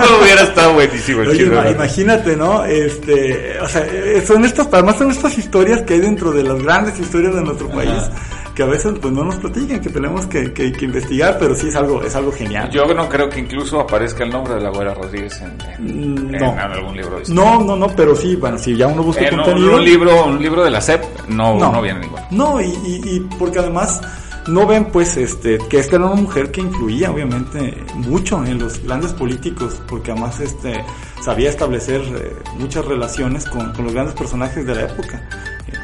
no 0.00 0.20
hubiera 0.20 0.42
estado 0.42 0.72
buenísimo 0.74 1.22
el 1.22 1.28
Oye, 1.28 1.46
ima- 1.46 1.70
imagínate, 1.70 2.34
¿no? 2.36 2.64
Este, 2.64 3.60
o 3.60 3.68
sea, 3.68 3.86
eh, 3.86 4.20
son 4.26 4.44
estas, 4.44 4.66
además 4.72 4.96
son 4.98 5.10
estas 5.12 5.38
historias 5.38 5.82
que 5.82 5.94
hay 5.94 6.00
dentro 6.00 6.32
de 6.32 6.42
las 6.42 6.60
grandes 6.60 6.98
historias 6.98 7.34
de 7.36 7.42
nuestro 7.42 7.68
país, 7.68 8.10
que 8.56 8.64
a 8.64 8.66
veces 8.66 8.92
pues 9.00 9.14
no 9.14 9.22
nos 9.22 9.36
platican, 9.36 9.80
que 9.80 9.90
tenemos 9.90 10.26
que, 10.26 10.52
que- 10.52 10.72
que 10.72 10.84
investigar, 10.84 11.36
pero 11.38 11.54
sí 11.54 11.68
es 11.68 11.76
algo, 11.76 12.02
es 12.02 12.16
algo 12.16 12.32
genial. 12.32 12.68
Yo 12.70 12.84
no 12.92 13.08
creo 13.08 13.28
que 13.30 13.38
incluso 13.38 13.78
aparezca 13.78 14.24
el 14.24 14.30
nombre 14.30 14.54
de 14.54 14.60
la 14.62 14.70
güera 14.70 14.94
Rodríguez 14.94 15.19
en, 15.26 15.58
en- 15.78 16.14
Mm, 16.14 16.34
en 16.34 16.40
no. 16.40 16.56
algún 16.58 16.96
libro 16.96 17.16
de 17.16 17.22
historia. 17.22 17.42
No, 17.44 17.60
no, 17.64 17.76
no, 17.76 17.88
pero 17.94 18.14
sí, 18.16 18.36
bueno, 18.36 18.58
si 18.58 18.76
ya 18.76 18.86
uno 18.86 19.02
busca 19.02 19.28
contenido. 19.30 19.76
un 19.76 19.84
libro, 19.84 20.26
un 20.26 20.40
libro 20.42 20.62
de 20.64 20.70
la 20.70 20.80
SEP 20.80 21.02
no, 21.28 21.58
no, 21.58 21.80
viene 21.82 22.06
igual. 22.06 22.26
No, 22.30 22.60
y, 22.60 22.66
y, 22.84 23.00
y 23.16 23.20
porque 23.38 23.58
además 23.58 24.00
no 24.46 24.66
ven 24.66 24.86
pues 24.86 25.16
este 25.18 25.58
que 25.68 25.78
esta 25.78 25.96
era 25.96 26.06
una 26.06 26.14
mujer 26.20 26.50
que 26.50 26.60
influía 26.62 27.10
obviamente 27.10 27.84
mucho 27.94 28.44
en 28.44 28.58
los 28.58 28.82
grandes 28.82 29.12
políticos, 29.12 29.80
porque 29.88 30.10
además 30.12 30.40
este 30.40 30.82
sabía 31.22 31.50
establecer 31.50 32.00
eh, 32.00 32.36
muchas 32.58 32.84
relaciones 32.86 33.44
con, 33.46 33.72
con 33.72 33.84
los 33.84 33.94
grandes 33.94 34.14
personajes 34.14 34.66
de 34.66 34.74
la 34.74 34.82
época. 34.82 35.22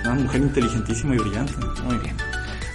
Una 0.04 0.14
mujer 0.14 0.40
inteligentísima 0.40 1.14
y 1.14 1.18
brillante. 1.18 1.52
Muy 1.84 1.96
bien. 1.98 2.16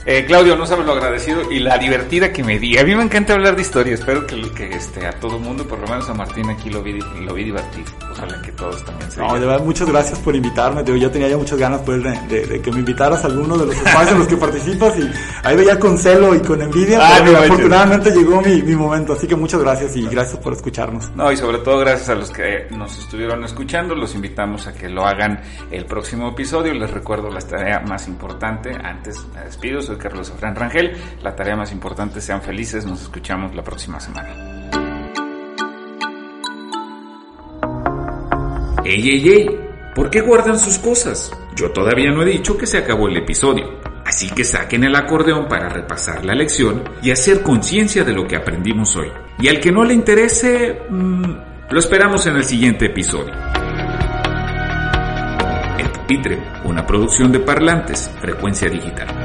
Eh, 0.05 0.25
Claudio, 0.25 0.55
no 0.55 0.65
sabes 0.65 0.85
lo 0.85 0.93
agradecido 0.93 1.51
y 1.51 1.59
la 1.59 1.77
divertida 1.77 2.33
que 2.33 2.43
me 2.43 2.57
di. 2.57 2.77
A 2.77 2.83
mí 2.83 2.95
me 2.95 3.03
encanta 3.03 3.33
hablar 3.33 3.55
de 3.55 3.61
historia. 3.61 3.93
Espero 3.93 4.25
que, 4.25 4.41
que 4.51 4.69
este, 4.73 5.05
a 5.05 5.11
todo 5.11 5.37
mundo, 5.37 5.67
por 5.67 5.79
lo 5.79 5.87
menos 5.87 6.09
a 6.09 6.13
Martín 6.15 6.49
aquí 6.49 6.71
lo 6.71 6.81
vi, 6.81 6.99
lo 7.23 7.33
vi 7.35 7.43
divertido. 7.43 7.85
Ojalá 8.11 8.41
que 8.41 8.51
todos 8.53 8.83
también 8.83 9.11
se 9.11 9.19
No, 9.19 9.33
de 9.35 9.45
verdad, 9.45 9.63
muchas 9.63 9.87
gracias 9.87 10.17
por 10.19 10.35
invitarme. 10.35 10.83
Digo, 10.83 10.97
yo 10.97 11.11
tenía 11.11 11.27
ya 11.27 11.37
muchas 11.37 11.59
ganas 11.59 11.81
pues, 11.85 12.01
de, 12.03 12.11
de- 12.29 12.47
de 12.47 12.61
que 12.61 12.71
me 12.71 12.79
invitaras 12.79 13.23
a 13.23 13.27
alguno 13.27 13.57
de 13.59 13.67
los 13.67 13.75
espacios 13.75 14.11
en 14.13 14.19
los 14.19 14.27
que 14.27 14.37
participas 14.37 14.97
y 14.97 15.09
ahí 15.43 15.55
veía 15.55 15.77
con 15.79 15.97
celo 15.97 16.33
y 16.33 16.39
con 16.39 16.61
envidia, 16.61 16.97
Ah, 17.01 17.15
pero 17.19 17.33
no 17.33 17.37
afortunadamente 17.43 18.09
llegó 18.11 18.41
mi, 18.41 18.61
mi 18.63 18.75
momento. 18.75 19.13
Así 19.13 19.27
que 19.27 19.35
muchas 19.35 19.61
gracias 19.61 19.95
y 19.95 20.07
gracias 20.07 20.39
por 20.39 20.53
escucharnos. 20.53 21.11
No, 21.15 21.31
y 21.31 21.37
sobre 21.37 21.59
todo 21.59 21.77
gracias 21.77 22.09
a 22.09 22.15
los 22.15 22.31
que 22.31 22.65
nos 22.71 22.97
estuvieron 22.97 23.43
escuchando. 23.43 23.93
Los 23.93 24.15
invitamos 24.15 24.65
a 24.65 24.73
que 24.73 24.89
lo 24.89 25.05
hagan 25.05 25.41
el 25.69 25.85
próximo 25.85 26.29
episodio. 26.29 26.73
Les 26.73 26.89
recuerdo 26.89 27.29
la 27.29 27.39
tarea 27.41 27.81
más 27.87 28.07
importante. 28.07 28.71
Antes 28.83 29.23
me 29.35 29.41
despido. 29.41 29.79
Soy 29.91 29.99
Carlos 29.99 30.31
Afrán 30.31 30.55
Rangel. 30.55 30.93
La 31.21 31.35
tarea 31.35 31.57
más 31.57 31.73
importante, 31.73 32.21
sean 32.21 32.41
felices. 32.41 32.85
Nos 32.85 33.01
escuchamos 33.01 33.53
la 33.53 33.61
próxima 33.61 33.99
semana. 33.99 34.29
¡Ey, 38.85 39.09
ey, 39.09 39.29
ey! 39.29 39.59
¿Por 39.93 40.09
qué 40.09 40.21
guardan 40.21 40.57
sus 40.57 40.77
cosas? 40.77 41.29
Yo 41.57 41.71
todavía 41.71 42.09
no 42.09 42.21
he 42.21 42.25
dicho 42.25 42.57
que 42.57 42.67
se 42.67 42.77
acabó 42.77 43.09
el 43.09 43.17
episodio. 43.17 43.81
Así 44.05 44.29
que 44.29 44.45
saquen 44.45 44.85
el 44.85 44.95
acordeón 44.95 45.49
para 45.49 45.67
repasar 45.67 46.23
la 46.23 46.35
lección 46.35 46.83
y 47.01 47.11
hacer 47.11 47.43
conciencia 47.43 48.05
de 48.05 48.13
lo 48.13 48.25
que 48.25 48.37
aprendimos 48.37 48.95
hoy. 48.95 49.11
Y 49.39 49.49
al 49.49 49.59
que 49.59 49.73
no 49.73 49.83
le 49.83 49.93
interese, 49.93 50.83
mm, 50.89 51.33
lo 51.69 51.79
esperamos 51.79 52.25
en 52.27 52.37
el 52.37 52.45
siguiente 52.45 52.85
episodio. 52.85 53.33
El 55.77 55.89
Pupitre, 55.89 56.41
una 56.63 56.85
producción 56.85 57.29
de 57.33 57.41
parlantes, 57.41 58.09
frecuencia 58.21 58.69
digital. 58.69 59.20